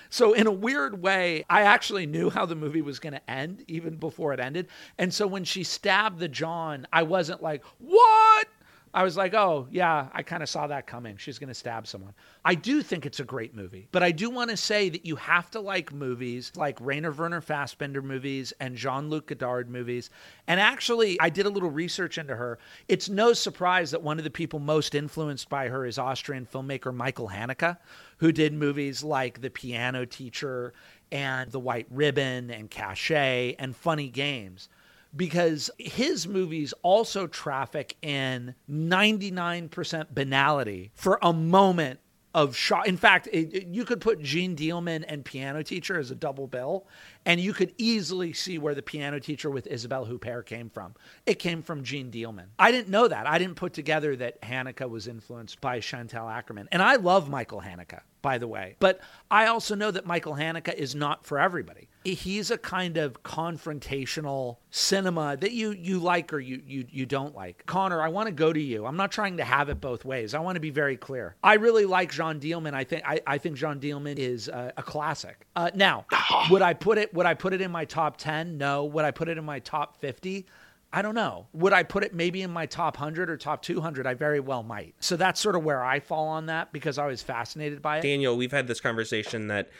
So 0.08 0.34
in 0.34 0.46
a 0.46 0.52
weird 0.52 1.02
way, 1.02 1.44
I 1.50 1.62
actually 1.62 2.06
knew 2.06 2.30
how 2.30 2.46
the 2.46 2.54
movie 2.54 2.80
was 2.80 2.98
going 2.98 3.14
to 3.14 3.30
end 3.30 3.64
even 3.66 3.96
before 3.96 4.32
it 4.32 4.40
ended. 4.40 4.68
And 4.98 5.12
so 5.12 5.26
when 5.26 5.44
she 5.44 5.64
stabbed 5.64 6.18
the 6.18 6.28
John, 6.28 6.86
I 6.92 7.02
wasn't 7.02 7.42
like, 7.42 7.64
"What?" 7.78 8.46
I 8.94 9.02
was 9.02 9.16
like, 9.16 9.34
"Oh, 9.34 9.68
yeah, 9.70 10.08
I 10.12 10.22
kind 10.22 10.42
of 10.42 10.48
saw 10.48 10.66
that 10.66 10.86
coming. 10.86 11.16
She's 11.16 11.38
going 11.38 11.48
to 11.48 11.54
stab 11.54 11.86
someone." 11.86 12.14
I 12.44 12.54
do 12.54 12.82
think 12.82 13.06
it's 13.06 13.20
a 13.20 13.24
great 13.24 13.54
movie. 13.54 13.88
But 13.92 14.02
I 14.02 14.12
do 14.12 14.30
want 14.30 14.50
to 14.50 14.56
say 14.56 14.88
that 14.88 15.04
you 15.04 15.16
have 15.16 15.50
to 15.52 15.60
like 15.60 15.92
movies 15.92 16.52
like 16.56 16.78
Rainer 16.80 17.12
Werner 17.12 17.40
Fassbinder 17.40 18.02
movies 18.02 18.52
and 18.60 18.76
Jean-Luc 18.76 19.26
Godard 19.26 19.68
movies. 19.68 20.10
And 20.46 20.60
actually, 20.60 21.20
I 21.20 21.28
did 21.28 21.46
a 21.46 21.50
little 21.50 21.70
research 21.70 22.18
into 22.18 22.36
her. 22.36 22.58
It's 22.88 23.08
no 23.08 23.32
surprise 23.32 23.90
that 23.90 24.02
one 24.02 24.18
of 24.18 24.24
the 24.24 24.30
people 24.30 24.58
most 24.58 24.94
influenced 24.94 25.48
by 25.48 25.68
her 25.68 25.84
is 25.84 25.98
Austrian 25.98 26.46
filmmaker 26.46 26.94
Michael 26.94 27.28
Haneke 27.28 27.76
who 28.18 28.32
did 28.32 28.52
movies 28.52 29.02
like 29.02 29.40
The 29.40 29.50
Piano 29.50 30.04
Teacher 30.04 30.72
and 31.12 31.50
The 31.50 31.60
White 31.60 31.86
Ribbon 31.90 32.50
and 32.50 32.70
Caché 32.70 33.54
and 33.58 33.76
Funny 33.76 34.08
Games. 34.08 34.68
Because 35.16 35.70
his 35.78 36.28
movies 36.28 36.74
also 36.82 37.26
traffic 37.26 37.96
in 38.02 38.54
99% 38.70 40.14
banality 40.14 40.90
for 40.94 41.18
a 41.22 41.32
moment 41.32 42.00
of 42.34 42.54
shock. 42.54 42.86
In 42.86 42.98
fact, 42.98 43.28
it, 43.32 43.54
it- 43.54 43.66
you 43.68 43.86
could 43.86 43.98
put 43.98 44.20
Jeanne 44.20 44.54
Dielman 44.54 45.04
and 45.08 45.24
Piano 45.24 45.62
Teacher 45.62 45.98
as 45.98 46.10
a 46.10 46.14
double 46.14 46.46
bill, 46.46 46.86
and 47.24 47.40
you 47.40 47.54
could 47.54 47.72
easily 47.78 48.34
see 48.34 48.58
where 48.58 48.74
the 48.74 48.82
Piano 48.82 49.18
Teacher 49.18 49.48
with 49.48 49.66
Isabelle 49.68 50.04
Huppert 50.04 50.44
came 50.44 50.68
from. 50.68 50.94
It 51.24 51.36
came 51.38 51.62
from 51.62 51.82
Jeanne 51.82 52.10
Dielman. 52.10 52.48
I 52.58 52.72
didn't 52.72 52.90
know 52.90 53.08
that. 53.08 53.26
I 53.26 53.38
didn't 53.38 53.56
put 53.56 53.72
together 53.72 54.14
that 54.16 54.42
Haneke 54.42 54.86
was 54.90 55.08
influenced 55.08 55.62
by 55.62 55.80
Chantal 55.80 56.26
Akerman. 56.26 56.66
And 56.70 56.82
I 56.82 56.96
love 56.96 57.30
Michael 57.30 57.62
Haneke, 57.62 58.00
by 58.20 58.36
the 58.36 58.46
way. 58.48 58.76
But 58.80 59.00
I 59.30 59.46
also 59.46 59.74
know 59.74 59.90
that 59.90 60.04
Michael 60.04 60.34
Haneke 60.34 60.74
is 60.74 60.94
not 60.94 61.24
for 61.24 61.38
everybody. 61.38 61.88
He's 62.14 62.52
a 62.52 62.58
kind 62.58 62.96
of 62.96 63.22
confrontational 63.24 64.58
cinema 64.70 65.36
that 65.36 65.52
you 65.52 65.72
you 65.72 65.98
like 65.98 66.32
or 66.32 66.38
you 66.38 66.62
you 66.64 66.86
you 66.88 67.04
don't 67.04 67.34
like. 67.34 67.64
Connor, 67.66 68.00
I 68.00 68.08
want 68.08 68.28
to 68.28 68.32
go 68.32 68.52
to 68.52 68.60
you. 68.60 68.86
I'm 68.86 68.96
not 68.96 69.10
trying 69.10 69.38
to 69.38 69.44
have 69.44 69.68
it 69.68 69.80
both 69.80 70.04
ways. 70.04 70.32
I 70.32 70.38
want 70.38 70.54
to 70.56 70.60
be 70.60 70.70
very 70.70 70.96
clear. 70.96 71.34
I 71.42 71.54
really 71.54 71.84
like 71.84 72.12
Jeanne 72.12 72.38
Dielman. 72.38 72.74
I 72.74 72.84
think 72.84 73.02
I, 73.04 73.20
I 73.26 73.38
think 73.38 73.56
Jeanne 73.56 73.80
Dielman 73.80 74.18
is 74.18 74.46
a, 74.48 74.72
a 74.76 74.82
classic. 74.82 75.46
Uh, 75.56 75.70
now, 75.74 76.06
would 76.50 76.62
I 76.62 76.74
put 76.74 76.98
it 76.98 77.12
would 77.12 77.26
I 77.26 77.34
put 77.34 77.52
it 77.52 77.60
in 77.60 77.70
my 77.70 77.84
top 77.84 78.18
10? 78.18 78.56
No. 78.56 78.84
Would 78.84 79.04
I 79.04 79.10
put 79.10 79.28
it 79.28 79.36
in 79.36 79.44
my 79.44 79.58
top 79.58 79.96
50? 79.96 80.46
I 80.92 81.02
don't 81.02 81.16
know. 81.16 81.48
Would 81.52 81.72
I 81.72 81.82
put 81.82 82.04
it 82.04 82.14
maybe 82.14 82.42
in 82.42 82.50
my 82.50 82.66
top 82.66 82.96
100 82.96 83.28
or 83.28 83.36
top 83.36 83.62
200? 83.62 84.06
I 84.06 84.14
very 84.14 84.40
well 84.40 84.62
might. 84.62 84.94
So 85.00 85.16
that's 85.16 85.40
sort 85.40 85.56
of 85.56 85.64
where 85.64 85.84
I 85.84 86.00
fall 86.00 86.28
on 86.28 86.46
that 86.46 86.72
because 86.72 86.98
I 86.98 87.06
was 87.06 87.20
fascinated 87.20 87.82
by 87.82 87.98
it. 87.98 88.02
Daniel, 88.02 88.36
we've 88.36 88.52
had 88.52 88.68
this 88.68 88.80
conversation 88.80 89.48
that 89.48 89.70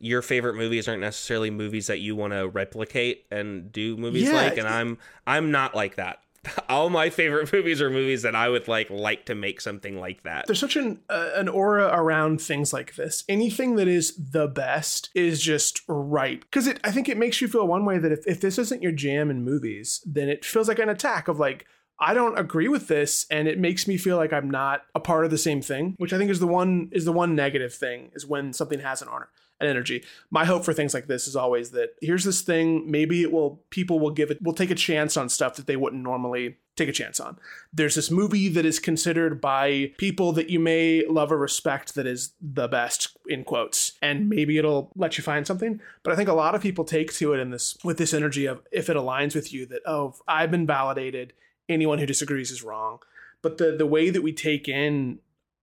your 0.00 0.22
favorite 0.22 0.54
movies 0.56 0.88
aren't 0.88 1.02
necessarily 1.02 1.50
movies 1.50 1.86
that 1.86 2.00
you 2.00 2.16
want 2.16 2.32
to 2.32 2.48
replicate 2.48 3.26
and 3.30 3.70
do 3.70 3.96
movies 3.96 4.24
Yeah. 4.24 4.32
like, 4.32 4.56
and 4.58 4.66
I'm 4.66 4.98
I'm 5.26 5.50
not 5.50 5.74
like 5.74 5.96
that. 5.96 6.18
All 6.70 6.88
my 6.88 7.10
favorite 7.10 7.52
movies 7.52 7.82
are 7.82 7.90
movies 7.90 8.22
that 8.22 8.34
I 8.34 8.48
would 8.48 8.66
like 8.66 8.88
like 8.88 9.26
to 9.26 9.34
make 9.34 9.60
something 9.60 10.00
like 10.00 10.22
that. 10.22 10.46
There's 10.46 10.58
such 10.58 10.74
an 10.76 11.00
uh, 11.10 11.30
an 11.34 11.48
aura 11.48 11.88
around 11.92 12.40
things 12.40 12.72
like 12.72 12.94
this. 12.96 13.24
Anything 13.28 13.76
that 13.76 13.88
is 13.88 14.14
the 14.16 14.48
best 14.48 15.10
is 15.14 15.42
just 15.42 15.82
right 15.86 16.40
because 16.40 16.66
it. 16.66 16.80
I 16.82 16.92
think 16.92 17.08
it 17.10 17.18
makes 17.18 17.42
you 17.42 17.48
feel 17.48 17.66
one 17.66 17.84
way 17.84 17.98
that 17.98 18.10
if, 18.10 18.26
if 18.26 18.40
this 18.40 18.58
isn't 18.58 18.82
your 18.82 18.92
jam 18.92 19.30
in 19.30 19.44
movies, 19.44 20.02
then 20.06 20.30
it 20.30 20.44
feels 20.44 20.66
like 20.66 20.78
an 20.78 20.88
attack 20.88 21.28
of 21.28 21.38
like 21.38 21.66
I 22.02 22.14
don't 22.14 22.38
agree 22.38 22.68
with 22.68 22.88
this, 22.88 23.26
and 23.30 23.46
it 23.46 23.58
makes 23.58 23.86
me 23.86 23.98
feel 23.98 24.16
like 24.16 24.32
I'm 24.32 24.50
not 24.50 24.84
a 24.94 25.00
part 25.00 25.26
of 25.26 25.30
the 25.30 25.36
same 25.36 25.60
thing. 25.60 25.94
Which 25.98 26.14
I 26.14 26.16
think 26.16 26.30
is 26.30 26.40
the 26.40 26.46
one 26.46 26.88
is 26.92 27.04
the 27.04 27.12
one 27.12 27.34
negative 27.36 27.74
thing 27.74 28.10
is 28.14 28.24
when 28.24 28.54
something 28.54 28.80
has 28.80 29.02
an 29.02 29.08
honor 29.08 29.28
an 29.60 29.68
energy. 29.68 30.04
My 30.30 30.44
hope 30.44 30.64
for 30.64 30.72
things 30.72 30.94
like 30.94 31.06
this 31.06 31.26
is 31.26 31.36
always 31.36 31.70
that 31.70 31.90
here's 32.00 32.24
this 32.24 32.42
thing, 32.42 32.90
maybe 32.90 33.22
it 33.22 33.32
will 33.32 33.62
people 33.70 34.00
will 34.00 34.10
give 34.10 34.30
it 34.30 34.42
will 34.42 34.54
take 34.54 34.70
a 34.70 34.74
chance 34.74 35.16
on 35.16 35.28
stuff 35.28 35.56
that 35.56 35.66
they 35.66 35.76
wouldn't 35.76 36.02
normally 36.02 36.56
take 36.76 36.88
a 36.88 36.92
chance 36.92 37.20
on. 37.20 37.38
There's 37.72 37.94
this 37.94 38.10
movie 38.10 38.48
that 38.48 38.64
is 38.64 38.78
considered 38.78 39.40
by 39.40 39.92
people 39.98 40.32
that 40.32 40.48
you 40.48 40.58
may 40.58 41.04
love 41.06 41.30
or 41.30 41.36
respect 41.36 41.94
that 41.94 42.06
is 42.06 42.32
the 42.40 42.68
best 42.68 43.16
in 43.26 43.44
quotes 43.44 43.92
and 44.02 44.28
maybe 44.28 44.58
it'll 44.58 44.90
let 44.96 45.16
you 45.16 45.22
find 45.22 45.46
something 45.46 45.80
but 46.02 46.12
i 46.12 46.16
think 46.16 46.28
a 46.28 46.34
lot 46.34 46.54
of 46.54 46.62
people 46.62 46.84
take 46.84 47.12
to 47.12 47.32
it 47.32 47.38
in 47.38 47.50
this 47.50 47.76
with 47.84 47.98
this 47.98 48.12
energy 48.12 48.46
of 48.46 48.60
if 48.72 48.90
it 48.90 48.96
aligns 48.96 49.34
with 49.34 49.52
you 49.52 49.66
that 49.66 49.80
oh 49.86 50.14
i've 50.26 50.50
been 50.50 50.66
validated 50.66 51.32
anyone 51.68 51.98
who 51.98 52.06
disagrees 52.06 52.50
is 52.50 52.62
wrong 52.62 52.98
but 53.42 53.58
the 53.58 53.76
the 53.76 53.86
way 53.86 54.10
that 54.10 54.22
we 54.22 54.32
take 54.32 54.68
in 54.68 55.18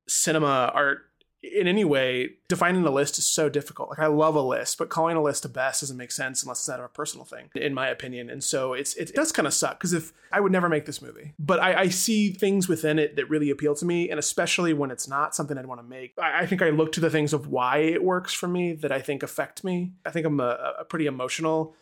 cinema 0.07 0.71
art 0.73 1.06
in 1.43 1.67
any 1.67 1.85
way 1.85 2.29
defining 2.47 2.85
a 2.85 2.91
list 2.91 3.17
is 3.17 3.25
so 3.25 3.47
difficult. 3.47 3.89
Like 3.89 3.99
i 3.99 4.07
love 4.07 4.35
a 4.35 4.41
list 4.41 4.77
but 4.77 4.89
calling 4.89 5.15
a 5.15 5.21
list 5.21 5.45
a 5.45 5.49
best 5.49 5.81
doesn't 5.81 5.97
make 5.97 6.11
sense 6.11 6.43
unless 6.43 6.59
it's 6.59 6.69
out 6.69 6.79
of 6.79 6.85
a 6.85 6.89
personal 6.89 7.25
thing 7.25 7.49
in 7.55 7.73
my 7.73 7.87
opinion. 7.87 8.29
And 8.29 8.43
so 8.43 8.73
it's 8.73 8.95
it 8.95 9.13
does 9.13 9.31
kind 9.31 9.47
of 9.47 9.53
suck 9.53 9.79
because 9.79 9.93
if 9.93 10.13
i 10.31 10.39
would 10.39 10.51
never 10.51 10.69
make 10.69 10.85
this 10.85 11.01
movie. 11.01 11.33
But 11.37 11.59
I, 11.59 11.81
I 11.81 11.89
see 11.89 12.31
things 12.31 12.67
within 12.67 12.97
it 12.99 13.15
that 13.15 13.29
really 13.29 13.49
appeal 13.49 13.75
to 13.75 13.85
me 13.85 14.09
and 14.09 14.19
especially 14.19 14.73
when 14.73 14.91
it's 14.91 15.07
not 15.07 15.35
something 15.35 15.57
i'd 15.57 15.67
want 15.67 15.81
to 15.81 15.87
make. 15.87 16.13
I, 16.17 16.41
I 16.41 16.45
think 16.45 16.61
i 16.61 16.69
look 16.69 16.91
to 16.93 16.99
the 16.99 17.09
things 17.09 17.33
of 17.33 17.47
why 17.47 17.77
it 17.77 18.03
works 18.03 18.33
for 18.33 18.47
me 18.47 18.73
that 18.73 18.91
i 18.91 18.99
think 18.99 19.23
affect 19.23 19.63
me. 19.63 19.93
I 20.05 20.09
think 20.11 20.25
i'm 20.25 20.39
a, 20.39 20.75
a 20.79 20.85
pretty 20.85 21.05
emotional 21.05 21.75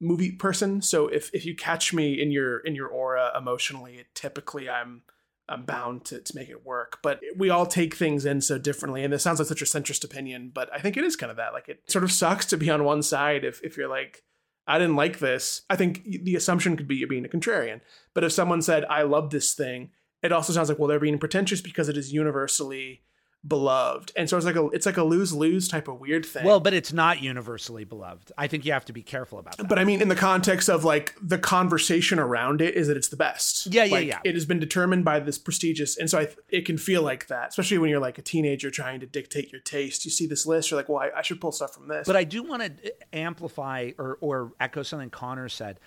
movie 0.00 0.32
person 0.32 0.80
so 0.80 1.08
if 1.08 1.30
if 1.34 1.44
you 1.44 1.54
catch 1.54 1.92
me 1.92 2.20
in 2.20 2.30
your 2.30 2.60
in 2.60 2.74
your 2.74 2.88
aura 2.88 3.30
emotionally 3.36 4.06
typically 4.14 4.68
i'm 4.68 5.02
I'm 5.50 5.64
bound 5.64 6.04
to, 6.06 6.20
to 6.20 6.36
make 6.36 6.48
it 6.48 6.64
work. 6.64 6.98
But 7.02 7.20
we 7.36 7.50
all 7.50 7.66
take 7.66 7.94
things 7.94 8.24
in 8.24 8.40
so 8.40 8.58
differently. 8.58 9.02
And 9.02 9.12
this 9.12 9.22
sounds 9.22 9.38
like 9.38 9.48
such 9.48 9.62
a 9.62 9.66
centrist 9.66 10.04
opinion, 10.04 10.52
but 10.54 10.72
I 10.72 10.78
think 10.78 10.96
it 10.96 11.04
is 11.04 11.16
kind 11.16 11.30
of 11.30 11.36
that. 11.36 11.52
Like 11.52 11.68
it 11.68 11.82
sort 11.90 12.04
of 12.04 12.12
sucks 12.12 12.46
to 12.46 12.56
be 12.56 12.70
on 12.70 12.84
one 12.84 13.02
side 13.02 13.44
if, 13.44 13.60
if 13.62 13.76
you're 13.76 13.88
like, 13.88 14.22
I 14.66 14.78
didn't 14.78 14.96
like 14.96 15.18
this. 15.18 15.62
I 15.68 15.76
think 15.76 16.04
the 16.04 16.36
assumption 16.36 16.76
could 16.76 16.86
be 16.86 16.96
you're 16.96 17.08
being 17.08 17.24
a 17.24 17.28
contrarian. 17.28 17.80
But 18.14 18.24
if 18.24 18.32
someone 18.32 18.62
said, 18.62 18.84
I 18.84 19.02
love 19.02 19.30
this 19.30 19.54
thing, 19.54 19.90
it 20.22 20.32
also 20.32 20.52
sounds 20.52 20.68
like, 20.68 20.78
well, 20.78 20.88
they're 20.88 21.00
being 21.00 21.18
pretentious 21.18 21.60
because 21.60 21.88
it 21.88 21.96
is 21.96 22.12
universally 22.12 23.02
beloved. 23.46 24.12
And 24.16 24.28
so 24.28 24.36
it's 24.36 24.44
like 24.44 24.56
a 24.56 24.66
it's 24.66 24.86
like 24.86 24.98
a 24.98 25.02
lose-lose 25.02 25.68
type 25.68 25.88
of 25.88 25.98
weird 25.98 26.26
thing. 26.26 26.44
Well, 26.44 26.60
but 26.60 26.74
it's 26.74 26.92
not 26.92 27.22
universally 27.22 27.84
beloved. 27.84 28.32
I 28.36 28.46
think 28.46 28.64
you 28.64 28.72
have 28.72 28.84
to 28.86 28.92
be 28.92 29.02
careful 29.02 29.38
about 29.38 29.56
that. 29.56 29.68
But 29.68 29.78
I 29.78 29.84
mean, 29.84 30.02
in 30.02 30.08
the 30.08 30.16
context 30.16 30.68
of 30.68 30.84
like 30.84 31.14
the 31.22 31.38
conversation 31.38 32.18
around 32.18 32.60
it 32.60 32.74
is 32.74 32.88
that 32.88 32.96
it's 32.96 33.08
the 33.08 33.16
best. 33.16 33.66
Yeah, 33.66 33.84
yeah, 33.84 33.92
Like, 33.92 34.06
yeah. 34.06 34.20
It 34.24 34.34
has 34.34 34.44
been 34.44 34.60
determined 34.60 35.04
by 35.04 35.20
this 35.20 35.38
prestigious, 35.38 35.96
and 35.96 36.10
so 36.10 36.20
I, 36.20 36.28
it 36.48 36.66
can 36.66 36.76
feel 36.76 37.02
like 37.02 37.28
that, 37.28 37.48
especially 37.48 37.78
when 37.78 37.90
you're 37.90 38.00
like 38.00 38.18
a 38.18 38.22
teenager 38.22 38.70
trying 38.70 39.00
to 39.00 39.06
dictate 39.06 39.50
your 39.52 39.60
taste. 39.62 40.04
You 40.04 40.10
see 40.10 40.26
this 40.26 40.46
list, 40.46 40.70
you're 40.70 40.78
like, 40.78 40.88
well, 40.88 40.98
I, 40.98 41.18
I 41.18 41.22
should 41.22 41.40
pull 41.40 41.52
stuff 41.52 41.72
from 41.72 41.88
this. 41.88 42.06
But 42.06 42.16
I 42.16 42.24
do 42.24 42.42
want 42.42 42.62
to 42.62 42.86
eh, 42.86 42.90
amplify 43.12 43.92
or, 43.98 44.18
or 44.20 44.52
echo 44.60 44.82
something 44.82 45.10
Connor 45.10 45.48
said. 45.48 45.80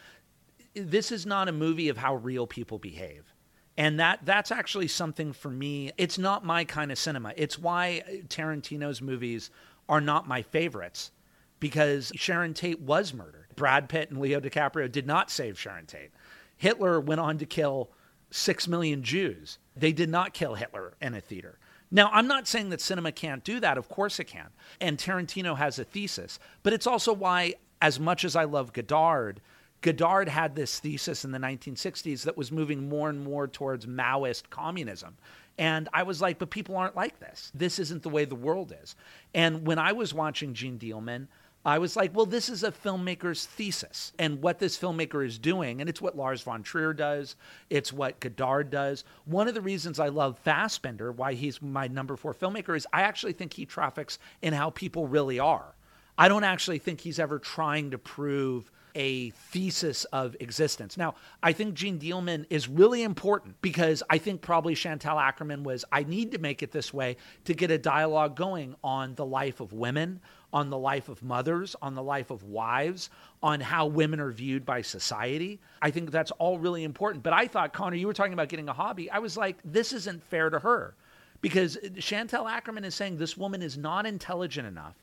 This 0.75 1.11
is 1.11 1.27
not 1.27 1.47
a 1.47 1.51
movie 1.51 1.89
of 1.89 1.97
how 1.97 2.15
real 2.15 2.47
people 2.47 2.79
behave. 2.79 3.32
And 3.77 3.99
that 3.99 4.19
that's 4.23 4.51
actually 4.51 4.87
something 4.87 5.33
for 5.33 5.49
me. 5.49 5.91
It's 5.97 6.17
not 6.17 6.45
my 6.45 6.63
kind 6.63 6.91
of 6.91 6.97
cinema. 6.97 7.33
It's 7.35 7.57
why 7.57 8.03
Tarantino's 8.27 9.01
movies 9.01 9.49
are 9.89 10.01
not 10.01 10.27
my 10.27 10.41
favorites 10.43 11.11
because 11.59 12.11
Sharon 12.15 12.53
Tate 12.53 12.81
was 12.81 13.13
murdered. 13.13 13.47
Brad 13.55 13.89
Pitt 13.89 14.11
and 14.11 14.19
Leo 14.19 14.39
DiCaprio 14.39 14.91
did 14.91 15.07
not 15.07 15.31
save 15.31 15.59
Sharon 15.59 15.85
Tate. 15.85 16.11
Hitler 16.57 16.99
went 16.99 17.21
on 17.21 17.37
to 17.39 17.45
kill 17.45 17.89
6 18.31 18.67
million 18.67 19.03
Jews. 19.03 19.59
They 19.75 19.91
did 19.91 20.09
not 20.09 20.33
kill 20.33 20.55
Hitler 20.55 20.93
in 21.01 21.13
a 21.13 21.21
theater. 21.21 21.57
Now, 21.91 22.09
I'm 22.11 22.27
not 22.27 22.47
saying 22.47 22.69
that 22.69 22.81
cinema 22.81 23.11
can't 23.11 23.43
do 23.43 23.59
that. 23.59 23.77
Of 23.77 23.87
course 23.87 24.19
it 24.19 24.25
can. 24.25 24.47
And 24.81 24.97
Tarantino 24.97 25.55
has 25.55 25.77
a 25.77 25.83
thesis. 25.83 26.39
But 26.63 26.73
it's 26.73 26.87
also 26.87 27.13
why, 27.13 27.53
as 27.81 27.99
much 27.99 28.25
as 28.25 28.35
I 28.35 28.45
love 28.45 28.73
Godard, 28.73 29.41
Godard 29.83 30.29
had 30.29 30.55
this 30.55 30.79
thesis 30.79 31.25
in 31.25 31.31
the 31.31 31.37
1960s 31.37 32.23
that 32.23 32.37
was 32.37 32.51
moving 32.51 32.89
more 32.89 33.09
and 33.09 33.23
more 33.23 33.47
towards 33.47 33.85
Maoist 33.85 34.49
communism. 34.49 35.17
And 35.57 35.89
I 35.93 36.03
was 36.03 36.21
like, 36.21 36.39
but 36.39 36.49
people 36.49 36.77
aren't 36.77 36.95
like 36.95 37.19
this. 37.19 37.51
This 37.53 37.77
isn't 37.77 38.01
the 38.01 38.09
way 38.09 38.25
the 38.25 38.33
world 38.33 38.73
is. 38.81 38.95
And 39.35 39.67
when 39.67 39.77
I 39.77 39.91
was 39.91 40.13
watching 40.13 40.53
Jeanne 40.53 40.79
Dielman, 40.79 41.27
I 41.65 41.79
was 41.79 41.95
like, 41.97 42.15
well, 42.15 42.25
this 42.25 42.47
is 42.47 42.63
a 42.63 42.71
filmmaker's 42.71 43.45
thesis 43.45 44.13
and 44.17 44.41
what 44.41 44.57
this 44.57 44.77
filmmaker 44.77 45.25
is 45.25 45.37
doing. 45.37 45.81
And 45.81 45.89
it's 45.89 46.01
what 46.01 46.17
Lars 46.17 46.41
von 46.41 46.63
Trier 46.63 46.93
does, 46.93 47.35
it's 47.69 47.91
what 47.93 48.21
Godard 48.21 48.69
does. 48.69 49.03
One 49.25 49.49
of 49.49 49.53
the 49.53 49.61
reasons 49.61 49.99
I 49.99 50.07
love 50.07 50.39
Fassbinder, 50.45 51.13
why 51.13 51.33
he's 51.33 51.61
my 51.61 51.87
number 51.87 52.15
four 52.15 52.33
filmmaker, 52.33 52.75
is 52.75 52.87
I 52.93 53.01
actually 53.01 53.33
think 53.33 53.53
he 53.53 53.65
traffics 53.65 54.17
in 54.41 54.53
how 54.53 54.69
people 54.69 55.07
really 55.07 55.39
are. 55.39 55.75
I 56.17 56.29
don't 56.29 56.43
actually 56.43 56.79
think 56.79 57.01
he's 57.01 57.19
ever 57.19 57.37
trying 57.37 57.91
to 57.91 57.97
prove 57.97 58.71
a 58.95 59.31
thesis 59.31 60.05
of 60.05 60.35
existence. 60.39 60.97
Now, 60.97 61.15
I 61.41 61.51
think 61.53 61.73
Jeanne 61.73 61.99
Dielman 61.99 62.45
is 62.49 62.67
really 62.67 63.03
important 63.03 63.61
because 63.61 64.03
I 64.09 64.17
think 64.17 64.41
probably 64.41 64.75
Chantal 64.75 65.17
Akerman 65.17 65.63
was, 65.63 65.85
I 65.91 66.03
need 66.03 66.31
to 66.31 66.37
make 66.37 66.63
it 66.63 66.71
this 66.71 66.93
way 66.93 67.17
to 67.45 67.53
get 67.53 67.71
a 67.71 67.77
dialogue 67.77 68.35
going 68.35 68.75
on 68.83 69.15
the 69.15 69.25
life 69.25 69.59
of 69.59 69.73
women, 69.73 70.21
on 70.51 70.69
the 70.69 70.77
life 70.77 71.09
of 71.09 71.23
mothers, 71.23 71.75
on 71.81 71.95
the 71.95 72.03
life 72.03 72.29
of 72.29 72.43
wives, 72.43 73.09
on 73.41 73.59
how 73.59 73.87
women 73.87 74.19
are 74.19 74.31
viewed 74.31 74.65
by 74.65 74.81
society. 74.81 75.59
I 75.81 75.91
think 75.91 76.11
that's 76.11 76.31
all 76.31 76.59
really 76.59 76.83
important. 76.83 77.23
But 77.23 77.33
I 77.33 77.47
thought, 77.47 77.73
Connor, 77.73 77.95
you 77.95 78.07
were 78.07 78.13
talking 78.13 78.33
about 78.33 78.49
getting 78.49 78.69
a 78.69 78.73
hobby. 78.73 79.09
I 79.09 79.19
was 79.19 79.35
like, 79.35 79.57
this 79.65 79.93
isn't 79.93 80.23
fair 80.23 80.49
to 80.49 80.59
her 80.59 80.95
because 81.41 81.77
Chantal 81.99 82.45
Akerman 82.45 82.85
is 82.85 82.95
saying 82.95 83.17
this 83.17 83.35
woman 83.35 83.61
is 83.61 83.77
not 83.77 84.05
intelligent 84.05 84.67
enough 84.67 84.95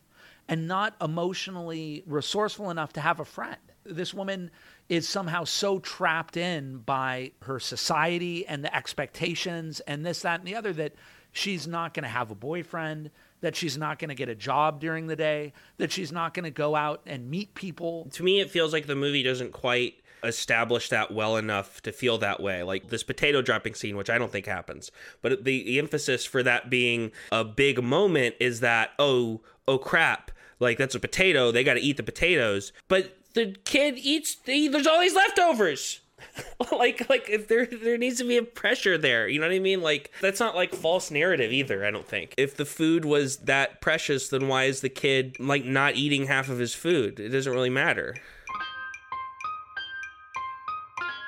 and 0.49 0.66
not 0.66 0.95
emotionally 1.01 2.03
resourceful 2.07 2.70
enough 2.70 2.93
to 2.95 3.01
have 3.01 3.20
a 3.20 3.24
friend. 3.24 3.57
This 3.85 4.12
woman 4.12 4.51
is 4.89 5.09
somehow 5.09 5.45
so 5.45 5.78
trapped 5.78 6.37
in 6.37 6.78
by 6.78 7.33
her 7.43 7.61
society 7.61 8.47
and 8.47 8.64
the 8.64 8.74
expectations 8.74 9.81
and 9.81 10.05
this, 10.05 10.22
that, 10.22 10.41
and 10.41 10.49
the 10.49 10.57
other 10.57 10.72
that 10.74 10.95
she's 11.33 11.66
not 11.66 11.95
going 11.95 12.03
to 12.05 12.09
have 12.09 12.31
a 12.31 12.35
boyfriend, 12.35 13.11
that 13.41 13.57
she's 13.57 13.78
not 13.78 13.99
going 13.99 14.09
to 14.09 14.14
get 14.14 14.28
a 14.28 14.35
job 14.35 14.81
during 14.81 15.07
the 15.07 15.16
day, 15.16 15.53
that 15.78 15.93
she's 15.93 16.12
not 16.12 16.35
going 16.35 16.45
to 16.45 16.51
go 16.51 16.74
out 16.74 17.01
and 17.07 17.31
meet 17.31 17.55
people. 17.55 18.09
To 18.12 18.22
me, 18.22 18.41
it 18.41 18.51
feels 18.51 18.72
like 18.72 18.87
the 18.87 18.97
movie 18.97 19.22
doesn't 19.22 19.53
quite 19.53 19.95
establish 20.22 20.89
that 20.91 21.12
well 21.12 21.37
enough 21.37 21.81
to 21.83 21.93
feel 21.93 22.18
that 22.18 22.41
way. 22.43 22.62
Like 22.62 22.89
this 22.89 23.03
potato 23.03 23.43
dropping 23.43 23.74
scene, 23.74 23.97
which 23.97 24.11
I 24.11 24.18
don't 24.18 24.33
think 24.33 24.47
happens. 24.47 24.91
But 25.22 25.45
the, 25.45 25.62
the 25.62 25.78
emphasis 25.78 26.24
for 26.24 26.43
that 26.43 26.68
being 26.68 27.12
a 27.33 27.45
big 27.45 27.83
moment 27.83 28.35
is 28.41 28.61
that, 28.61 28.91
oh, 28.99 29.41
oh 29.66 29.78
crap, 29.78 30.31
like 30.59 30.78
that's 30.78 30.95
a 30.95 31.01
potato. 31.01 31.51
They 31.51 31.64
got 31.64 31.74
to 31.74 31.81
eat 31.81 31.97
the 31.97 32.03
potatoes. 32.03 32.72
But 32.89 33.16
the 33.35 33.57
kid 33.64 33.99
eats, 33.99 34.37
the, 34.37 34.68
there's 34.68 34.87
all 34.87 35.01
these 35.01 35.14
leftovers. 35.14 36.01
like 36.72 37.09
like 37.09 37.31
if 37.31 37.49
there 37.49 37.64
there 37.64 37.97
needs 37.97 38.18
to 38.18 38.24
be 38.24 38.37
a 38.37 38.43
pressure 38.43 38.99
there 38.99 39.26
you 39.26 39.41
know 39.41 39.47
what 39.47 39.55
i 39.55 39.59
mean 39.59 39.81
like 39.81 40.12
that's 40.20 40.39
not 40.39 40.55
like 40.55 40.74
false 40.74 41.11
narrative 41.11 41.51
either 41.51 41.83
i 41.83 41.91
don't 41.91 42.07
think 42.07 42.35
if 42.37 42.55
the 42.57 42.66
food 42.66 43.07
was 43.07 43.39
that 43.39 43.81
precious 43.81 44.28
then 44.28 44.47
why 44.47 44.64
is 44.64 44.83
the 44.83 44.89
kid 44.91 45.35
like 45.41 45.64
not 45.64 45.97
eating 45.97 46.26
half 46.26 46.51
of 46.51 46.59
his 46.59 46.74
food 46.74 47.18
it 47.18 47.31
doesn't 47.31 47.55
really 47.55 47.70
matter 47.70 48.14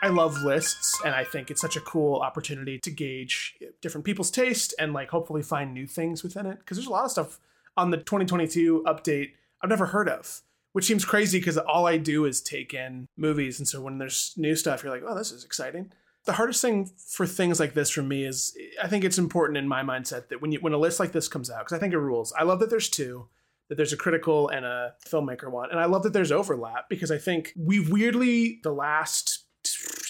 I 0.03 0.09
love 0.09 0.43
lists, 0.43 1.01
and 1.05 1.15
I 1.15 1.23
think 1.23 1.49
it's 1.49 1.61
such 1.61 1.77
a 1.77 1.81
cool 1.81 2.17
opportunity 2.17 2.77
to 2.81 2.91
gauge 2.91 3.57
different 3.81 4.05
people's 4.05 4.33
taste 4.33 4.75
and 4.77 4.93
like 4.93 5.11
hopefully 5.11 5.43
find 5.43 5.73
new 5.73 5.87
things 5.87 6.25
within 6.25 6.45
it. 6.45 6.59
Because 6.59 6.77
there's 6.77 6.89
a 6.89 6.91
lot 6.91 7.05
of 7.05 7.13
stuff 7.13 7.39
on 7.77 7.93
the 7.93 7.99
2022 7.99 8.83
update 8.85 9.31
I've 9.63 9.71
never 9.71 9.87
heard 9.87 10.09
of, 10.09 10.43
which 10.73 10.85
seems 10.85 11.05
crazy 11.05 11.39
because 11.39 11.59
all 11.59 11.87
I 11.87 11.97
do 11.97 12.25
is 12.25 12.41
take 12.41 12.75
in 12.75 13.07
movies, 13.17 13.59
and 13.59 13.69
so 13.69 13.81
when 13.81 13.99
there's 13.99 14.35
new 14.37 14.57
stuff, 14.57 14.83
you're 14.83 14.93
like, 14.93 15.05
oh, 15.07 15.17
this 15.17 15.33
is 15.33 15.45
exciting. 15.45 15.93
The 16.25 16.35
hardest 16.35 16.63
thing 16.63 16.91
for 17.09 17.27
things 17.27 17.59
like 17.59 17.75
this 17.75 17.91
for 17.91 18.03
me 18.03 18.25
is 18.25 18.57
I 18.83 18.87
think 18.87 19.05
it's 19.05 19.19
important 19.19 19.59
in 19.59 19.67
my 19.67 19.83
mindset 19.83 20.29
that 20.29 20.41
when 20.41 20.53
you 20.53 20.61
when 20.61 20.73
a 20.73 20.79
list 20.79 21.01
like 21.01 21.13
this 21.13 21.29
comes 21.29 21.51
out, 21.51 21.61
because 21.61 21.77
I 21.77 21.81
think 21.81 21.93
it 21.93 21.99
rules. 21.99 22.33
I 22.39 22.45
love 22.45 22.61
that 22.61 22.71
there's 22.71 22.89
two 22.89 23.29
that 23.73 23.77
there's 23.77 23.95
a 23.95 23.97
critical 23.97 24.51
and 24.51 24.67
a 24.67 24.93
filmmaker 25.09 25.51
one. 25.51 25.71
And 25.71 25.81
I 25.81 25.87
love 25.87 26.03
that 26.03 26.13
there's 26.13 26.31
overlap 26.31 26.91
because 26.91 27.11
I 27.11 27.17
think 27.17 27.55
we've 27.57 27.89
weirdly, 27.89 28.61
the 28.63 28.71
last 28.71 29.47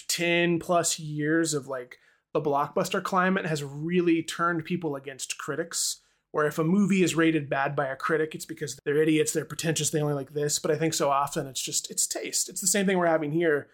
10 0.09 0.59
plus 0.59 0.99
years 0.99 1.53
of 1.53 1.67
like 1.67 1.97
the 2.33 2.41
blockbuster 2.41 3.01
climate 3.01 3.45
has 3.45 3.63
really 3.63 4.21
turned 4.21 4.65
people 4.65 4.97
against 4.97 5.37
critics. 5.37 6.01
Where 6.33 6.47
if 6.47 6.57
a 6.57 6.63
movie 6.63 7.03
is 7.03 7.13
rated 7.13 7.47
bad 7.47 7.75
by 7.75 7.85
a 7.85 7.95
critic, 7.95 8.33
it's 8.33 8.43
because 8.43 8.79
they're 8.83 9.01
idiots, 9.01 9.33
they're 9.33 9.45
pretentious, 9.45 9.91
they 9.91 10.01
only 10.01 10.15
like 10.15 10.33
this. 10.33 10.57
But 10.57 10.71
I 10.71 10.75
think 10.77 10.95
so 10.95 11.11
often 11.11 11.45
it's 11.45 11.61
just, 11.61 11.91
it's 11.91 12.07
taste. 12.07 12.49
It's 12.49 12.59
the 12.59 12.65
same 12.65 12.87
thing 12.87 12.97
we're 12.97 13.05
having 13.05 13.31
here. 13.31 13.67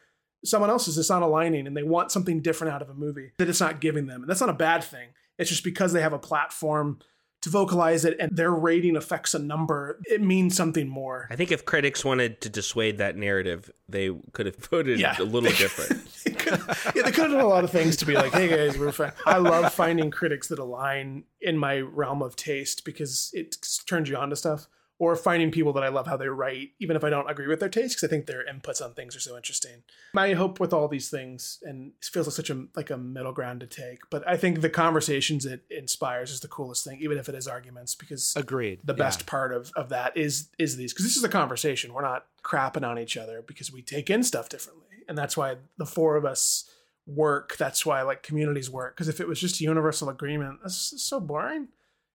Someone 0.43 0.70
else 0.70 0.86
is 0.86 0.95
just 0.95 1.10
not 1.10 1.22
aligning 1.22 1.68
and 1.68 1.76
they 1.76 1.84
want 1.84 2.12
something 2.12 2.41
different 2.41 2.74
out 2.74 2.82
of 2.82 2.89
a 2.89 2.93
movie 2.93 3.32
that 3.38 3.47
it's 3.47 3.62
not 3.62 3.80
giving 3.80 4.07
them. 4.07 4.22
And 4.22 4.30
that's 4.30 4.41
not 4.41 4.49
a 4.49 4.53
bad 4.53 4.84
thing. 4.84 5.10
It's 5.38 5.49
just 5.49 5.64
because 5.64 5.93
they 5.93 6.01
have 6.01 6.12
a 6.12 6.20
platform 6.20 6.99
to 7.41 7.49
vocalize 7.49 8.03
it 8.03 8.18
and 8.20 8.36
their 8.36 8.51
rating 8.51 8.97
affects 8.97 9.34
a 9.34 9.39
number, 9.39 9.99
it 10.10 10.22
means 10.22 10.55
something 10.55 10.88
more. 10.88 11.28
I 11.32 11.38
think 11.38 11.51
if 11.51 11.64
critics 11.64 12.03
wanted 12.03 12.41
to 12.41 12.49
dissuade 12.49 12.97
that 12.97 13.16
narrative, 13.16 13.72
they 13.88 14.12
could 14.34 14.45
have 14.45 14.55
voted 14.70 14.99
yeah. 14.99 15.16
a 15.18 15.24
little 15.24 15.49
different. 15.57 16.29
Could, 16.40 16.60
yeah, 16.96 17.04
they 17.04 17.12
could 17.12 17.30
have 17.30 17.32
done 17.32 17.42
a 17.42 17.48
lot 17.48 17.64
of 17.64 17.72
things 17.72 17.96
to 17.98 18.06
be 18.06 18.14
like, 18.14 18.34
hey 18.34 18.48
guys, 18.48 18.78
we're 18.78 18.92
fine. 18.92 19.12
I 19.26 19.38
love 19.38 19.74
finding 19.74 20.12
critics 20.12 20.48
that 20.48 20.60
align 20.60 21.24
in 21.42 21.58
my 21.58 21.80
realm 21.80 22.22
of 22.22 22.36
taste 22.36 22.86
because 22.86 23.32
it 23.34 23.56
turns 23.88 24.10
you 24.10 24.18
on 24.18 24.30
to 24.30 24.36
stuff 24.36 24.68
or 25.00 25.16
finding 25.16 25.50
people 25.50 25.72
that 25.72 25.84
I 25.84 25.88
love 25.88 26.08
how 26.08 26.18
they 26.18 26.28
write, 26.28 26.72
even 26.80 26.98
if 26.98 27.06
I 27.06 27.10
don't 27.10 27.30
agree 27.30 27.48
with 27.48 27.62
their 27.62 27.70
taste, 27.70 27.96
because 27.96 28.04
I 28.04 28.10
think 28.10 28.26
their 28.26 28.46
inputs 28.46 28.84
on 28.84 28.94
things 28.94 29.16
are 29.16 29.22
so 29.22 29.38
interesting. 29.38 29.84
My 30.14 30.34
hope 30.34 30.60
with 30.60 30.74
all 30.74 30.90
these 30.90 31.10
things, 31.10 31.60
and 31.64 31.94
it 31.98 32.06
feels 32.06 32.28
like 32.28 32.36
such 32.36 32.50
a 32.50 32.66
like 32.76 32.90
a 32.90 32.98
middle 32.98 33.32
ground 33.32 33.62
to 33.62 33.68
take, 33.68 34.02
but 34.10 34.28
I 34.28 34.36
think 34.36 34.60
the 34.60 34.70
conversations 34.70 35.46
it 35.46 35.64
inspires 35.72 36.32
is 36.32 36.42
the 36.42 36.50
coolest 36.50 36.84
thing, 36.84 37.00
even 37.02 37.18
if 37.18 37.30
it 37.30 37.36
is 37.36 37.48
arguments, 37.48 37.96
because 37.96 38.36
agreed. 38.36 38.82
The 38.84 38.94
best 38.94 39.22
yeah. 39.22 39.30
part 39.30 39.54
of 39.54 39.72
of 39.76 39.90
that 39.90 40.18
is 40.18 40.50
is 40.60 40.76
these 40.76 40.94
because 40.94 41.06
this 41.06 41.16
is 41.16 41.24
a 41.24 41.30
conversation. 41.30 41.94
We're 41.94 42.02
not 42.02 42.26
crapping 42.44 42.86
on 42.86 43.00
each 43.00 43.16
other 43.16 43.42
because 43.42 43.72
we 43.72 43.82
take 43.82 44.10
in 44.10 44.24
stuff 44.24 44.50
differently, 44.50 44.89
and 45.10 45.18
that's 45.18 45.36
why 45.36 45.57
the 45.78 45.86
four 45.86 46.16
of 46.16 46.24
us 46.24 46.70
work. 47.05 47.57
That's 47.57 47.86
why 47.86 48.03
like 48.03 48.24
communities 48.24 48.70
work. 48.70 48.95
Because 48.95 49.10
if 49.10 49.20
it 49.20 49.28
was 49.28 49.41
just 49.41 49.60
a 49.60 49.64
universal 49.66 50.07
agreement, 50.07 50.60
that's 50.62 51.01
so 51.03 51.20
boring. 51.20 51.68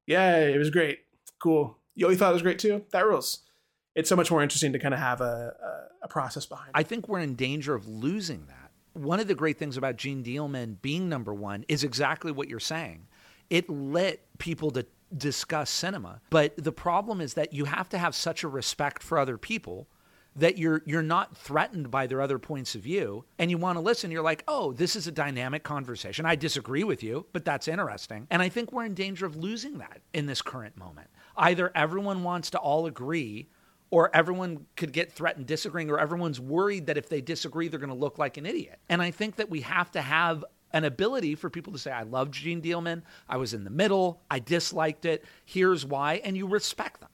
Yeah, 0.07 0.39
it 0.39 0.59
was 0.59 0.71
great, 0.71 1.01
cool 1.39 1.79
you 1.95 2.17
thought 2.17 2.31
it 2.31 2.35
was 2.35 2.43
great 2.43 2.59
too. 2.59 2.85
That 2.91 3.07
rules. 3.07 3.41
It's 3.95 4.09
so 4.09 4.17
much 4.17 4.31
more 4.31 4.43
interesting 4.43 4.73
to 4.73 4.79
kind 4.79 4.93
of 4.93 5.01
have 5.01 5.21
a, 5.21 5.55
a, 6.03 6.05
a 6.05 6.09
process 6.09 6.47
behind. 6.47 6.71
It. 6.71 6.73
I 6.75 6.83
think 6.83 7.09
we're 7.09 7.21
in 7.21 7.37
danger 7.37 7.75
of 7.75 7.87
losing 7.87 8.47
that. 8.47 8.73
One 8.93 9.21
of 9.21 9.29
the 9.29 9.35
great 9.35 9.59
things 9.59 9.77
about 9.77 9.97
Jeanne 9.97 10.23
Dielman 10.23 10.81
being 10.83 11.09
number 11.09 11.33
one 11.33 11.65
is 11.69 11.85
exactly 11.85 12.33
what 12.33 12.49
you're 12.49 12.61
saying. 12.61 13.07
It 13.51 13.69
let 13.69 14.21
people 14.39 14.71
to 14.73 14.87
discuss 15.17 15.71
cinema, 15.71 16.21
but 16.31 16.55
the 16.57 16.73
problem 16.73 17.21
is 17.21 17.35
that 17.35 17.53
you 17.53 17.67
have 17.67 17.89
to 17.91 17.99
have 17.99 18.15
such 18.15 18.43
a 18.43 18.49
respect 18.49 19.03
for 19.03 19.19
other 19.19 19.39
people 19.39 19.89
that 20.37 20.59
you're 20.59 20.83
you're 20.85 21.03
not 21.03 21.37
threatened 21.37 21.91
by 21.91 22.07
their 22.07 22.21
other 22.21 22.39
points 22.39 22.75
of 22.75 22.83
view 22.83 23.25
and 23.39 23.51
you 23.51 23.59
want 23.59 23.77
to 23.77 23.81
listen 23.81 24.11
you're 24.11 24.23
like 24.23 24.43
oh 24.49 24.73
this 24.73 24.97
is 24.97 25.07
a 25.07 25.13
dynamic 25.13 25.63
conversation. 25.63 26.27
I 26.27 26.37
disagree 26.37 26.85
with 26.85 27.03
you 27.03 27.27
but 27.33 27.45
that's 27.45 27.69
interesting. 27.69 28.27
And 28.31 28.43
i 28.43 28.49
think 28.49 28.73
we're 28.73 28.85
in 28.85 28.95
danger 28.95 29.27
of 29.27 29.37
losing 29.37 29.79
that 29.79 30.01
in 30.13 30.27
this 30.27 30.43
current 30.43 30.77
moment. 30.77 31.09
Either 31.37 31.71
everyone 31.75 32.23
wants 32.23 32.51
to 32.51 32.59
all 32.59 32.87
agree 32.87 33.49
or 33.91 34.15
everyone 34.15 34.67
could 34.77 34.93
get 34.93 35.13
threatened 35.13 35.47
disagreeing 35.47 35.91
or 35.91 35.99
everyone's 35.99 36.41
worried 36.41 36.87
that 36.87 36.99
if 36.99 37.09
they 37.09 37.21
disagree 37.21 37.69
they're 37.69 37.79
going 37.81 37.89
to 37.89 37.95
look 37.95 38.19
like 38.19 38.37
an 38.37 38.47
idiot. 38.47 38.79
And 38.89 39.01
i 39.01 39.11
think 39.11 39.37
that 39.37 39.51
we 39.51 39.61
have 39.61 39.91
to 39.93 40.03
have 40.03 40.45
an 40.73 40.85
ability 40.85 41.37
for 41.37 41.49
people 41.49 41.73
to 41.73 41.79
say 41.79 41.93
i 41.93 42.03
love 42.03 42.31
Jeanne 42.31 42.63
Dielman. 42.63 43.03
I 43.29 43.37
was 43.37 43.55
in 43.55 43.63
the 43.63 43.71
middle. 43.71 44.23
I 44.31 44.41
disliked 44.41 45.05
it. 45.05 45.25
Here's 45.45 45.87
why. 45.87 46.15
And 46.25 46.37
you 46.37 46.49
respect 46.49 47.01
them. 47.01 47.11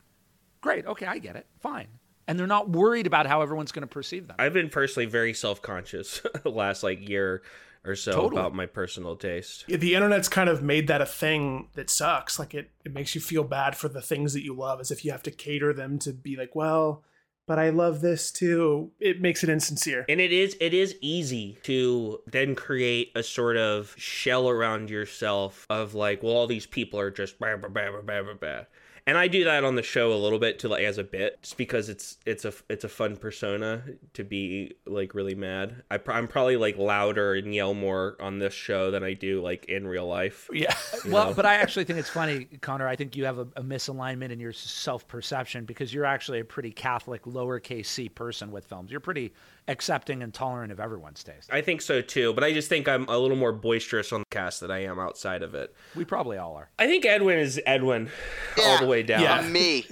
Great. 0.62 0.86
Okay 0.86 1.06
i 1.06 1.18
get 1.18 1.36
it. 1.36 1.46
Fine 1.58 1.88
and 2.30 2.38
they're 2.38 2.46
not 2.46 2.70
worried 2.70 3.06
about 3.06 3.26
how 3.26 3.42
everyone's 3.42 3.72
going 3.72 3.82
to 3.82 3.92
perceive 3.92 4.26
them 4.28 4.36
i've 4.38 4.54
been 4.54 4.70
personally 4.70 5.06
very 5.06 5.34
self-conscious 5.34 6.22
the 6.42 6.50
last 6.50 6.82
like 6.82 7.06
year 7.06 7.42
or 7.84 7.96
so 7.96 8.12
totally. 8.12 8.40
about 8.40 8.54
my 8.54 8.66
personal 8.66 9.16
taste. 9.16 9.64
The 9.66 9.94
internet's 9.94 10.28
kind 10.28 10.50
of 10.50 10.62
made 10.62 10.86
that 10.88 11.00
a 11.00 11.06
thing 11.06 11.68
that 11.74 11.88
sucks. 11.88 12.38
Like 12.38 12.54
it, 12.54 12.70
it 12.84 12.92
makes 12.92 13.14
you 13.14 13.20
feel 13.20 13.44
bad 13.44 13.76
for 13.76 13.88
the 13.88 14.02
things 14.02 14.34
that 14.34 14.44
you 14.44 14.54
love 14.54 14.80
as 14.80 14.90
if 14.90 15.04
you 15.04 15.12
have 15.12 15.22
to 15.24 15.30
cater 15.30 15.72
them 15.72 15.98
to 16.00 16.12
be 16.12 16.36
like, 16.36 16.54
well, 16.54 17.02
but 17.46 17.58
I 17.58 17.70
love 17.70 18.00
this 18.00 18.30
too. 18.30 18.92
It 19.00 19.20
makes 19.20 19.42
it 19.42 19.48
insincere. 19.48 20.04
And 20.08 20.20
it 20.20 20.32
is 20.32 20.56
it 20.60 20.74
is 20.74 20.94
easy 21.00 21.58
to 21.64 22.20
then 22.26 22.54
create 22.54 23.12
a 23.14 23.22
sort 23.22 23.56
of 23.56 23.94
shell 23.96 24.48
around 24.48 24.90
yourself 24.90 25.66
of 25.70 25.94
like, 25.94 26.22
well, 26.22 26.34
all 26.34 26.46
these 26.46 26.66
people 26.66 27.00
are 27.00 27.10
just 27.10 27.38
blah, 27.38 27.56
blah, 27.56 27.68
blah, 27.68 27.90
blah, 28.02 28.22
blah, 28.22 28.34
blah 28.34 28.62
and 29.07 29.16
I 29.18 29.28
do 29.28 29.44
that 29.44 29.64
on 29.64 29.74
the 29.74 29.82
show 29.82 30.12
a 30.12 30.14
little 30.14 30.38
bit 30.38 30.59
to 30.61 30.68
like 30.68 30.84
as 30.84 30.98
a 30.98 31.05
bit, 31.05 31.42
just 31.42 31.57
because 31.57 31.88
it's 31.88 32.18
it's 32.26 32.44
a 32.44 32.53
it's 32.68 32.84
a 32.84 32.88
fun 32.88 33.16
persona 33.16 33.82
to 34.14 34.24
be 34.24 34.74
like 34.86 35.14
really 35.14 35.34
mad. 35.34 35.82
I 35.90 35.98
am 36.09 36.28
probably 36.28 36.57
like 36.57 36.76
louder 36.76 37.34
and 37.34 37.55
yell 37.55 37.74
more 37.74 38.16
on 38.20 38.38
this 38.38 38.55
show 38.55 38.90
than 38.90 39.03
I 39.03 39.14
do 39.14 39.42
like 39.42 39.66
in 39.66 39.86
real 39.86 40.07
life. 40.07 40.48
Yeah, 40.53 40.74
well, 41.09 41.28
know? 41.28 41.34
but 41.34 41.46
I 41.46 41.55
actually 41.57 41.84
think 41.84 41.98
it's 41.98 42.11
funny, 42.11 42.46
Connor. 42.61 42.88
I 42.88 42.96
think 42.96 43.16
you 43.16 43.24
have 43.24 43.38
a, 43.38 43.48
a 43.57 43.62
misalignment 43.62 44.30
in 44.30 44.40
your 44.40 44.53
self 44.53 45.07
perception 45.09 45.64
because 45.64 45.92
you're 45.92 46.05
actually 46.05 46.40
a 46.40 46.44
pretty 46.44 46.70
Catholic 46.70 47.24
lowercase 47.24 47.86
c 47.86 48.09
person 48.09 48.51
with 48.51 48.66
films. 48.66 48.90
You're 48.90 49.01
pretty 49.01 49.32
accepting 49.70 50.22
and 50.22 50.32
tolerant 50.32 50.70
of 50.70 50.78
everyone's 50.78 51.24
taste. 51.24 51.48
I 51.50 51.62
think 51.62 51.80
so 51.80 52.00
too, 52.00 52.32
but 52.32 52.44
I 52.44 52.52
just 52.52 52.68
think 52.68 52.86
I'm 52.86 53.08
a 53.08 53.18
little 53.18 53.36
more 53.36 53.52
boisterous 53.52 54.12
on 54.12 54.20
the 54.20 54.26
cast 54.30 54.60
than 54.60 54.70
I 54.70 54.84
am 54.84 54.98
outside 54.98 55.42
of 55.42 55.54
it. 55.54 55.74
We 55.96 56.04
probably 56.04 56.36
all 56.36 56.54
are. 56.56 56.70
I 56.78 56.86
think 56.86 57.04
Edwin 57.04 57.38
is 57.38 57.60
Edwin 57.66 58.10
yeah. 58.56 58.64
all 58.64 58.78
the 58.78 58.86
way 58.86 59.00
way 59.00 59.06
down. 59.06 59.22
Yeah. 59.22 59.42
Me. 59.48 59.86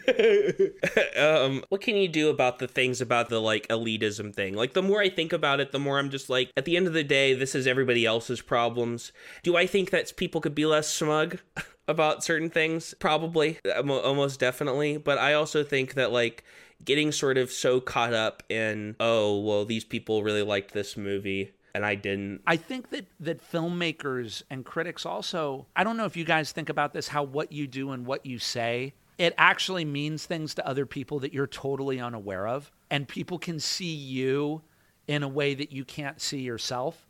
um, 1.16 1.64
what 1.68 1.81
can 1.81 1.97
you 1.97 2.09
do 2.09 2.29
about 2.29 2.59
the 2.59 2.68
things 2.68 3.01
about 3.01 3.29
the 3.29 3.41
like 3.41 3.66
elitism 3.68 4.35
thing? 4.35 4.55
Like 4.55 4.74
the 4.74 4.83
more 4.83 5.01
I 5.01 5.09
think 5.09 5.33
about 5.33 5.61
it, 5.61 5.72
the 5.72 5.79
more 5.79 5.99
I'm 5.99 6.11
just 6.11 6.31
like, 6.31 6.53
at 6.57 6.64
the 6.64 6.76
end 6.76 6.87
of 6.87 6.93
the 6.93 7.05
day, 7.05 7.35
this 7.35 7.55
is 7.55 7.66
everybody 7.66 8.05
else's 8.05 8.41
problems. 8.41 9.12
Do 9.43 9.57
I 9.57 9.66
think 9.66 9.91
that 9.91 10.14
people 10.16 10.41
could 10.41 10.55
be 10.55 10.66
less 10.66 10.89
smug 10.89 11.39
about 11.89 12.24
certain 12.24 12.51
things? 12.51 12.95
Probably, 12.99 13.59
almost 13.76 14.41
definitely. 14.41 14.97
But 14.99 15.18
I 15.18 15.35
also 15.35 15.64
think 15.64 15.95
that 15.95 16.12
like 16.12 16.45
getting 16.85 17.12
sort 17.12 17.39
of 17.39 17.51
so 17.51 17.81
caught 17.81 18.14
up 18.14 18.43
in, 18.49 18.97
oh, 19.01 19.41
well, 19.41 19.64
these 19.64 19.85
people 19.85 20.22
really 20.22 20.43
liked 20.43 20.72
this 20.72 20.97
movie 20.97 21.53
and 21.74 21.85
I 21.85 21.95
didn't. 21.95 22.41
I 22.47 22.57
think 22.57 22.91
that 22.91 23.07
that 23.20 23.53
filmmakers 23.53 24.43
and 24.51 24.64
critics 24.64 25.05
also 25.07 25.66
I 25.76 25.85
don't 25.85 25.97
know 25.97 26.07
if 26.07 26.16
you 26.16 26.24
guys 26.24 26.51
think 26.51 26.70
about 26.70 26.93
this 26.93 27.09
how 27.09 27.22
what 27.22 27.53
you 27.53 27.66
do 27.66 27.91
and 27.91 28.07
what 28.07 28.24
you 28.24 28.39
say 28.39 28.95
it 29.18 29.35
actually 29.37 29.85
means 29.85 30.24
things 30.24 30.55
to 30.55 30.66
other 30.66 30.87
people 30.87 31.18
that 31.20 31.33
you're 31.33 31.47
totally 31.47 32.01
unaware 32.01 32.49
of 32.49 32.72
and 32.91 33.07
people 33.07 33.39
can 33.39 33.61
see 33.61 33.95
you 33.95 34.62
in 35.09 35.22
a 35.22 35.29
way 35.29 35.55
that 35.55 35.72
you 35.72 35.85
can't 35.85 36.20
see 36.20 36.41
yourself. 36.41 37.07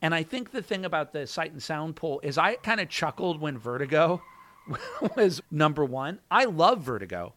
And 0.00 0.14
I 0.14 0.22
think 0.22 0.52
the 0.52 0.62
thing 0.62 0.84
about 0.84 1.12
the 1.12 1.26
sight 1.26 1.50
and 1.50 1.62
sound 1.62 1.96
poll 1.96 2.20
is 2.22 2.38
I 2.38 2.54
kind 2.56 2.80
of 2.80 2.88
chuckled 2.88 3.40
when 3.40 3.58
Vertigo 3.58 4.22
was 5.16 5.42
number 5.50 5.84
1. 5.84 6.20
I 6.30 6.44
love 6.44 6.82
Vertigo. 6.82 7.34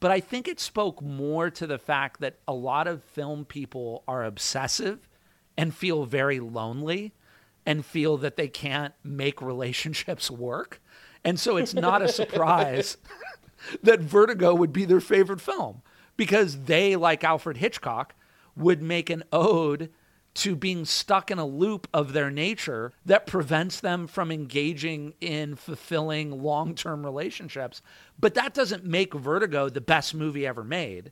But 0.00 0.10
I 0.10 0.20
think 0.20 0.46
it 0.46 0.60
spoke 0.60 1.02
more 1.02 1.50
to 1.50 1.66
the 1.66 1.78
fact 1.78 2.20
that 2.20 2.38
a 2.46 2.52
lot 2.52 2.86
of 2.86 3.02
film 3.02 3.44
people 3.44 4.04
are 4.06 4.24
obsessive 4.24 5.08
and 5.56 5.74
feel 5.74 6.04
very 6.04 6.38
lonely 6.38 7.12
and 7.66 7.84
feel 7.84 8.16
that 8.18 8.36
they 8.36 8.48
can't 8.48 8.94
make 9.02 9.42
relationships 9.42 10.30
work. 10.30 10.80
And 11.24 11.38
so 11.38 11.56
it's 11.56 11.74
not 11.74 12.00
a 12.00 12.08
surprise 12.12 12.96
that 13.82 14.00
Vertigo 14.00 14.54
would 14.54 14.72
be 14.72 14.84
their 14.84 15.00
favorite 15.00 15.40
film 15.40 15.82
because 16.16 16.64
they, 16.64 16.96
like 16.96 17.24
Alfred 17.24 17.56
Hitchcock, 17.56 18.14
would 18.56 18.82
make 18.82 19.10
an 19.10 19.24
ode 19.32 19.90
to 20.38 20.54
being 20.54 20.84
stuck 20.84 21.32
in 21.32 21.38
a 21.38 21.44
loop 21.44 21.88
of 21.92 22.12
their 22.12 22.30
nature 22.30 22.92
that 23.04 23.26
prevents 23.26 23.80
them 23.80 24.06
from 24.06 24.30
engaging 24.30 25.14
in 25.20 25.56
fulfilling 25.56 26.42
long 26.42 26.76
term 26.76 27.04
relationships. 27.04 27.82
But 28.20 28.34
that 28.34 28.54
doesn't 28.54 28.84
make 28.84 29.14
Vertigo 29.14 29.68
the 29.68 29.80
best 29.80 30.14
movie 30.14 30.46
ever 30.46 30.62
made. 30.62 31.10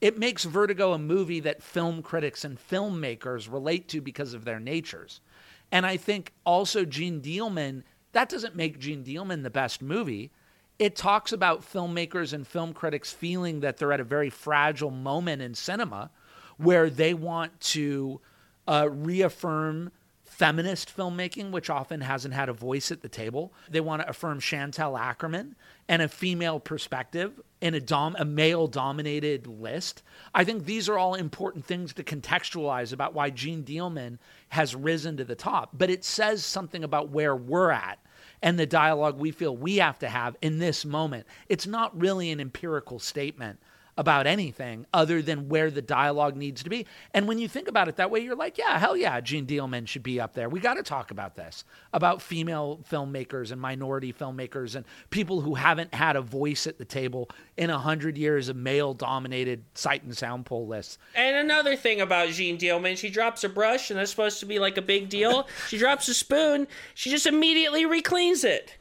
It 0.00 0.18
makes 0.18 0.44
Vertigo 0.44 0.94
a 0.94 0.98
movie 0.98 1.40
that 1.40 1.62
film 1.62 2.02
critics 2.02 2.44
and 2.46 2.58
filmmakers 2.58 3.52
relate 3.52 3.88
to 3.88 4.00
because 4.00 4.32
of 4.32 4.46
their 4.46 4.58
natures. 4.58 5.20
And 5.70 5.84
I 5.84 5.98
think 5.98 6.32
also 6.46 6.86
Jeanne 6.86 7.20
Dielman, 7.20 7.82
that 8.12 8.30
doesn't 8.30 8.56
make 8.56 8.78
Jeanne 8.78 9.04
Dielman 9.04 9.42
the 9.42 9.50
best 9.50 9.82
movie. 9.82 10.32
It 10.78 10.96
talks 10.96 11.30
about 11.30 11.60
filmmakers 11.60 12.32
and 12.32 12.46
film 12.46 12.72
critics 12.72 13.12
feeling 13.12 13.60
that 13.60 13.76
they're 13.76 13.92
at 13.92 14.00
a 14.00 14.04
very 14.04 14.30
fragile 14.30 14.90
moment 14.90 15.42
in 15.42 15.54
cinema 15.54 16.10
where 16.56 16.88
they 16.88 17.12
want 17.12 17.60
to 17.60 18.20
uh, 18.66 18.88
reaffirm 18.90 19.90
feminist 20.24 20.96
filmmaking, 20.96 21.50
which 21.50 21.68
often 21.68 22.00
hasn't 22.00 22.32
had 22.32 22.48
a 22.48 22.54
voice 22.54 22.90
at 22.90 23.02
the 23.02 23.08
table. 23.08 23.52
They 23.70 23.80
want 23.80 24.00
to 24.02 24.08
affirm 24.08 24.40
Chantal 24.40 24.94
Akerman 24.94 25.54
and 25.88 26.00
a 26.00 26.08
female 26.08 26.58
perspective 26.58 27.38
in 27.60 27.74
a, 27.74 27.80
dom- 27.80 28.16
a 28.18 28.24
male 28.24 28.66
dominated 28.66 29.46
list. 29.46 30.02
I 30.34 30.44
think 30.44 30.64
these 30.64 30.88
are 30.88 30.98
all 30.98 31.14
important 31.14 31.66
things 31.66 31.92
to 31.94 32.02
contextualize 32.02 32.94
about 32.94 33.12
why 33.12 33.28
Jeanne 33.28 33.62
Dielman 33.62 34.18
has 34.48 34.74
risen 34.74 35.18
to 35.18 35.24
the 35.24 35.34
top. 35.34 35.70
But 35.74 35.90
it 35.90 36.02
says 36.02 36.44
something 36.44 36.82
about 36.82 37.10
where 37.10 37.36
we're 37.36 37.70
at 37.70 37.98
and 38.40 38.58
the 38.58 38.66
dialogue 38.66 39.18
we 39.18 39.32
feel 39.32 39.56
we 39.56 39.76
have 39.76 39.98
to 39.98 40.08
have 40.08 40.36
in 40.40 40.58
this 40.58 40.84
moment. 40.84 41.26
It's 41.48 41.66
not 41.66 41.98
really 41.98 42.30
an 42.30 42.40
empirical 42.40 42.98
statement 42.98 43.60
about 43.98 44.26
anything 44.26 44.86
other 44.94 45.20
than 45.20 45.48
where 45.48 45.70
the 45.70 45.82
dialogue 45.82 46.36
needs 46.36 46.62
to 46.62 46.70
be. 46.70 46.86
And 47.12 47.28
when 47.28 47.38
you 47.38 47.48
think 47.48 47.68
about 47.68 47.88
it 47.88 47.96
that 47.96 48.10
way, 48.10 48.20
you're 48.20 48.34
like, 48.34 48.56
yeah, 48.56 48.78
hell 48.78 48.96
yeah, 48.96 49.20
Jeanne 49.20 49.46
Dielman 49.46 49.86
should 49.86 50.02
be 50.02 50.20
up 50.20 50.34
there. 50.34 50.48
We 50.48 50.60
got 50.60 50.74
to 50.74 50.82
talk 50.82 51.10
about 51.10 51.36
this 51.36 51.64
about 51.92 52.22
female 52.22 52.80
filmmakers 52.90 53.52
and 53.52 53.60
minority 53.60 54.12
filmmakers 54.12 54.76
and 54.76 54.84
people 55.10 55.42
who 55.42 55.54
haven't 55.54 55.94
had 55.94 56.16
a 56.16 56.22
voice 56.22 56.66
at 56.66 56.78
the 56.78 56.84
table 56.84 57.28
in 57.56 57.68
a 57.68 57.78
hundred 57.78 58.16
years 58.16 58.48
of 58.48 58.56
male 58.56 58.94
dominated 58.94 59.64
sight 59.74 60.02
and 60.02 60.16
sound 60.16 60.46
poll 60.46 60.66
lists. 60.66 60.98
And 61.14 61.36
another 61.36 61.76
thing 61.76 62.00
about 62.00 62.30
Jeanne 62.30 62.56
Dielman, 62.56 62.96
she 62.96 63.10
drops 63.10 63.44
a 63.44 63.48
brush 63.48 63.90
and 63.90 63.98
that's 63.98 64.10
supposed 64.10 64.40
to 64.40 64.46
be 64.46 64.58
like 64.58 64.78
a 64.78 64.82
big 64.82 65.10
deal. 65.10 65.46
she 65.68 65.76
drops 65.76 66.08
a 66.08 66.14
spoon, 66.14 66.66
she 66.94 67.10
just 67.10 67.26
immediately 67.26 67.84
recleans 67.84 68.44
it. 68.44 68.78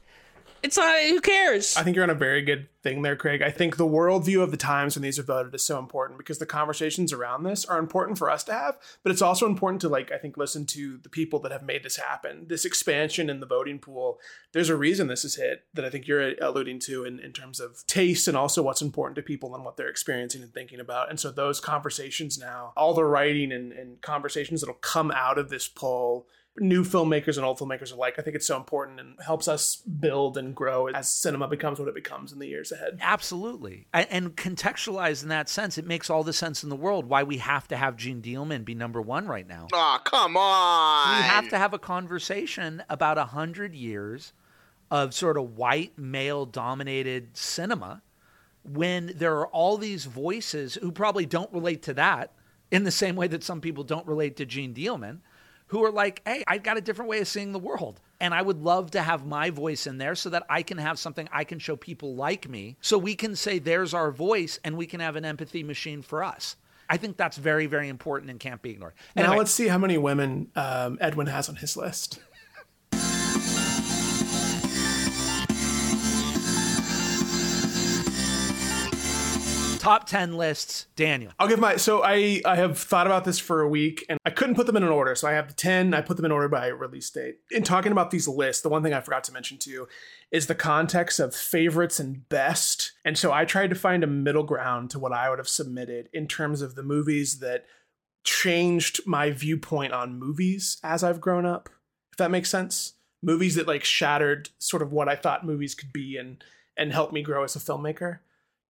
It's 0.64 0.78
not, 0.78 1.00
who 1.02 1.22
cares? 1.22 1.76
I 1.76 1.84
think 1.84 1.96
you're 1.96 2.04
on 2.04 2.10
a 2.10 2.16
very 2.16 2.42
good 2.42 2.68
thing 2.84 3.02
there, 3.02 3.16
Craig. 3.16 3.42
I 3.42 3.50
think 3.50 3.78
the 3.78 3.86
worldview 3.86 4.42
of 4.42 4.52
the 4.52 4.58
times 4.58 4.96
when 4.96 5.02
these 5.02 5.18
are 5.18 5.24
voted 5.24 5.54
is 5.56 5.66
so 5.66 5.80
important 5.80 6.18
because 6.18 6.38
the 6.38 6.46
conversations 6.46 7.12
around 7.12 7.44
this 7.44 7.66
are 7.66 7.80
important 7.80 8.18
for 8.18 8.30
us 8.30 8.44
to 8.46 8.54
have, 8.54 8.78
but 9.04 9.12
it's 9.12 9.22
also 9.22 9.46
important 9.46 9.82
to 9.82 9.90
like 9.90 10.12
I 10.12 10.18
think 10.18 10.38
listen 10.38 10.66
to 10.68 10.98
the 10.98 11.10
people 11.10 11.40
that 11.40 11.52
have 11.52 11.64
made 11.64 11.84
this 11.84 11.98
happen. 11.98 12.46
This 12.48 12.66
expansion 12.66 13.30
in 13.30 13.40
the 13.40 13.46
voting 13.46 13.80
pool. 13.80 14.20
There's 14.54 14.70
a 14.70 14.76
reason 14.76 15.08
this 15.08 15.26
is 15.26 15.36
hit 15.36 15.66
that 15.74 15.86
I 15.86 15.90
think 15.90 16.08
you're 16.08 16.34
alluding 16.42 16.80
to 16.82 17.06
in, 17.06 17.20
in 17.20 17.34
terms 17.34 17.60
of 17.60 17.86
taste 17.88 18.28
and 18.28 18.38
also 18.38 18.62
what's 18.62 18.82
important 18.82 19.16
to 19.16 19.22
people 19.22 19.56
and 19.56 19.66
what 19.66 19.78
they're 19.78 19.90
experiencing 19.90 20.44
and 20.44 20.54
thinking 20.54 20.80
about. 20.80 21.10
And 21.10 21.20
so 21.20 21.32
those 21.32 21.60
conversations 21.60 22.38
now, 22.38 22.74
all 22.78 22.94
the 22.94 23.06
writing 23.06 23.52
and, 23.52 23.72
and 23.72 24.02
conversations 24.02 24.62
that'll 24.62 24.76
come 24.76 25.12
out 25.12 25.38
of 25.38 25.50
this 25.50 25.68
poll 25.68 26.28
new 26.58 26.84
filmmakers 26.84 27.38
and 27.38 27.46
old 27.46 27.58
filmmakers 27.58 27.94
alike. 27.94 28.16
I 28.18 28.22
think 28.22 28.36
it's 28.36 28.46
so 28.46 28.58
important 28.58 29.00
and 29.00 29.16
helps 29.26 29.48
us 29.48 29.78
build 29.78 30.38
and 30.38 30.54
grow 30.54 30.88
as 30.88 31.10
cinema 31.10 31.48
becomes 31.48 31.80
what 31.80 31.88
it 31.88 31.96
becomes 31.96 32.34
in 32.34 32.40
the 32.40 32.48
years 32.48 32.72
ahead. 32.72 33.00
Absolutely. 33.02 33.88
And 33.94 34.36
contextualized 34.36 35.24
in 35.24 35.30
that 35.30 35.48
sense, 35.48 35.78
it 35.78 35.86
makes 35.86 36.10
all 36.10 36.24
the 36.24 36.34
sense 36.34 36.64
in 36.64 36.70
the 36.70 36.76
world 36.76 37.06
why 37.06 37.24
we 37.24 37.38
have 37.38 37.68
to 37.70 37.78
have 37.78 37.96
Jeanne 37.96 38.22
Dielman 38.22 38.66
be 38.66 38.76
number 38.76 39.02
one 39.02 39.28
right 39.28 39.48
now. 39.48 39.68
Oh, 39.72 40.00
come 40.04 40.36
on. 40.36 41.18
We 41.18 41.24
have 41.24 41.50
to 41.50 41.58
have 41.58 41.74
a 41.74 41.80
conversation 41.80 42.84
about 42.90 43.18
a 43.18 43.26
hundred 43.26 43.74
years 43.74 44.34
of 44.90 45.14
sort 45.14 45.38
of 45.38 45.58
white 45.58 45.98
male 45.98 46.46
dominated 46.46 47.38
cinema 47.38 48.02
when 48.64 49.14
there 49.16 49.38
are 49.38 49.48
all 49.48 49.78
these 49.78 50.06
voices 50.06 50.76
who 50.76 50.92
probably 50.92 51.26
don't 51.26 51.52
relate 51.54 51.82
to 51.84 51.94
that 51.94 52.34
in 52.70 52.84
the 52.84 52.92
same 52.92 53.16
way 53.16 53.28
that 53.28 53.44
some 53.44 53.62
people 53.62 53.84
don't 53.84 54.06
relate 54.06 54.36
to 54.36 54.46
Jeanne 54.46 54.74
Dielman 54.74 55.20
who 55.72 55.86
are 55.86 55.92
like, 55.92 56.22
hey, 56.26 56.44
I've 56.48 56.64
got 56.64 56.76
a 56.76 56.82
different 56.82 57.08
way 57.08 57.22
of 57.22 57.30
seeing 57.30 57.54
the 57.54 57.60
world. 57.60 58.02
And 58.20 58.34
I 58.34 58.42
would 58.42 58.62
love 58.62 58.92
to 58.92 59.02
have 59.02 59.26
my 59.26 59.50
voice 59.52 59.88
in 59.88 59.98
there 59.98 60.16
so 60.16 60.30
that 60.30 60.44
I 60.50 60.64
can 60.64 60.78
have 60.78 61.00
something 61.00 61.30
I 61.32 61.46
can 61.46 61.60
show 61.60 61.78
people 61.78 62.14
like 62.14 62.50
me. 62.50 62.76
So 62.82 62.98
we 62.98 63.16
can 63.16 63.38
say, 63.38 63.58
there's 63.58 63.94
our 63.94 64.12
voice, 64.12 64.60
and 64.66 64.76
we 64.76 64.86
can 64.86 65.00
have 65.00 65.16
an 65.16 65.24
empathy 65.24 65.64
machine 65.64 66.02
for 66.02 66.26
us. 66.26 66.58
I 66.90 66.98
think 66.98 67.16
that's 67.16 67.38
very, 67.38 67.68
very 67.68 67.88
important 67.88 68.30
and 68.30 68.38
can't 68.38 68.62
be 68.62 68.72
ignored. 68.72 68.96
Now 69.16 69.38
let's 69.38 69.52
see 69.52 69.70
how 69.70 69.78
many 69.78 69.98
women 69.98 70.52
um, 70.58 70.98
Edwin 71.00 71.28
has 71.28 71.48
on 71.48 71.56
his 71.56 71.78
list. 71.78 72.20
Top 79.82 80.06
10 80.06 80.38
lists, 80.38 80.86
Daniel. 80.96 81.32
I'll 81.40 81.48
give 81.48 81.60
my 81.60 81.76
so 81.76 82.04
I 82.04 82.42
I 82.46 82.56
have 82.56 82.78
thought 82.78 83.08
about 83.08 83.26
this 83.26 83.40
for 83.40 83.62
a 83.62 83.68
week 83.68 84.06
and 84.08 84.20
I 84.24 84.30
couldn't 84.30 84.56
put 84.56 84.68
them 84.68 84.78
in 84.78 84.84
an 84.84 84.90
order. 84.90 85.16
So 85.16 85.28
I 85.28 85.32
have 85.32 85.48
the 85.48 85.54
10, 85.56 85.94
I 85.94 86.02
put 86.02 86.18
them 86.18 86.26
in 86.26 86.32
order 86.32 86.48
by 86.48 86.68
release 86.68 87.10
date. 87.10 87.40
In 87.50 87.64
talking 87.64 87.92
about 87.92 88.12
these 88.12 88.28
lists, 88.28 88.62
the 88.62 88.70
one 88.70 88.84
thing 88.84 88.94
I 88.94 89.02
forgot 89.02 89.24
to 89.26 89.34
mention 89.34 89.58
too 89.58 89.88
is 90.32 90.46
the 90.46 90.56
context 90.56 91.20
of 91.20 91.36
favorites 91.36 92.00
and 92.00 92.30
best. 92.30 92.92
And 93.04 93.18
so 93.18 93.34
I 93.34 93.44
tried 93.44 93.72
to 93.72 93.76
find 93.76 94.04
a 94.04 94.08
middle 94.08 94.44
ground 94.44 94.92
to 94.92 95.00
what 95.00 95.14
I 95.14 95.30
would 95.30 95.40
have 95.40 95.50
submitted 95.50 96.10
in 96.14 96.28
terms 96.28 96.62
of 96.62 96.76
the 96.76 96.84
movies 96.84 97.40
that 97.40 97.66
changed 98.24 99.02
my 99.08 99.32
viewpoint 99.32 99.94
on 99.94 100.20
movies 100.20 100.78
as 100.84 101.04
I've 101.04 101.20
grown 101.20 101.46
up. 101.46 101.70
If 102.12 102.18
that 102.18 102.32
makes 102.32 102.50
sense. 102.50 102.94
Movies 103.24 103.56
that 103.56 103.68
like 103.68 103.84
shattered 103.84 104.50
sort 104.60 104.84
of 104.84 104.92
what 104.92 105.10
I 105.10 105.16
thought 105.16 105.46
movies 105.46 105.74
could 105.74 105.92
be 105.92 106.18
and 106.18 106.44
and 106.78 106.94
helped 106.94 107.14
me 107.14 107.22
grow 107.24 107.44
as 107.44 107.56
a 107.56 107.60
filmmaker 107.60 108.20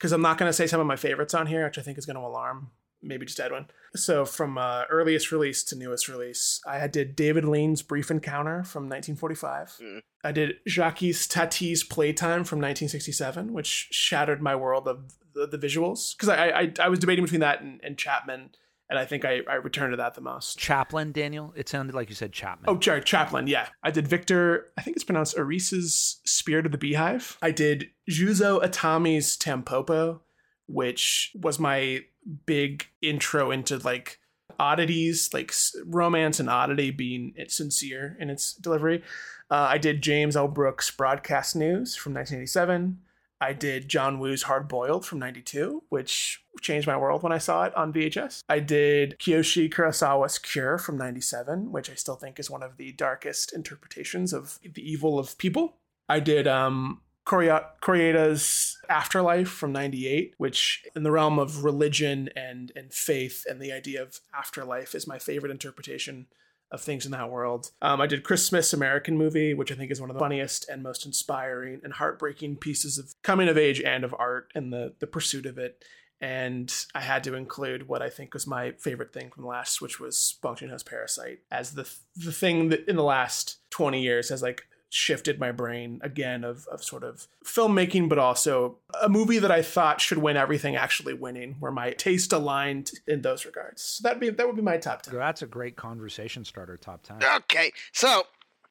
because 0.02 0.12
I'm 0.12 0.22
not 0.24 0.40
going 0.40 0.50
to 0.50 0.54
say 0.54 0.66
some 0.66 0.82
of 0.82 0.88
my 0.88 0.96
favorites 0.96 1.36
on 1.36 1.46
here, 1.46 1.64
which 1.66 1.78
I 1.78 1.84
think 1.84 2.00
is 2.00 2.08
going 2.08 2.16
to 2.16 2.26
alarm 2.26 2.72
maybe 3.04 3.26
just 3.26 3.40
Edwin. 3.40 3.66
So 3.96 4.26
from 4.26 4.58
uh, 4.58 4.84
earliest 4.90 5.32
release 5.32 5.64
to 5.66 5.76
newest 5.76 6.08
release, 6.08 6.62
I 6.68 6.88
did 6.88 7.16
David 7.16 7.46
Lean's 7.46 7.82
Brief 7.82 8.12
Encounter 8.12 8.64
from 8.64 8.84
1945. 8.84 9.78
Mm. 9.82 10.00
I 10.24 10.32
did 10.32 10.56
Jacques 10.68 11.00
Tati's 11.00 11.84
Playtime 11.84 12.44
from 12.44 12.60
1967, 12.60 13.54
which 13.54 13.90
shattered 13.92 14.42
my 14.42 14.56
world 14.56 14.88
of 14.88 15.14
the, 15.34 15.48
the 15.48 15.58
visuals 15.58 16.16
because 16.16 16.30
I, 16.30 16.50
I, 16.50 16.74
I 16.80 16.90
was 16.90 17.00
debating 17.00 17.24
between 17.24 17.42
that 17.42 17.62
and, 17.62 17.80
and 17.84 17.98
Chapman. 17.98 18.52
And 18.92 19.00
I 19.00 19.06
think 19.06 19.24
I, 19.24 19.40
I 19.50 19.56
returned 19.56 19.94
to 19.94 19.98
that 19.98 20.16
the 20.16 20.22
most. 20.22 20.60
Chaplin, 20.60 21.14
Daniel? 21.14 21.54
It 21.56 21.70
sounded 21.70 21.96
like 21.96 22.10
you 22.10 22.16
said 22.16 22.34
Chapman. 22.34 22.66
Oh, 22.70 22.78
sorry, 22.78 23.02
Chaplin, 23.02 23.48
yeah. 23.48 23.68
I 23.82 23.90
did 23.90 24.06
Victor, 24.06 24.68
I 24.78 24.82
think 24.82 24.98
it's 24.98 25.06
pronounced 25.06 25.38
Erice's 25.38 26.20
Spirit 26.26 26.66
of 26.66 26.74
the 26.74 26.78
Beehive. 26.78 27.38
I 27.42 27.52
did 27.52 27.88
Juzo 28.10 28.62
Itami's 28.62 29.38
Tampopo, 29.38 30.20
which 30.68 31.32
was 31.42 31.58
my 31.58 32.02
big 32.46 32.88
intro 33.02 33.50
into 33.50 33.78
like 33.78 34.20
oddities, 34.60 35.30
like 35.34 35.54
romance 35.86 36.42
and 36.42 36.50
oddity 36.50 36.92
being 36.92 37.34
sincere 37.48 38.18
in 38.20 38.30
its 38.30 38.54
delivery. 38.54 39.04
Uh, 39.50 39.68
I 39.70 39.78
did 39.78 40.02
James 40.02 40.36
L. 40.36 40.50
Brooks 40.50 40.92
Broadcast 40.92 41.56
News 41.56 41.96
from 41.96 42.14
1987. 42.14 43.00
I 43.42 43.54
did 43.54 43.90
John 43.90 44.20
Woo's 44.20 44.44
Hard 44.44 44.68
Boiled 44.68 45.04
from 45.04 45.18
92, 45.18 45.84
which 45.90 46.44
changed 46.62 46.86
my 46.86 46.96
world 46.96 47.24
when 47.24 47.32
I 47.32 47.40
saw 47.40 47.64
it 47.64 47.76
on 47.76 47.92
VHS. 47.92 48.44
I 48.48 48.60
did 48.60 49.18
Kiyoshi 49.18 49.74
Kurosawa's 49.74 50.38
Cure 50.38 50.78
from 50.78 50.96
97, 50.98 51.72
which 51.72 51.90
I 51.90 51.96
still 51.96 52.16
think 52.16 52.40
is 52.40 52.52
one 52.52 52.62
of 52.62 52.78
the 52.78 52.92
darkest 52.92 53.52
interpretations 53.52 54.32
of 54.32 54.60
the 54.64 54.88
evil 54.88 55.18
of 55.18 55.40
people. 55.40 55.78
I 56.08 56.20
did 56.20 56.48
um, 56.48 57.02
Koreeda's 57.26 58.78
Afterlife 58.88 59.50
from 59.50 59.72
98, 59.72 60.36
which 60.38 60.84
in 60.96 61.02
the 61.02 61.12
realm 61.12 61.40
of 61.40 61.64
religion 61.64 62.30
and, 62.36 62.72
and 62.76 62.94
faith 62.94 63.44
and 63.50 63.60
the 63.60 63.72
idea 63.72 64.04
of 64.04 64.20
afterlife 64.38 64.94
is 64.94 65.08
my 65.08 65.18
favorite 65.18 65.52
interpretation 65.52 66.28
of 66.72 66.82
things 66.82 67.06
in 67.06 67.12
that 67.12 67.30
world. 67.30 67.72
Um, 67.82 68.00
I 68.00 68.08
did 68.08 68.24
Chris 68.24 68.46
Smith's 68.46 68.74
American 68.74 69.18
movie, 69.18 69.54
which 69.54 69.72
I 69.72 69.76
think 69.76 69.92
is 69.92 70.00
one 70.00 70.10
of 70.10 70.14
the 70.14 70.20
funniest 70.22 70.70
and 70.70 70.82
most 70.82 71.06
inspiring 71.06 71.82
and 71.84 71.94
heartbreaking 71.94 72.58
pieces 72.58 72.98
of 72.98 73.14
coming 73.24 73.50
of 73.50 73.58
age 73.58 73.82
and 73.82 74.04
of 74.04 74.16
art 74.18 74.52
and 74.56 74.72
the 74.72 74.94
the 75.00 75.08
pursuit 75.08 75.46
of 75.46 75.58
it. 75.58 75.84
And 76.22 76.72
I 76.94 77.02
had 77.02 77.24
to 77.24 77.34
include 77.34 77.88
what 77.88 78.04
I 78.04 78.10
think 78.10 78.34
was 78.34 78.46
my 78.46 78.74
favorite 78.74 79.12
thing 79.12 79.32
from 79.32 79.42
the 79.42 79.50
last, 79.50 79.82
which 79.82 80.00
was 80.00 80.38
Bong 80.42 80.56
Joon 80.56 80.70
Ho's 80.70 80.84
Parasite, 80.84 81.40
as 81.52 81.74
the 81.74 81.92
the 82.16 82.32
thing 82.32 82.70
that 82.70 82.88
in 82.88 82.96
the 82.96 83.04
last 83.04 83.58
twenty 83.70 84.02
years 84.02 84.30
has 84.30 84.42
like 84.42 84.64
shifted 84.94 85.40
my 85.40 85.54
brain 85.54 86.00
again 86.04 86.44
of, 86.44 86.68
of 86.68 86.84
sort 86.84 87.02
of 87.02 87.26
filmmaking, 87.46 88.10
but 88.10 88.20
also 88.20 88.78
a 89.02 89.08
movie 89.08 89.40
that 89.40 89.50
I 89.50 89.62
thought 89.62 90.02
should 90.02 90.18
win 90.18 90.36
everything 90.36 90.76
actually 90.76 91.14
winning, 91.14 91.56
where 91.60 91.72
my 91.72 91.92
taste 91.92 92.34
aligned 92.34 92.92
in 93.08 93.22
those 93.22 93.46
regards. 93.46 93.82
So 93.82 94.04
that'd 94.04 94.20
be 94.20 94.30
that 94.30 94.46
would 94.46 94.58
be 94.58 94.62
my 94.62 94.78
top 94.78 95.02
ten. 95.02 95.16
That's 95.16 95.42
a 95.42 95.48
great 95.48 95.78
conversation 95.78 96.44
starter. 96.44 96.76
Top 96.76 97.04
ten. 97.04 97.20
Okay, 97.38 97.72
so 97.94 98.24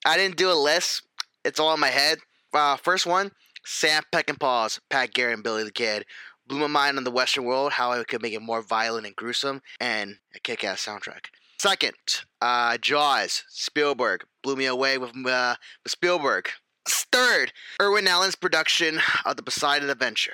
I 0.04 0.16
didn't 0.16 0.36
do 0.36 0.52
a 0.52 0.54
list. 0.54 1.02
It's 1.44 1.58
all 1.58 1.72
in 1.72 1.80
my 1.80 1.88
head. 1.88 2.18
Uh, 2.52 2.76
first 2.76 3.06
one, 3.06 3.32
Sam 3.64 4.02
Peckinpah's 4.12 4.78
Pat 4.90 5.14
Garrett 5.14 5.34
and 5.34 5.42
Billy 5.42 5.64
the 5.64 5.72
Kid. 5.72 6.04
Blew 6.46 6.58
my 6.58 6.66
mind 6.66 6.98
on 6.98 7.04
the 7.04 7.10
Western 7.10 7.44
world, 7.44 7.72
how 7.72 7.92
I 7.92 8.02
could 8.04 8.20
make 8.20 8.34
it 8.34 8.42
more 8.42 8.60
violent 8.60 9.06
and 9.06 9.14
gruesome, 9.14 9.62
and 9.78 10.18
a 10.34 10.40
kick-ass 10.40 10.84
soundtrack. 10.84 11.26
Second, 11.60 11.92
uh, 12.40 12.78
Jaws, 12.78 13.44
Spielberg 13.50 14.24
blew 14.42 14.56
me 14.56 14.64
away 14.64 14.96
with, 14.96 15.10
uh, 15.26 15.56
with 15.84 15.92
Spielberg. 15.92 16.48
Third, 16.88 17.52
Irwin 17.82 18.08
Allen's 18.08 18.34
production 18.34 18.98
of 19.26 19.36
The 19.36 19.42
Poseidon 19.42 19.90
Adventure 19.90 20.32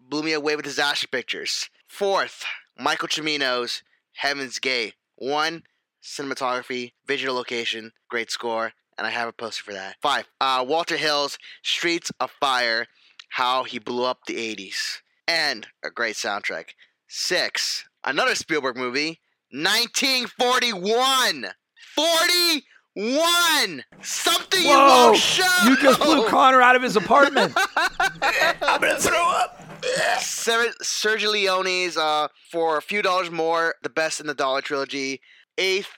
blew 0.00 0.24
me 0.24 0.32
away 0.32 0.56
with 0.56 0.64
his 0.64 0.74
Disaster 0.74 1.06
Pictures. 1.06 1.70
Fourth, 1.86 2.44
Michael 2.76 3.06
Cimino's 3.06 3.84
Heaven's 4.14 4.58
Gate. 4.58 4.94
One, 5.14 5.62
cinematography, 6.02 6.94
visual 7.06 7.36
location, 7.36 7.92
great 8.08 8.32
score, 8.32 8.72
and 8.98 9.06
I 9.06 9.10
have 9.10 9.28
a 9.28 9.32
poster 9.32 9.62
for 9.62 9.72
that. 9.72 9.98
Five, 10.02 10.26
uh, 10.40 10.64
Walter 10.66 10.96
Hill's 10.96 11.38
Streets 11.62 12.10
of 12.18 12.32
Fire, 12.40 12.88
how 13.28 13.62
he 13.62 13.78
blew 13.78 14.02
up 14.02 14.24
the 14.26 14.34
80s, 14.34 14.96
and 15.28 15.68
a 15.84 15.90
great 15.90 16.16
soundtrack. 16.16 16.70
Six, 17.06 17.84
another 18.04 18.34
Spielberg 18.34 18.76
movie, 18.76 19.20
1941. 19.56 21.46
41. 21.94 23.84
Something 24.02 24.62
you 24.62 24.68
Whoa! 24.68 25.06
won't 25.08 25.16
show. 25.18 25.44
You 25.64 25.76
just 25.80 26.00
blew 26.00 26.26
Connor 26.26 26.60
out 26.60 26.76
of 26.76 26.82
his 26.82 26.96
apartment. 26.96 27.52
I'm 27.80 28.80
gonna 28.80 28.96
throw 28.98 29.30
up. 29.30 29.62
Ser- 30.20 30.74
Sergio 30.82 31.32
Leone's 31.32 31.96
uh, 31.96 32.28
for 32.50 32.76
a 32.76 32.82
few 32.82 33.02
dollars 33.02 33.30
more, 33.30 33.74
the 33.82 33.88
best 33.90 34.20
in 34.20 34.26
the 34.26 34.34
Dollar 34.34 34.60
trilogy. 34.60 35.20
Eighth 35.58 35.90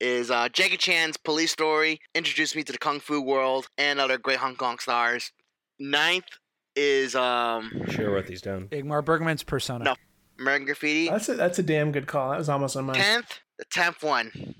is 0.00 0.30
uh, 0.30 0.48
Jackie 0.48 0.76
Chan's 0.76 1.16
Police 1.16 1.50
Story, 1.52 2.00
introduced 2.14 2.54
me 2.56 2.62
to 2.62 2.72
the 2.72 2.78
kung 2.78 3.00
fu 3.00 3.20
world 3.20 3.66
and 3.76 3.98
other 4.00 4.18
great 4.18 4.38
Hong 4.38 4.56
Kong 4.56 4.78
stars. 4.78 5.32
Ninth 5.78 6.24
is 6.76 7.14
um, 7.14 7.70
Sure 7.88 8.10
wrote 8.12 8.26
these 8.26 8.40
down. 8.42 8.68
Ingmar 8.68 9.04
Bergman's 9.04 9.42
Persona. 9.42 9.84
No. 9.84 9.94
American 10.40 10.66
Graffiti. 10.66 11.08
That's 11.10 11.28
a, 11.28 11.34
that's 11.34 11.58
a 11.58 11.62
damn 11.62 11.92
good 11.92 12.06
call. 12.06 12.30
That 12.30 12.38
was 12.38 12.48
almost 12.48 12.76
on 12.76 12.86
mine. 12.86 12.96
Tenth, 12.96 13.40
the 13.58 13.64
tenth 13.70 14.02
one, 14.02 14.54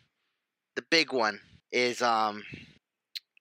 the 0.77 0.83
big 0.91 1.13
one 1.13 1.41
is 1.73 2.03
um 2.03 2.43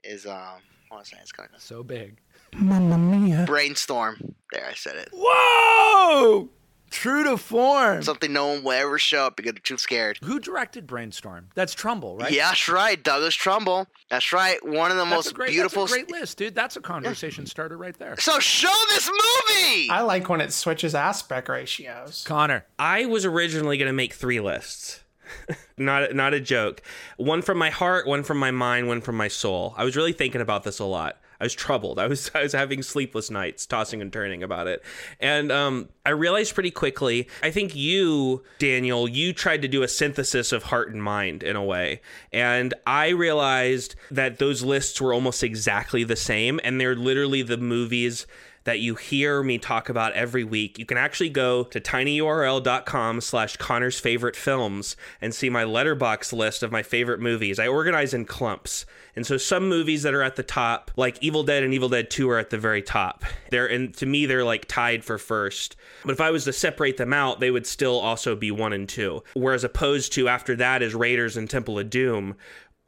is 0.04 0.26
um 0.26 0.62
what 0.90 1.00
was 1.00 1.10
that? 1.12 1.20
It's 1.22 1.32
kind 1.32 1.50
of 1.54 1.62
So 1.62 1.84
big. 1.84 2.18
Mamma 2.54 2.98
mia. 2.98 3.46
brainstorm. 3.46 4.36
There, 4.52 4.66
I 4.68 4.74
said 4.74 4.96
it. 4.96 5.10
Whoa! 5.14 6.50
True 6.90 7.24
to 7.24 7.38
form. 7.38 8.02
Something 8.04 8.34
no 8.34 8.48
one 8.48 8.64
will 8.64 8.72
ever 8.72 9.00
show 9.00 9.26
up 9.26 9.36
because 9.36 9.54
they're 9.54 9.60
too 9.62 9.78
scared. 9.78 10.20
Who 10.24 10.40
directed 10.40 10.88
Brainstorm? 10.88 11.50
That's 11.56 11.74
Trumbull, 11.74 12.18
right? 12.18 12.32
Yeah, 12.32 12.50
that's 12.50 12.68
right. 12.70 13.02
Douglas 13.02 13.36
Trumbull. 13.36 13.88
That's 14.10 14.32
right. 14.34 14.64
One 14.66 14.92
of 14.92 14.98
the 14.98 15.04
That's 15.06 15.16
most 15.16 15.32
a 15.32 15.34
great, 15.34 15.52
beautiful. 15.52 15.84
That's 15.84 15.94
a 15.94 16.04
great 16.04 16.12
list, 16.12 16.38
dude. 16.38 16.56
That's 16.56 16.76
a 16.76 16.82
conversation 16.82 17.46
starter 17.46 17.78
right 17.78 17.98
there. 17.98 18.16
so 18.20 18.40
show 18.40 18.74
this 18.90 19.10
movie. 19.10 19.90
I 19.90 20.02
like 20.02 20.28
when 20.30 20.42
it 20.42 20.52
switches 20.54 20.96
aspect 20.96 21.50
ratios. 21.50 22.24
Connor. 22.28 22.66
I 22.78 23.06
was 23.06 23.26
originally 23.26 23.78
going 23.78 23.88
to 23.90 23.94
make 23.94 24.14
three 24.14 24.40
lists. 24.40 25.04
not 25.78 26.16
not 26.16 26.34
a 26.34 26.40
joke. 26.40 26.82
One 27.18 27.42
from 27.42 27.58
my 27.60 27.70
heart, 27.70 28.08
one 28.08 28.24
from 28.24 28.40
my 28.40 28.52
mind, 28.52 28.88
one 28.88 29.02
from 29.02 29.16
my 29.16 29.28
soul. 29.28 29.76
I 29.78 29.84
was 29.84 29.96
really 29.96 30.14
thinking 30.14 30.42
about 30.42 30.64
this 30.64 30.80
a 30.80 30.86
lot. 30.86 31.18
I 31.40 31.46
was 31.46 31.54
troubled. 31.54 32.00
I 32.00 32.08
was 32.08 32.32
I 32.36 32.44
was 32.44 32.54
having 32.54 32.84
sleepless 32.84 33.30
nights, 33.30 33.66
tossing 33.66 34.02
and 34.02 34.12
turning 34.12 34.44
about 34.44 34.68
it. 34.68 34.84
And 35.20 35.52
um, 35.52 35.90
I 36.06 36.12
realized 36.12 36.54
pretty 36.54 36.72
quickly. 36.72 37.28
I 37.42 37.52
think 37.52 37.76
you, 37.76 38.44
Daniel, 38.58 39.08
you 39.10 39.34
tried 39.34 39.62
to 39.62 39.68
do 39.68 39.84
a 39.84 39.88
synthesis 39.88 40.52
of 40.52 40.64
heart 40.64 40.92
and 40.92 41.04
mind 41.04 41.44
in 41.44 41.56
a 41.56 41.64
way, 41.64 42.02
and 42.32 42.74
I 42.86 43.10
realized 43.10 43.96
that 44.12 44.40
those 44.40 44.64
lists 44.64 45.00
were 45.00 45.14
almost 45.14 45.44
exactly 45.44 46.04
the 46.04 46.16
same, 46.16 46.60
and 46.64 46.80
they're 46.80 46.96
literally 46.96 47.42
the 47.42 47.58
movies 47.58 48.28
that 48.64 48.80
you 48.80 48.96
hear 48.96 49.44
me 49.44 49.58
talk 49.58 49.90
about 49.90 50.14
every 50.14 50.44
week. 50.44 50.78
You 50.78 50.86
can 50.86 50.98
actually 50.98 51.30
go 51.30 51.64
to 51.66 51.80
tinyurl.com 51.80 53.22
slash 53.22 53.58
Connor's 53.58 54.00
favorite 54.00 54.36
films 54.36 54.96
and 55.22 55.34
see 55.34 55.50
my 55.50 55.64
Letterboxd 55.64 56.34
list 56.34 56.64
of 56.64 56.72
my 56.72 56.84
favorite 56.84 57.20
movies. 57.20 57.60
I 57.60 57.68
organize 57.68 58.14
in 58.14 58.26
clumps. 58.26 58.86
And 59.16 59.26
so 59.26 59.38
some 59.38 59.68
movies 59.68 60.04
that 60.04 60.14
are 60.14 60.22
at 60.22 60.36
the 60.36 60.44
top, 60.44 60.92
like 60.96 61.18
Evil 61.22 61.44
Dead 61.44 61.64
and 61.64 61.74
Evil 61.74 61.90
Dead 61.90 62.10
2 62.10 62.30
are 62.30 62.40
at 62.40 62.52
the 62.52 62.58
very 62.58 62.82
top. 62.82 63.24
They're 63.50 63.66
and 63.66 63.94
to 63.96 64.06
me 64.06 64.26
they're 64.26 64.46
like 64.46 64.66
tied 64.66 65.04
for 65.04 65.18
first. 65.18 65.76
But 66.06 66.12
if 66.12 66.22
I 66.22 66.32
was 66.32 66.46
to 66.46 66.54
separate 66.54 66.98
them 66.98 67.12
out, 67.12 67.40
they 67.40 67.52
would 67.52 67.68
still 67.68 68.00
also 68.00 68.36
be 68.36 68.52
1 68.52 68.72
and 68.74 68.88
2. 68.88 69.24
Whereas 69.34 69.64
opposed 69.64 70.14
to 70.14 70.30
after 70.30 70.56
that 70.58 70.82
is 70.82 70.96
Raiders 70.96 71.36
and 71.36 71.50
Temple 71.50 71.80
of 71.80 71.90
Doom, 71.90 72.36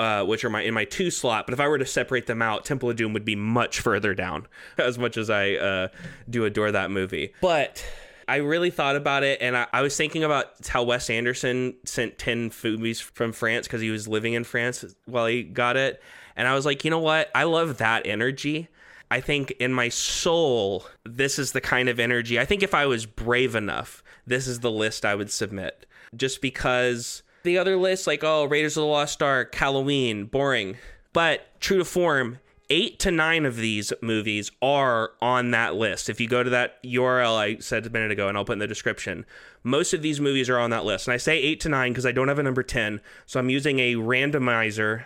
uh, 0.02 0.24
which 0.24 0.44
are 0.44 0.50
my 0.50 0.62
in 0.62 0.74
my 0.74 0.84
two 0.84 1.12
slot. 1.12 1.46
But 1.46 1.54
if 1.54 1.60
I 1.60 1.68
were 1.68 1.78
to 1.78 1.86
separate 1.86 2.26
them 2.26 2.42
out, 2.42 2.66
Temple 2.66 2.90
of 2.90 2.96
Doom 2.96 3.14
would 3.14 3.24
be 3.24 3.36
much 3.36 3.80
further 3.80 4.16
down. 4.16 4.48
As 4.80 4.98
much 4.98 5.16
as 5.16 5.30
I 5.30 5.54
uh, 5.54 5.88
do 6.28 6.44
adore 6.46 6.72
that 6.72 6.90
movie, 6.90 7.34
but 7.40 7.86
I 8.28 8.38
really 8.38 8.72
thought 8.72 8.96
about 8.96 9.24
it, 9.24 9.40
and 9.42 9.56
I, 9.56 9.68
I 9.72 9.82
was 9.82 9.96
thinking 9.96 10.24
about 10.24 10.68
how 10.68 10.84
Wes 10.84 11.10
Anderson 11.12 11.76
sent 11.86 12.18
ten 12.18 12.52
movies 12.64 13.00
from 13.00 13.32
France 13.32 13.68
because 13.68 13.82
he 13.82 13.92
was 13.92 14.08
living 14.08 14.34
in 14.34 14.44
France 14.44 14.84
while 15.06 15.28
he 15.28 15.44
got 15.44 15.78
it, 15.78 16.02
and 16.36 16.48
I 16.48 16.56
was 16.56 16.66
like, 16.66 16.84
you 16.84 16.90
know 16.90 17.00
what? 17.00 17.30
I 17.36 17.44
love 17.44 17.78
that 17.78 18.08
energy. 18.08 18.70
I 19.12 19.22
think 19.22 19.52
in 19.60 19.72
my 19.72 19.90
soul, 19.90 20.86
this 21.04 21.38
is 21.38 21.52
the 21.52 21.62
kind 21.62 21.90
of 21.90 22.00
energy. 22.00 22.40
I 22.40 22.46
think 22.46 22.64
if 22.64 22.74
I 22.74 22.88
was 22.88 23.06
brave 23.06 23.56
enough, 23.56 24.02
this 24.26 24.48
is 24.48 24.62
the 24.62 24.72
list 24.72 25.06
I 25.06 25.16
would 25.16 25.30
submit. 25.30 25.86
Just 26.16 26.42
because 26.42 27.22
the 27.44 27.58
other 27.58 27.78
list, 27.78 28.08
like, 28.08 28.24
oh, 28.24 28.46
Raiders 28.46 28.78
of 28.78 28.82
the 28.82 28.88
Lost 28.88 29.22
Ark, 29.22 29.54
Halloween, 29.56 30.26
boring. 30.26 30.78
But 31.14 31.60
true 31.60 31.78
to 31.78 31.86
form, 31.86 32.40
eight 32.70 33.00
to 33.00 33.12
nine 33.12 33.46
of 33.46 33.58
these 33.58 33.92
movies 34.02 34.50
are 34.62 35.12
on 35.22 35.52
that 35.52 35.76
list. 35.76 36.10
If 36.10 36.22
you 36.22 36.28
go 36.28 36.42
to 36.42 36.50
that 36.52 36.82
URL 36.84 37.38
I 37.38 37.58
said 37.58 37.86
a 37.86 37.90
minute 37.90 38.12
ago, 38.12 38.30
and 38.30 38.38
I'll 38.38 38.46
put 38.46 38.54
in 38.54 38.60
the 38.60 38.68
description, 38.68 39.26
most 39.62 39.94
of 39.94 40.02
these 40.02 40.22
movies 40.22 40.50
are 40.50 40.58
on 40.58 40.70
that 40.70 40.86
list. 40.86 41.08
And 41.08 41.14
I 41.14 41.18
say 41.18 41.38
eight 41.38 41.60
to 41.62 41.70
nine 41.70 41.92
because 41.92 42.06
I 42.06 42.14
don't 42.14 42.30
have 42.30 42.40
a 42.40 42.44
number 42.44 42.64
10. 42.64 43.02
So 43.26 43.40
I'm 43.40 43.50
using 43.50 43.80
a 43.80 43.96
randomizer. 43.96 45.04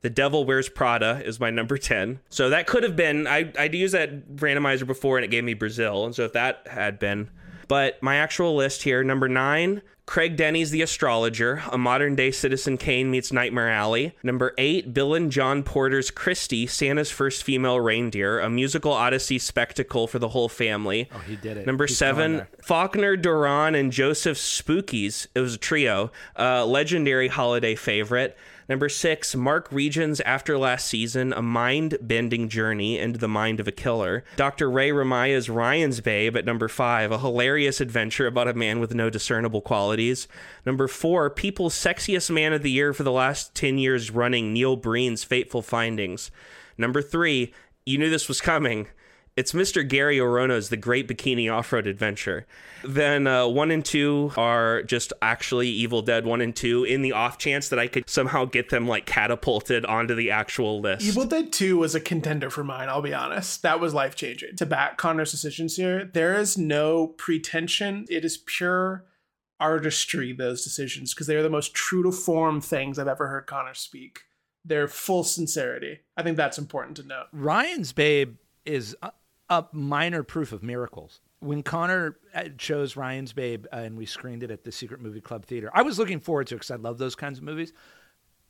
The 0.00 0.10
Devil 0.10 0.44
Wears 0.44 0.68
Prada 0.68 1.22
is 1.24 1.38
my 1.38 1.50
number 1.50 1.76
10. 1.78 2.20
So 2.30 2.50
that 2.50 2.66
could 2.66 2.82
have 2.82 2.96
been, 2.96 3.26
I, 3.26 3.52
I'd 3.58 3.74
used 3.74 3.94
that 3.94 4.36
randomizer 4.36 4.86
before 4.86 5.18
and 5.18 5.24
it 5.24 5.30
gave 5.30 5.44
me 5.44 5.54
Brazil. 5.54 6.04
And 6.06 6.14
so 6.14 6.24
if 6.24 6.32
that 6.32 6.66
had 6.70 6.98
been, 6.98 7.30
but 7.68 8.02
my 8.02 8.16
actual 8.16 8.54
list 8.54 8.82
here, 8.82 9.02
number 9.04 9.28
nine, 9.28 9.82
Craig 10.06 10.36
Denney's 10.36 10.70
The 10.70 10.82
Astrologer, 10.82 11.62
a 11.72 11.78
modern 11.78 12.14
day 12.14 12.30
Citizen 12.30 12.76
Kane 12.76 13.10
meets 13.10 13.32
Nightmare 13.32 13.70
Alley. 13.70 14.14
Number 14.22 14.52
eight, 14.58 14.92
Bill 14.92 15.14
and 15.14 15.32
John 15.32 15.62
Porter's 15.62 16.10
Christie, 16.10 16.66
Santa's 16.66 17.10
first 17.10 17.42
female 17.42 17.80
reindeer, 17.80 18.38
a 18.38 18.50
musical 18.50 18.92
odyssey 18.92 19.38
spectacle 19.38 20.06
for 20.06 20.18
the 20.18 20.28
whole 20.28 20.50
family. 20.50 21.08
Oh, 21.14 21.18
he 21.20 21.36
did 21.36 21.56
it. 21.56 21.66
Number 21.66 21.86
He's 21.86 21.96
seven. 21.96 22.46
Faulkner, 22.62 23.16
Duran, 23.16 23.74
and 23.74 23.90
Joseph 23.90 24.36
Spookies. 24.36 25.26
It 25.34 25.40
was 25.40 25.54
a 25.54 25.58
trio, 25.58 26.12
uh, 26.38 26.66
legendary 26.66 27.28
holiday 27.28 27.74
favorite. 27.74 28.36
Number 28.68 28.88
six, 28.88 29.34
Mark 29.34 29.68
Region's 29.70 30.20
After 30.20 30.56
Last 30.56 30.86
Season, 30.86 31.32
a 31.32 31.42
mind 31.42 31.98
bending 32.00 32.48
journey 32.48 32.98
into 32.98 33.18
the 33.18 33.28
mind 33.28 33.60
of 33.60 33.68
a 33.68 33.72
killer. 33.72 34.24
Dr. 34.36 34.70
Ray 34.70 34.90
Ramaya's 34.90 35.50
Ryan's 35.50 36.00
Babe 36.00 36.36
at 36.36 36.46
number 36.46 36.68
five, 36.68 37.12
a 37.12 37.18
hilarious 37.18 37.80
adventure 37.80 38.26
about 38.26 38.48
a 38.48 38.54
man 38.54 38.80
with 38.80 38.94
no 38.94 39.10
discernible 39.10 39.60
qualities. 39.60 40.26
Number 40.64 40.88
four, 40.88 41.28
People's 41.28 41.74
Sexiest 41.74 42.30
Man 42.30 42.52
of 42.52 42.62
the 42.62 42.70
Year 42.70 42.94
for 42.94 43.02
the 43.02 43.12
last 43.12 43.54
10 43.54 43.76
years 43.76 44.10
running, 44.10 44.52
Neil 44.52 44.76
Breen's 44.76 45.24
Fateful 45.24 45.62
Findings. 45.62 46.30
Number 46.78 47.02
three, 47.02 47.52
you 47.84 47.98
knew 47.98 48.08
this 48.08 48.28
was 48.28 48.40
coming. 48.40 48.88
It's 49.36 49.50
Mr. 49.50 49.86
Gary 49.86 50.18
Orona's 50.18 50.68
The 50.68 50.76
Great 50.76 51.08
Bikini 51.08 51.52
Off 51.52 51.72
Road 51.72 51.88
Adventure. 51.88 52.46
Then 52.84 53.26
uh, 53.26 53.48
one 53.48 53.72
and 53.72 53.84
two 53.84 54.30
are 54.36 54.84
just 54.84 55.12
actually 55.20 55.68
Evil 55.68 56.02
Dead 56.02 56.24
one 56.24 56.40
and 56.40 56.54
two 56.54 56.84
in 56.84 57.02
the 57.02 57.10
off 57.10 57.36
chance 57.36 57.68
that 57.70 57.78
I 57.80 57.88
could 57.88 58.08
somehow 58.08 58.44
get 58.44 58.68
them 58.68 58.86
like 58.86 59.06
catapulted 59.06 59.84
onto 59.86 60.14
the 60.14 60.30
actual 60.30 60.80
list. 60.80 61.04
Evil 61.04 61.24
Dead 61.24 61.52
2 61.52 61.76
was 61.76 61.96
a 61.96 62.00
contender 62.00 62.48
for 62.48 62.62
mine, 62.62 62.88
I'll 62.88 63.02
be 63.02 63.12
honest. 63.12 63.62
That 63.62 63.80
was 63.80 63.92
life 63.92 64.14
changing. 64.14 64.54
To 64.54 64.66
back 64.66 64.98
Connor's 64.98 65.32
decisions 65.32 65.74
here, 65.74 66.04
there 66.04 66.38
is 66.38 66.56
no 66.56 67.08
pretension. 67.08 68.06
It 68.08 68.24
is 68.24 68.36
pure 68.36 69.04
artistry, 69.58 70.32
those 70.32 70.62
decisions, 70.62 71.12
because 71.12 71.26
they 71.26 71.34
are 71.34 71.42
the 71.42 71.50
most 71.50 71.74
true 71.74 72.04
to 72.04 72.12
form 72.12 72.60
things 72.60 73.00
I've 73.00 73.08
ever 73.08 73.26
heard 73.26 73.48
Connor 73.48 73.74
speak. 73.74 74.20
They're 74.64 74.86
full 74.86 75.24
sincerity. 75.24 76.02
I 76.16 76.22
think 76.22 76.36
that's 76.36 76.56
important 76.56 76.98
to 76.98 77.02
note. 77.02 77.26
Ryan's 77.32 77.92
Babe 77.92 78.36
is 78.64 78.96
a, 79.48 79.54
a 79.54 79.68
minor 79.72 80.22
proof 80.22 80.52
of 80.52 80.62
miracles. 80.62 81.20
When 81.40 81.62
Connor 81.62 82.16
uh, 82.34 82.44
chose 82.56 82.96
Ryan's 82.96 83.32
Babe 83.32 83.66
uh, 83.72 83.76
and 83.76 83.96
we 83.96 84.06
screened 84.06 84.42
it 84.42 84.50
at 84.50 84.64
the 84.64 84.72
Secret 84.72 85.00
Movie 85.00 85.20
Club 85.20 85.44
Theater, 85.44 85.70
I 85.74 85.82
was 85.82 85.98
looking 85.98 86.20
forward 86.20 86.46
to 86.48 86.54
it 86.54 86.58
because 86.58 86.70
I 86.70 86.76
love 86.76 86.98
those 86.98 87.14
kinds 87.14 87.38
of 87.38 87.44
movies, 87.44 87.72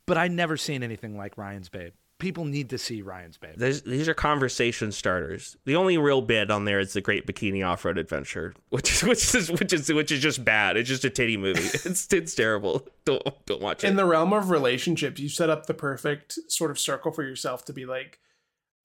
but 0.05 0.17
I'd 0.17 0.31
never 0.31 0.57
seen 0.57 0.83
anything 0.83 1.17
like 1.17 1.37
Ryan's 1.37 1.69
Babe. 1.69 1.91
People 2.17 2.45
need 2.45 2.69
to 2.69 2.77
see 2.77 3.01
Ryan's 3.01 3.37
Babe. 3.37 3.55
There's, 3.57 3.81
these 3.81 4.07
are 4.07 4.13
conversation 4.13 4.93
starters. 4.93 5.57
The 5.65 5.75
only 5.75 5.97
real 5.97 6.21
bid 6.21 6.49
on 6.49 6.63
there 6.63 6.79
is 6.79 6.93
the 6.93 7.01
Great 7.01 7.27
Bikini 7.27 7.67
Off 7.67 7.83
Road 7.83 7.97
Adventure, 7.97 8.53
which 8.69 8.89
is 8.89 9.03
which 9.03 9.35
is 9.35 9.51
which 9.51 9.73
is 9.73 9.91
which 9.91 10.13
is 10.13 10.21
just 10.21 10.45
bad. 10.45 10.77
It's 10.77 10.87
just 10.87 11.03
a 11.03 11.09
titty 11.09 11.35
movie. 11.35 11.59
It's 11.85 12.11
it's 12.13 12.33
terrible. 12.33 12.87
Don't 13.03 13.21
don't 13.45 13.61
watch 13.61 13.83
it. 13.83 13.87
In 13.87 13.97
the 13.97 14.05
realm 14.05 14.31
of 14.31 14.49
relationships, 14.49 15.19
you 15.19 15.27
set 15.27 15.49
up 15.49 15.65
the 15.65 15.73
perfect 15.73 16.39
sort 16.47 16.71
of 16.71 16.79
circle 16.79 17.11
for 17.11 17.23
yourself 17.23 17.65
to 17.65 17.73
be 17.73 17.85
like, 17.85 18.19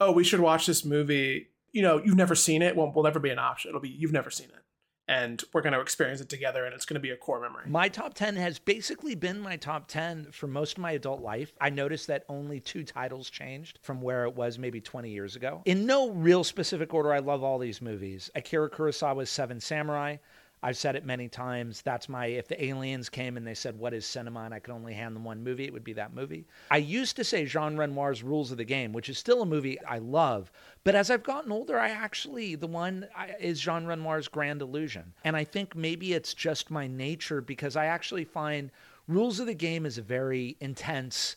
oh, 0.00 0.10
we 0.10 0.24
should 0.24 0.40
watch 0.40 0.66
this 0.66 0.84
movie. 0.84 1.50
You 1.72 1.82
know, 1.82 2.00
you've 2.02 2.16
never 2.16 2.34
seen 2.34 2.62
it. 2.62 2.76
Well, 2.76 2.92
will 2.92 3.02
never 3.02 3.20
be 3.20 3.30
an 3.30 3.38
option. 3.38 3.68
It'll 3.68 3.80
be 3.80 3.88
you've 3.88 4.12
never 4.12 4.30
seen 4.30 4.48
it. 4.48 4.64
And 5.08 5.42
we're 5.52 5.62
going 5.62 5.72
to 5.72 5.80
experience 5.80 6.20
it 6.20 6.28
together, 6.28 6.64
and 6.64 6.72
it's 6.72 6.84
going 6.84 6.94
to 6.94 7.00
be 7.00 7.10
a 7.10 7.16
core 7.16 7.40
memory. 7.40 7.64
My 7.68 7.88
top 7.88 8.14
10 8.14 8.36
has 8.36 8.60
basically 8.60 9.16
been 9.16 9.40
my 9.40 9.56
top 9.56 9.88
10 9.88 10.28
for 10.30 10.46
most 10.46 10.76
of 10.76 10.82
my 10.82 10.92
adult 10.92 11.20
life. 11.20 11.52
I 11.60 11.68
noticed 11.68 12.06
that 12.06 12.24
only 12.28 12.60
two 12.60 12.84
titles 12.84 13.28
changed 13.28 13.80
from 13.82 14.00
where 14.00 14.24
it 14.24 14.36
was 14.36 14.56
maybe 14.56 14.80
20 14.80 15.10
years 15.10 15.34
ago. 15.34 15.62
In 15.64 15.84
no 15.84 16.10
real 16.10 16.44
specific 16.44 16.94
order, 16.94 17.12
I 17.12 17.18
love 17.18 17.42
all 17.42 17.58
these 17.58 17.82
movies. 17.82 18.30
Akira 18.36 18.70
Kurosawa's 18.70 19.30
Seven 19.30 19.58
Samurai. 19.58 20.18
I've 20.62 20.76
said 20.76 20.94
it 20.94 21.06
many 21.06 21.28
times. 21.28 21.80
That's 21.82 22.08
my, 22.08 22.26
if 22.26 22.46
the 22.46 22.62
aliens 22.62 23.08
came 23.08 23.36
and 23.36 23.46
they 23.46 23.54
said, 23.54 23.78
What 23.78 23.94
is 23.94 24.04
cinema? 24.04 24.40
and 24.40 24.52
I 24.52 24.58
could 24.58 24.74
only 24.74 24.92
hand 24.92 25.16
them 25.16 25.24
one 25.24 25.42
movie, 25.42 25.64
it 25.64 25.72
would 25.72 25.84
be 25.84 25.94
that 25.94 26.14
movie. 26.14 26.46
I 26.70 26.76
used 26.76 27.16
to 27.16 27.24
say 27.24 27.46
Jean 27.46 27.76
Renoir's 27.76 28.22
Rules 28.22 28.50
of 28.50 28.58
the 28.58 28.64
Game, 28.64 28.92
which 28.92 29.08
is 29.08 29.18
still 29.18 29.42
a 29.42 29.46
movie 29.46 29.80
I 29.84 29.98
love. 29.98 30.52
But 30.84 30.94
as 30.94 31.10
I've 31.10 31.22
gotten 31.22 31.52
older, 31.52 31.78
I 31.78 31.90
actually, 31.90 32.54
the 32.54 32.66
one 32.66 33.06
is 33.38 33.60
Jean 33.60 33.86
Renoir's 33.86 34.28
Grand 34.28 34.60
Illusion. 34.60 35.12
And 35.24 35.36
I 35.36 35.44
think 35.44 35.74
maybe 35.74 36.12
it's 36.12 36.34
just 36.34 36.70
my 36.70 36.86
nature 36.86 37.40
because 37.40 37.76
I 37.76 37.86
actually 37.86 38.24
find 38.24 38.70
Rules 39.08 39.40
of 39.40 39.46
the 39.46 39.54
Game 39.54 39.86
is 39.86 39.98
a 39.98 40.02
very 40.02 40.56
intense, 40.60 41.36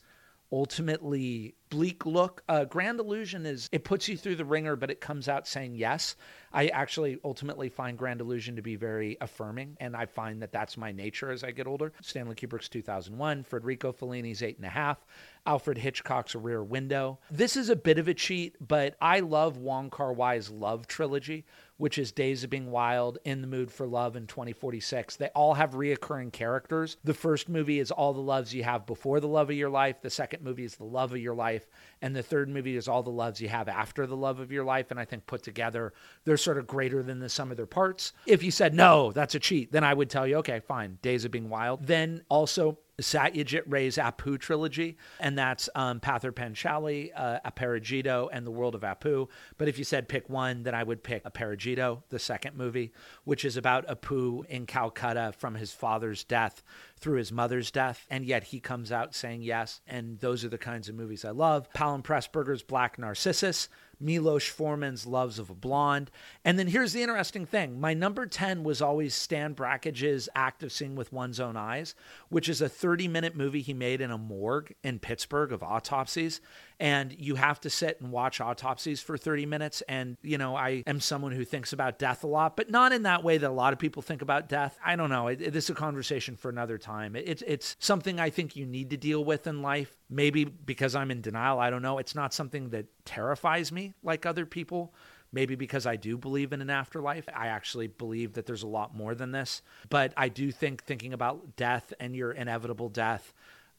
ultimately 0.53 1.55
bleak 1.69 2.05
look. 2.05 2.43
Uh, 2.47 2.63
Grand 2.63 2.99
Illusion 2.99 3.47
is 3.47 3.67
it 3.71 3.83
puts 3.83 4.07
you 4.07 4.15
through 4.15 4.35
the 4.35 4.45
ringer, 4.45 4.75
but 4.75 4.91
it 4.91 5.01
comes 5.01 5.27
out 5.27 5.47
saying 5.47 5.73
yes. 5.73 6.15
I 6.53 6.67
actually 6.67 7.17
ultimately 7.23 7.69
find 7.69 7.97
Grand 7.97 8.21
Illusion 8.21 8.55
to 8.57 8.61
be 8.61 8.75
very 8.75 9.17
affirming, 9.19 9.75
and 9.79 9.95
I 9.95 10.05
find 10.05 10.43
that 10.43 10.51
that's 10.51 10.77
my 10.77 10.91
nature 10.91 11.31
as 11.31 11.43
I 11.43 11.49
get 11.49 11.65
older. 11.65 11.91
Stanley 12.01 12.35
Kubrick's 12.35 12.69
2001, 12.69 13.43
Federico 13.43 13.91
Fellini's 13.91 14.43
Eight 14.43 14.57
and 14.57 14.65
a 14.67 14.69
Half, 14.69 15.03
Alfred 15.47 15.79
Hitchcock's 15.79 16.35
Rear 16.35 16.63
Window. 16.63 17.17
This 17.31 17.57
is 17.57 17.69
a 17.69 17.75
bit 17.75 17.97
of 17.97 18.07
a 18.07 18.13
cheat, 18.13 18.55
but 18.65 18.95
I 19.01 19.21
love 19.21 19.57
Wong 19.57 19.89
Kar 19.89 20.13
Wai's 20.13 20.51
Love 20.51 20.85
trilogy, 20.85 21.45
which 21.77 21.97
is 21.97 22.11
Days 22.11 22.43
of 22.43 22.49
Being 22.49 22.71
Wild, 22.71 23.17
In 23.25 23.41
the 23.41 23.47
Mood 23.47 23.71
for 23.71 23.87
Love, 23.87 24.15
and 24.15 24.27
2046. 24.27 25.15
They 25.15 25.29
all 25.29 25.55
have 25.55 25.71
reoccurring 25.71 26.31
characters. 26.31 26.97
The 27.03 27.13
first 27.13 27.49
movie 27.49 27.79
is 27.79 27.91
All 27.91 28.13
the 28.13 28.21
Loves 28.21 28.53
You 28.53 28.63
Have 28.63 28.85
Before 28.85 29.19
the 29.19 29.27
Love 29.27 29.49
of 29.49 29.55
Your 29.55 29.69
Life. 29.69 30.01
The 30.01 30.09
second 30.09 30.43
movie 30.43 30.65
is 30.65 30.75
The 30.75 30.83
Love 30.83 31.11
of 31.11 31.19
Your 31.19 31.35
Life. 31.35 31.65
And 32.03 32.13
the 32.13 32.21
third 32.21 32.49
movie 32.49 32.75
is 32.75 32.89
All 32.89 33.01
the 33.01 33.09
Loves 33.09 33.39
You 33.39 33.47
Have 33.47 33.69
After 33.69 34.05
the 34.05 34.17
Love 34.17 34.41
of 34.41 34.51
Your 34.51 34.65
Life. 34.65 34.91
And 34.91 34.99
I 34.99 35.05
think 35.05 35.25
put 35.25 35.41
together, 35.41 35.93
they're 36.25 36.35
sort 36.35 36.57
of 36.57 36.67
greater 36.67 37.01
than 37.01 37.19
the 37.19 37.29
sum 37.29 37.49
of 37.49 37.55
their 37.55 37.65
parts. 37.65 38.11
If 38.25 38.43
you 38.43 38.51
said, 38.51 38.73
no, 38.73 39.13
that's 39.13 39.35
a 39.35 39.39
cheat, 39.39 39.71
then 39.71 39.85
I 39.85 39.93
would 39.93 40.09
tell 40.09 40.27
you, 40.27 40.35
okay, 40.39 40.59
fine, 40.59 40.99
Days 41.01 41.23
of 41.23 41.31
Being 41.31 41.47
Wild. 41.47 41.87
Then 41.87 42.25
also 42.27 42.77
Satyajit 43.01 43.63
Ray's 43.67 43.97
Apu 43.97 44.37
trilogy, 44.37 44.97
and 45.19 45.37
that's 45.37 45.67
um, 45.73 45.99
Pather 45.99 46.31
Panchali, 46.31 47.11
uh, 47.15 48.27
and 48.31 48.45
The 48.45 48.51
World 48.51 48.75
of 48.75 48.81
Apu. 48.81 49.29
But 49.57 49.67
if 49.67 49.79
you 49.79 49.83
said 49.83 50.07
pick 50.07 50.29
one, 50.29 50.63
then 50.63 50.75
I 50.75 50.83
would 50.83 51.03
pick 51.03 51.23
Aparajito, 51.23 52.03
the 52.09 52.19
second 52.19 52.55
movie, 52.55 52.91
which 53.23 53.45
is 53.45 53.57
about 53.57 53.87
Apu 53.87 54.45
in 54.45 54.65
Calcutta 54.65 55.33
from 55.37 55.55
his 55.55 55.71
father's 55.71 56.23
death 56.23 56.61
through 57.03 57.17
his 57.17 57.33
mother's 57.33 57.69
death, 57.69 58.07
and 58.09 58.25
yet 58.25 58.45
he 58.45 58.61
comes 58.61 58.89
out 58.89 59.13
saying 59.13 59.41
yes. 59.41 59.81
And 59.85 60.19
those 60.19 60.45
are 60.45 60.49
the 60.49 60.57
kinds 60.57 60.87
of 60.87 60.95
movies 60.95 61.25
I 61.25 61.31
love. 61.31 61.71
Palin 61.73 62.01
Pressburger's 62.01 62.63
Black 62.63 62.97
Narcissus, 62.97 63.67
Milos 63.99 64.47
Forman's 64.47 65.05
Loves 65.05 65.37
of 65.37 65.49
a 65.49 65.53
Blonde. 65.53 66.09
And 66.45 66.57
then 66.57 66.67
here's 66.67 66.93
the 66.93 67.01
interesting 67.01 67.45
thing 67.45 67.79
my 67.79 67.93
number 67.93 68.25
10 68.25 68.63
was 68.63 68.81
always 68.81 69.13
Stan 69.13 69.53
Brakhage's 69.53 70.29
Act 70.33 70.63
of 70.63 70.71
Seeing 70.71 70.95
with 70.95 71.11
One's 71.11 71.41
Own 71.41 71.57
Eyes, 71.57 71.93
which 72.29 72.47
is 72.47 72.61
a 72.61 72.69
30 72.69 73.09
minute 73.09 73.35
movie 73.35 73.61
he 73.61 73.73
made 73.73 73.99
in 73.99 74.09
a 74.09 74.17
morgue 74.17 74.73
in 74.81 74.99
Pittsburgh 74.99 75.51
of 75.51 75.61
autopsies. 75.61 76.39
And 76.79 77.15
you 77.17 77.35
have 77.35 77.59
to 77.61 77.69
sit 77.69 78.01
and 78.01 78.11
watch 78.11 78.41
autopsies 78.41 79.01
for 79.01 79.17
30 79.17 79.45
minutes. 79.45 79.81
And, 79.87 80.17
you 80.21 80.37
know, 80.37 80.55
I 80.55 80.83
am 80.87 80.99
someone 80.99 81.31
who 81.31 81.45
thinks 81.45 81.73
about 81.73 81.99
death 81.99 82.23
a 82.23 82.27
lot, 82.27 82.55
but 82.55 82.69
not 82.69 82.91
in 82.91 83.03
that 83.03 83.23
way 83.23 83.37
that 83.37 83.49
a 83.49 83.53
lot 83.53 83.73
of 83.73 83.79
people 83.79 84.01
think 84.01 84.21
about 84.21 84.49
death. 84.49 84.77
I 84.83 84.95
don't 84.95 85.09
know. 85.09 85.27
It, 85.27 85.41
it, 85.41 85.53
this 85.53 85.65
is 85.65 85.69
a 85.71 85.75
conversation 85.75 86.35
for 86.35 86.49
another 86.49 86.77
time. 86.77 87.15
It, 87.15 87.27
it's, 87.27 87.43
it's 87.45 87.75
something 87.79 88.19
I 88.19 88.29
think 88.29 88.55
you 88.55 88.65
need 88.65 88.89
to 88.91 88.97
deal 88.97 89.23
with 89.23 89.47
in 89.47 89.61
life. 89.61 89.95
Maybe 90.09 90.45
because 90.45 90.95
I'm 90.95 91.11
in 91.11 91.21
denial. 91.21 91.59
I 91.59 91.69
don't 91.69 91.81
know. 91.81 91.97
It's 91.97 92.15
not 92.15 92.33
something 92.33 92.69
that 92.69 92.85
terrifies 93.05 93.71
me 93.71 93.93
like 94.03 94.25
other 94.25 94.45
people. 94.45 94.93
Maybe 95.31 95.55
because 95.55 95.87
I 95.87 95.95
do 95.95 96.15
believe 96.15 96.53
in 96.53 96.61
an 96.61 96.69
afterlife. 96.69 97.27
I 97.35 97.47
actually 97.47 97.87
believe 97.87 98.33
that 98.33 98.45
there's 98.45 98.61
a 98.61 98.67
lot 98.67 98.95
more 98.95 99.15
than 99.15 99.31
this. 99.31 99.63
But 99.89 100.13
I 100.15 100.29
do 100.29 100.51
think 100.51 100.83
thinking 100.83 101.11
about 101.11 101.55
death 101.55 101.91
and 101.99 102.15
your 102.15 102.31
inevitable 102.31 102.89
death 102.89 103.33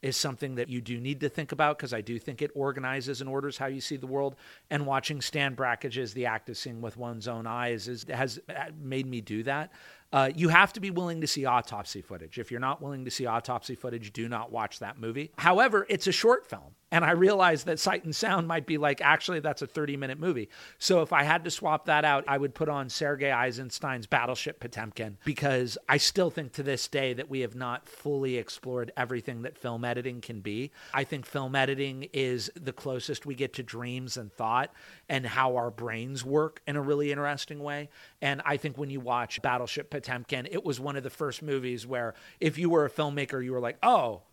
is 0.05 0.15
something 0.15 0.53
that 0.53 0.69
you 0.69 0.81
do 0.81 0.99
need 0.99 1.19
to 1.19 1.27
think 1.27 1.51
about 1.51 1.79
because 1.79 1.91
I 1.91 2.01
do 2.01 2.19
think 2.19 2.43
it 2.43 2.51
organizes 2.53 3.21
and 3.21 3.29
orders 3.29 3.57
how 3.57 3.65
you 3.65 3.81
see 3.81 3.97
the 3.97 4.05
world. 4.05 4.35
And 4.69 4.85
watching 4.85 5.19
Stan 5.19 5.55
Brakhage's 5.55 6.13
The 6.13 6.27
Act 6.27 6.47
of 6.47 6.57
Seeing 6.57 6.79
with 6.79 6.95
One's 6.95 7.27
Own 7.27 7.47
Eyes 7.47 7.87
is, 7.87 8.05
has 8.07 8.39
uh, 8.47 8.65
made 8.79 9.07
me 9.07 9.19
do 9.19 9.41
that. 9.43 9.71
Uh, 10.15 10.31
you 10.33 10.47
have 10.47 10.71
to 10.71 10.79
be 10.79 10.91
willing 10.91 11.19
to 11.19 11.27
see 11.27 11.43
autopsy 11.43 12.01
footage. 12.01 12.39
If 12.39 12.49
you're 12.49 12.61
not 12.61 12.81
willing 12.81 13.03
to 13.03 13.11
see 13.11 13.25
autopsy 13.25 13.75
footage, 13.75 14.13
do 14.13 14.29
not 14.29 14.49
watch 14.49 14.79
that 14.79 14.97
movie. 14.97 15.33
However, 15.37 15.85
it's 15.89 16.07
a 16.07 16.13
short 16.13 16.49
film. 16.49 16.73
And 16.95 17.03
I 17.03 17.11
realized 17.11 17.65
that 17.65 17.77
Sight 17.77 18.05
and 18.05 18.15
Sound 18.15 18.47
might 18.47 18.65
be 18.65 18.77
like, 18.77 19.01
actually, 19.01 19.41
that's 19.41 19.61
a 19.61 19.67
30 19.67 19.97
minute 19.97 20.17
movie. 20.17 20.47
So 20.77 21.01
if 21.01 21.11
I 21.11 21.23
had 21.23 21.43
to 21.43 21.51
swap 21.51 21.87
that 21.87 22.05
out, 22.05 22.23
I 22.25 22.37
would 22.37 22.55
put 22.55 22.69
on 22.69 22.89
Sergei 22.89 23.33
Eisenstein's 23.33 24.07
Battleship 24.07 24.61
Potemkin 24.61 25.17
because 25.25 25.77
I 25.89 25.97
still 25.97 26.29
think 26.29 26.53
to 26.53 26.63
this 26.63 26.87
day 26.87 27.11
that 27.13 27.29
we 27.29 27.41
have 27.41 27.53
not 27.53 27.85
fully 27.85 28.37
explored 28.37 28.93
everything 28.95 29.41
that 29.41 29.57
film 29.57 29.83
editing 29.83 30.21
can 30.21 30.39
be. 30.39 30.71
I 30.93 31.03
think 31.03 31.25
film 31.25 31.53
editing 31.53 32.07
is 32.13 32.49
the 32.55 32.71
closest 32.71 33.25
we 33.25 33.35
get 33.35 33.53
to 33.55 33.63
dreams 33.63 34.15
and 34.15 34.31
thought 34.31 34.71
and 35.09 35.25
how 35.25 35.57
our 35.57 35.71
brains 35.71 36.23
work 36.23 36.61
in 36.65 36.77
a 36.77 36.81
really 36.81 37.11
interesting 37.11 37.59
way. 37.59 37.89
And 38.25 38.41
I 38.43 38.57
think 38.57 38.75
when 38.75 38.89
you 38.89 38.99
watch 38.99 39.39
Battleship 39.43 39.91
Potemkin, 39.91 40.47
it 40.49 40.65
was 40.65 40.79
one 40.79 40.95
of 40.95 41.03
the 41.03 41.11
first 41.11 41.43
movies 41.43 41.85
where 41.85 42.15
if 42.39 42.57
you 42.57 42.71
were 42.71 42.83
a 42.83 42.89
filmmaker, 42.89 43.45
you 43.45 43.51
were 43.51 43.59
like, 43.59 43.77
oh, 43.83 44.23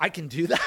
I 0.00 0.08
can 0.08 0.26
do 0.26 0.46
that. 0.48 0.60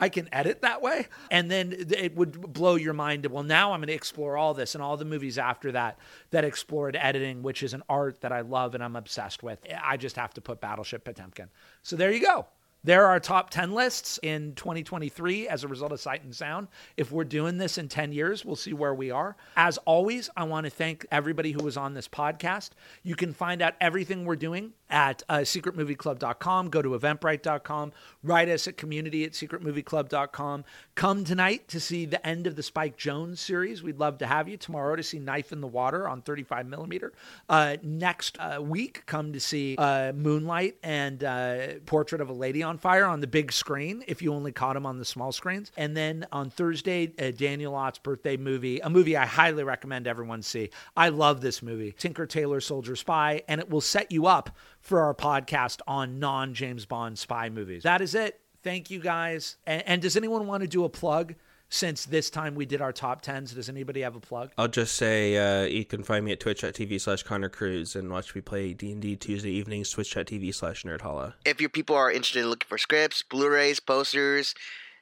I 0.00 0.08
can 0.08 0.26
edit 0.32 0.62
that 0.62 0.80
way. 0.80 1.08
And 1.30 1.50
then 1.50 1.74
it 1.76 2.16
would 2.16 2.54
blow 2.54 2.76
your 2.76 2.94
mind. 2.94 3.26
Well, 3.26 3.42
now 3.42 3.72
I'm 3.72 3.80
going 3.80 3.88
to 3.88 3.92
explore 3.92 4.38
all 4.38 4.54
this 4.54 4.74
and 4.74 4.82
all 4.82 4.96
the 4.96 5.04
movies 5.04 5.36
after 5.36 5.72
that 5.72 5.98
that 6.30 6.42
explored 6.42 6.96
editing, 6.96 7.42
which 7.42 7.62
is 7.62 7.74
an 7.74 7.82
art 7.86 8.22
that 8.22 8.32
I 8.32 8.40
love 8.40 8.74
and 8.74 8.82
I'm 8.82 8.96
obsessed 8.96 9.42
with. 9.42 9.58
I 9.84 9.98
just 9.98 10.16
have 10.16 10.32
to 10.34 10.40
put 10.40 10.58
Battleship 10.58 11.04
Potemkin. 11.04 11.50
So 11.82 11.96
there 11.96 12.10
you 12.10 12.22
go. 12.22 12.46
There 12.86 13.06
are 13.06 13.18
top 13.18 13.50
10 13.50 13.72
lists 13.72 14.20
in 14.22 14.54
2023 14.54 15.48
as 15.48 15.64
a 15.64 15.68
result 15.68 15.90
of 15.90 15.98
Sight 15.98 16.22
and 16.22 16.32
Sound. 16.32 16.68
If 16.96 17.10
we're 17.10 17.24
doing 17.24 17.58
this 17.58 17.78
in 17.78 17.88
10 17.88 18.12
years, 18.12 18.44
we'll 18.44 18.54
see 18.54 18.74
where 18.74 18.94
we 18.94 19.10
are. 19.10 19.36
As 19.56 19.76
always, 19.78 20.30
I 20.36 20.44
want 20.44 20.66
to 20.66 20.70
thank 20.70 21.04
everybody 21.10 21.50
who 21.50 21.64
was 21.64 21.76
on 21.76 21.94
this 21.94 22.06
podcast. 22.06 22.70
You 23.02 23.16
can 23.16 23.32
find 23.32 23.60
out 23.60 23.74
everything 23.80 24.24
we're 24.24 24.36
doing 24.36 24.72
at 24.90 25.22
uh, 25.28 25.38
secretmovieclub.com. 25.38 26.70
Go 26.70 26.82
to 26.82 26.90
eventbrite.com. 26.90 27.92
Write 28.22 28.48
us 28.48 28.68
at 28.68 28.76
community 28.76 29.24
at 29.24 29.32
secretmovieclub.com. 29.32 30.64
Come 30.94 31.24
tonight 31.24 31.68
to 31.68 31.80
see 31.80 32.06
the 32.06 32.24
end 32.26 32.46
of 32.46 32.56
the 32.56 32.62
Spike 32.62 32.96
Jonze 32.96 33.38
series. 33.38 33.82
We'd 33.82 33.98
love 33.98 34.18
to 34.18 34.26
have 34.26 34.48
you. 34.48 34.56
Tomorrow 34.56 34.96
to 34.96 35.02
see 35.02 35.18
Knife 35.18 35.52
in 35.52 35.60
the 35.60 35.66
Water 35.66 36.08
on 36.08 36.22
35 36.22 36.66
millimeter. 36.66 37.12
Uh, 37.48 37.76
next 37.82 38.38
uh, 38.38 38.60
week, 38.60 39.04
come 39.06 39.32
to 39.32 39.40
see 39.40 39.76
uh, 39.76 40.12
Moonlight 40.12 40.76
and 40.82 41.22
uh, 41.24 41.66
Portrait 41.86 42.20
of 42.20 42.30
a 42.30 42.32
Lady 42.32 42.62
on 42.62 42.78
Fire 42.78 43.04
on 43.04 43.20
the 43.20 43.26
big 43.26 43.52
screen 43.52 44.04
if 44.06 44.22
you 44.22 44.32
only 44.32 44.52
caught 44.52 44.74
them 44.74 44.86
on 44.86 44.98
the 44.98 45.04
small 45.04 45.32
screens. 45.32 45.72
And 45.76 45.96
then 45.96 46.26
on 46.32 46.50
Thursday, 46.50 47.12
uh, 47.18 47.30
Daniel 47.30 47.74
Ott's 47.74 47.98
birthday 47.98 48.36
movie, 48.36 48.80
a 48.80 48.90
movie 48.90 49.16
I 49.16 49.26
highly 49.26 49.64
recommend 49.64 50.06
everyone 50.06 50.42
see. 50.42 50.70
I 50.96 51.10
love 51.10 51.40
this 51.40 51.62
movie, 51.62 51.92
Tinker 51.92 52.26
Tailor 52.26 52.60
Soldier 52.60 52.96
Spy, 52.96 53.42
and 53.48 53.60
it 53.60 53.70
will 53.70 53.80
set 53.80 54.10
you 54.10 54.26
up 54.26 54.56
for 54.86 55.00
our 55.02 55.14
podcast 55.14 55.80
on 55.86 56.18
non 56.20 56.54
James 56.54 56.86
Bond 56.86 57.18
spy 57.18 57.48
movies. 57.48 57.82
That 57.82 58.00
is 58.00 58.14
it. 58.14 58.40
Thank 58.62 58.90
you 58.90 59.00
guys. 59.00 59.56
And, 59.66 59.82
and 59.86 60.02
does 60.02 60.16
anyone 60.16 60.46
want 60.46 60.62
to 60.62 60.68
do 60.68 60.84
a 60.84 60.88
plug? 60.88 61.34
Since 61.68 62.04
this 62.04 62.30
time 62.30 62.54
we 62.54 62.64
did 62.64 62.80
our 62.80 62.92
top 62.92 63.22
tens, 63.22 63.52
does 63.52 63.68
anybody 63.68 64.02
have 64.02 64.14
a 64.14 64.20
plug? 64.20 64.52
I'll 64.56 64.68
just 64.68 64.94
say 64.94 65.36
uh, 65.36 65.66
you 65.66 65.84
can 65.84 66.04
find 66.04 66.24
me 66.24 66.30
at 66.30 66.38
twitch.tv 66.38 67.00
slash 67.00 67.24
Connor 67.24 67.48
Cruz 67.48 67.96
and 67.96 68.08
watch 68.08 68.36
me 68.36 68.40
play 68.40 68.72
D&D 68.72 69.16
Tuesday 69.16 69.50
evenings, 69.50 69.90
twitch.tv 69.90 70.54
slash 70.54 70.84
Nerdhalla. 70.84 71.34
If 71.44 71.60
your 71.60 71.68
people 71.68 71.96
are 71.96 72.08
interested 72.08 72.42
in 72.42 72.50
looking 72.50 72.68
for 72.68 72.78
scripts, 72.78 73.24
Blu-rays, 73.24 73.80
posters, 73.80 74.54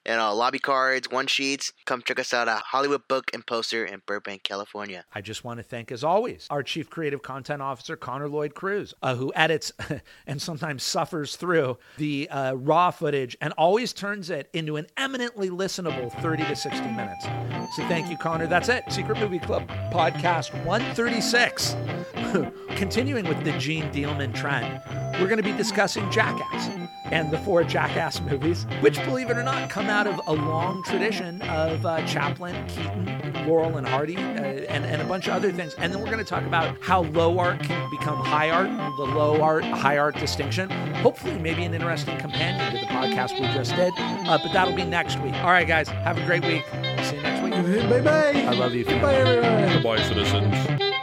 and 0.06 0.20
uh, 0.20 0.34
lobby 0.34 0.58
cards, 0.58 1.10
one 1.10 1.26
sheets, 1.26 1.72
come 1.86 2.02
check 2.02 2.18
us 2.18 2.34
out 2.34 2.48
at 2.48 2.62
Hollywood 2.62 3.06
Book 3.08 3.30
and 3.32 3.46
Poster 3.46 3.84
in 3.84 4.02
Burbank, 4.06 4.42
California. 4.42 5.04
I 5.14 5.20
just 5.20 5.44
want 5.44 5.58
to 5.58 5.62
thank, 5.62 5.90
as 5.90 6.04
always, 6.04 6.46
our 6.50 6.62
Chief 6.62 6.90
Creative 6.90 7.22
Content 7.22 7.62
Officer, 7.62 7.96
Connor 7.96 8.28
Lloyd 8.28 8.54
Cruz, 8.54 8.94
uh, 9.02 9.14
who 9.14 9.32
edits 9.34 9.72
and 10.26 10.40
sometimes 10.40 10.82
suffers 10.82 11.36
through 11.36 11.78
the 11.96 12.28
uh, 12.30 12.52
raw 12.54 12.90
footage 12.90 13.36
and 13.40 13.52
always 13.56 13.92
turns 13.92 14.30
it 14.30 14.50
into 14.52 14.76
an 14.76 14.86
eminently 14.96 15.50
listenable 15.50 16.12
30 16.20 16.44
to 16.44 16.56
60 16.56 16.80
minutes. 16.90 17.24
So 17.76 17.86
thank 17.88 18.10
you, 18.10 18.16
Connor. 18.16 18.46
That's 18.46 18.68
it. 18.68 18.84
Secret 18.90 19.18
Movie 19.18 19.38
Club 19.38 19.68
Podcast 19.92 20.52
136. 20.64 21.76
Continuing 22.76 23.28
with 23.28 23.42
the 23.44 23.52
Jeanne 23.58 23.90
Dielman 23.92 24.34
trend, 24.34 24.80
we're 25.20 25.28
going 25.28 25.42
to 25.42 25.48
be 25.48 25.56
discussing 25.56 26.10
Jackass 26.10 26.68
and 27.12 27.30
the 27.30 27.38
four 27.38 27.62
Jackass 27.62 28.20
movies, 28.20 28.64
which, 28.80 28.96
believe 29.04 29.30
it 29.30 29.36
or 29.36 29.42
not, 29.42 29.70
come 29.70 29.86
out 29.86 29.93
of 30.02 30.20
a 30.26 30.32
long 30.32 30.82
tradition 30.82 31.40
of 31.42 31.86
uh, 31.86 32.04
Chaplin, 32.06 32.54
Keaton, 32.66 33.46
Laurel 33.46 33.76
and 33.76 33.86
Hardy, 33.86 34.16
uh, 34.16 34.20
and, 34.20 34.84
and 34.84 35.00
a 35.00 35.04
bunch 35.04 35.28
of 35.28 35.34
other 35.34 35.52
things. 35.52 35.74
And 35.74 35.92
then 35.92 36.00
we're 36.00 36.10
going 36.10 36.18
to 36.18 36.24
talk 36.24 36.44
about 36.44 36.76
how 36.80 37.02
low 37.02 37.38
art 37.38 37.60
can 37.62 37.90
become 37.90 38.18
high 38.18 38.50
art, 38.50 38.68
the 38.96 39.04
low 39.04 39.40
art, 39.40 39.64
high 39.64 39.98
art 39.98 40.16
distinction. 40.16 40.68
Hopefully, 40.96 41.38
maybe 41.38 41.64
an 41.64 41.74
interesting 41.74 42.18
companion 42.18 42.72
to 42.72 42.78
the 42.80 42.86
podcast 42.86 43.34
we 43.34 43.46
just 43.54 43.74
did. 43.76 43.92
Uh, 43.96 44.38
but 44.42 44.52
that'll 44.52 44.74
be 44.74 44.84
next 44.84 45.18
week. 45.20 45.34
All 45.36 45.50
right, 45.50 45.66
guys, 45.66 45.88
have 45.88 46.18
a 46.18 46.24
great 46.26 46.44
week. 46.44 46.64
See 47.04 47.16
you 47.16 47.22
next 47.22 47.42
week. 47.42 47.88
Bye 47.88 48.00
bye. 48.00 48.40
I 48.40 48.54
love 48.54 48.74
you. 48.74 48.84
Bye 48.84 49.14
everyone. 49.14 49.72
Goodbye, 49.74 50.02
citizens. 50.02 50.93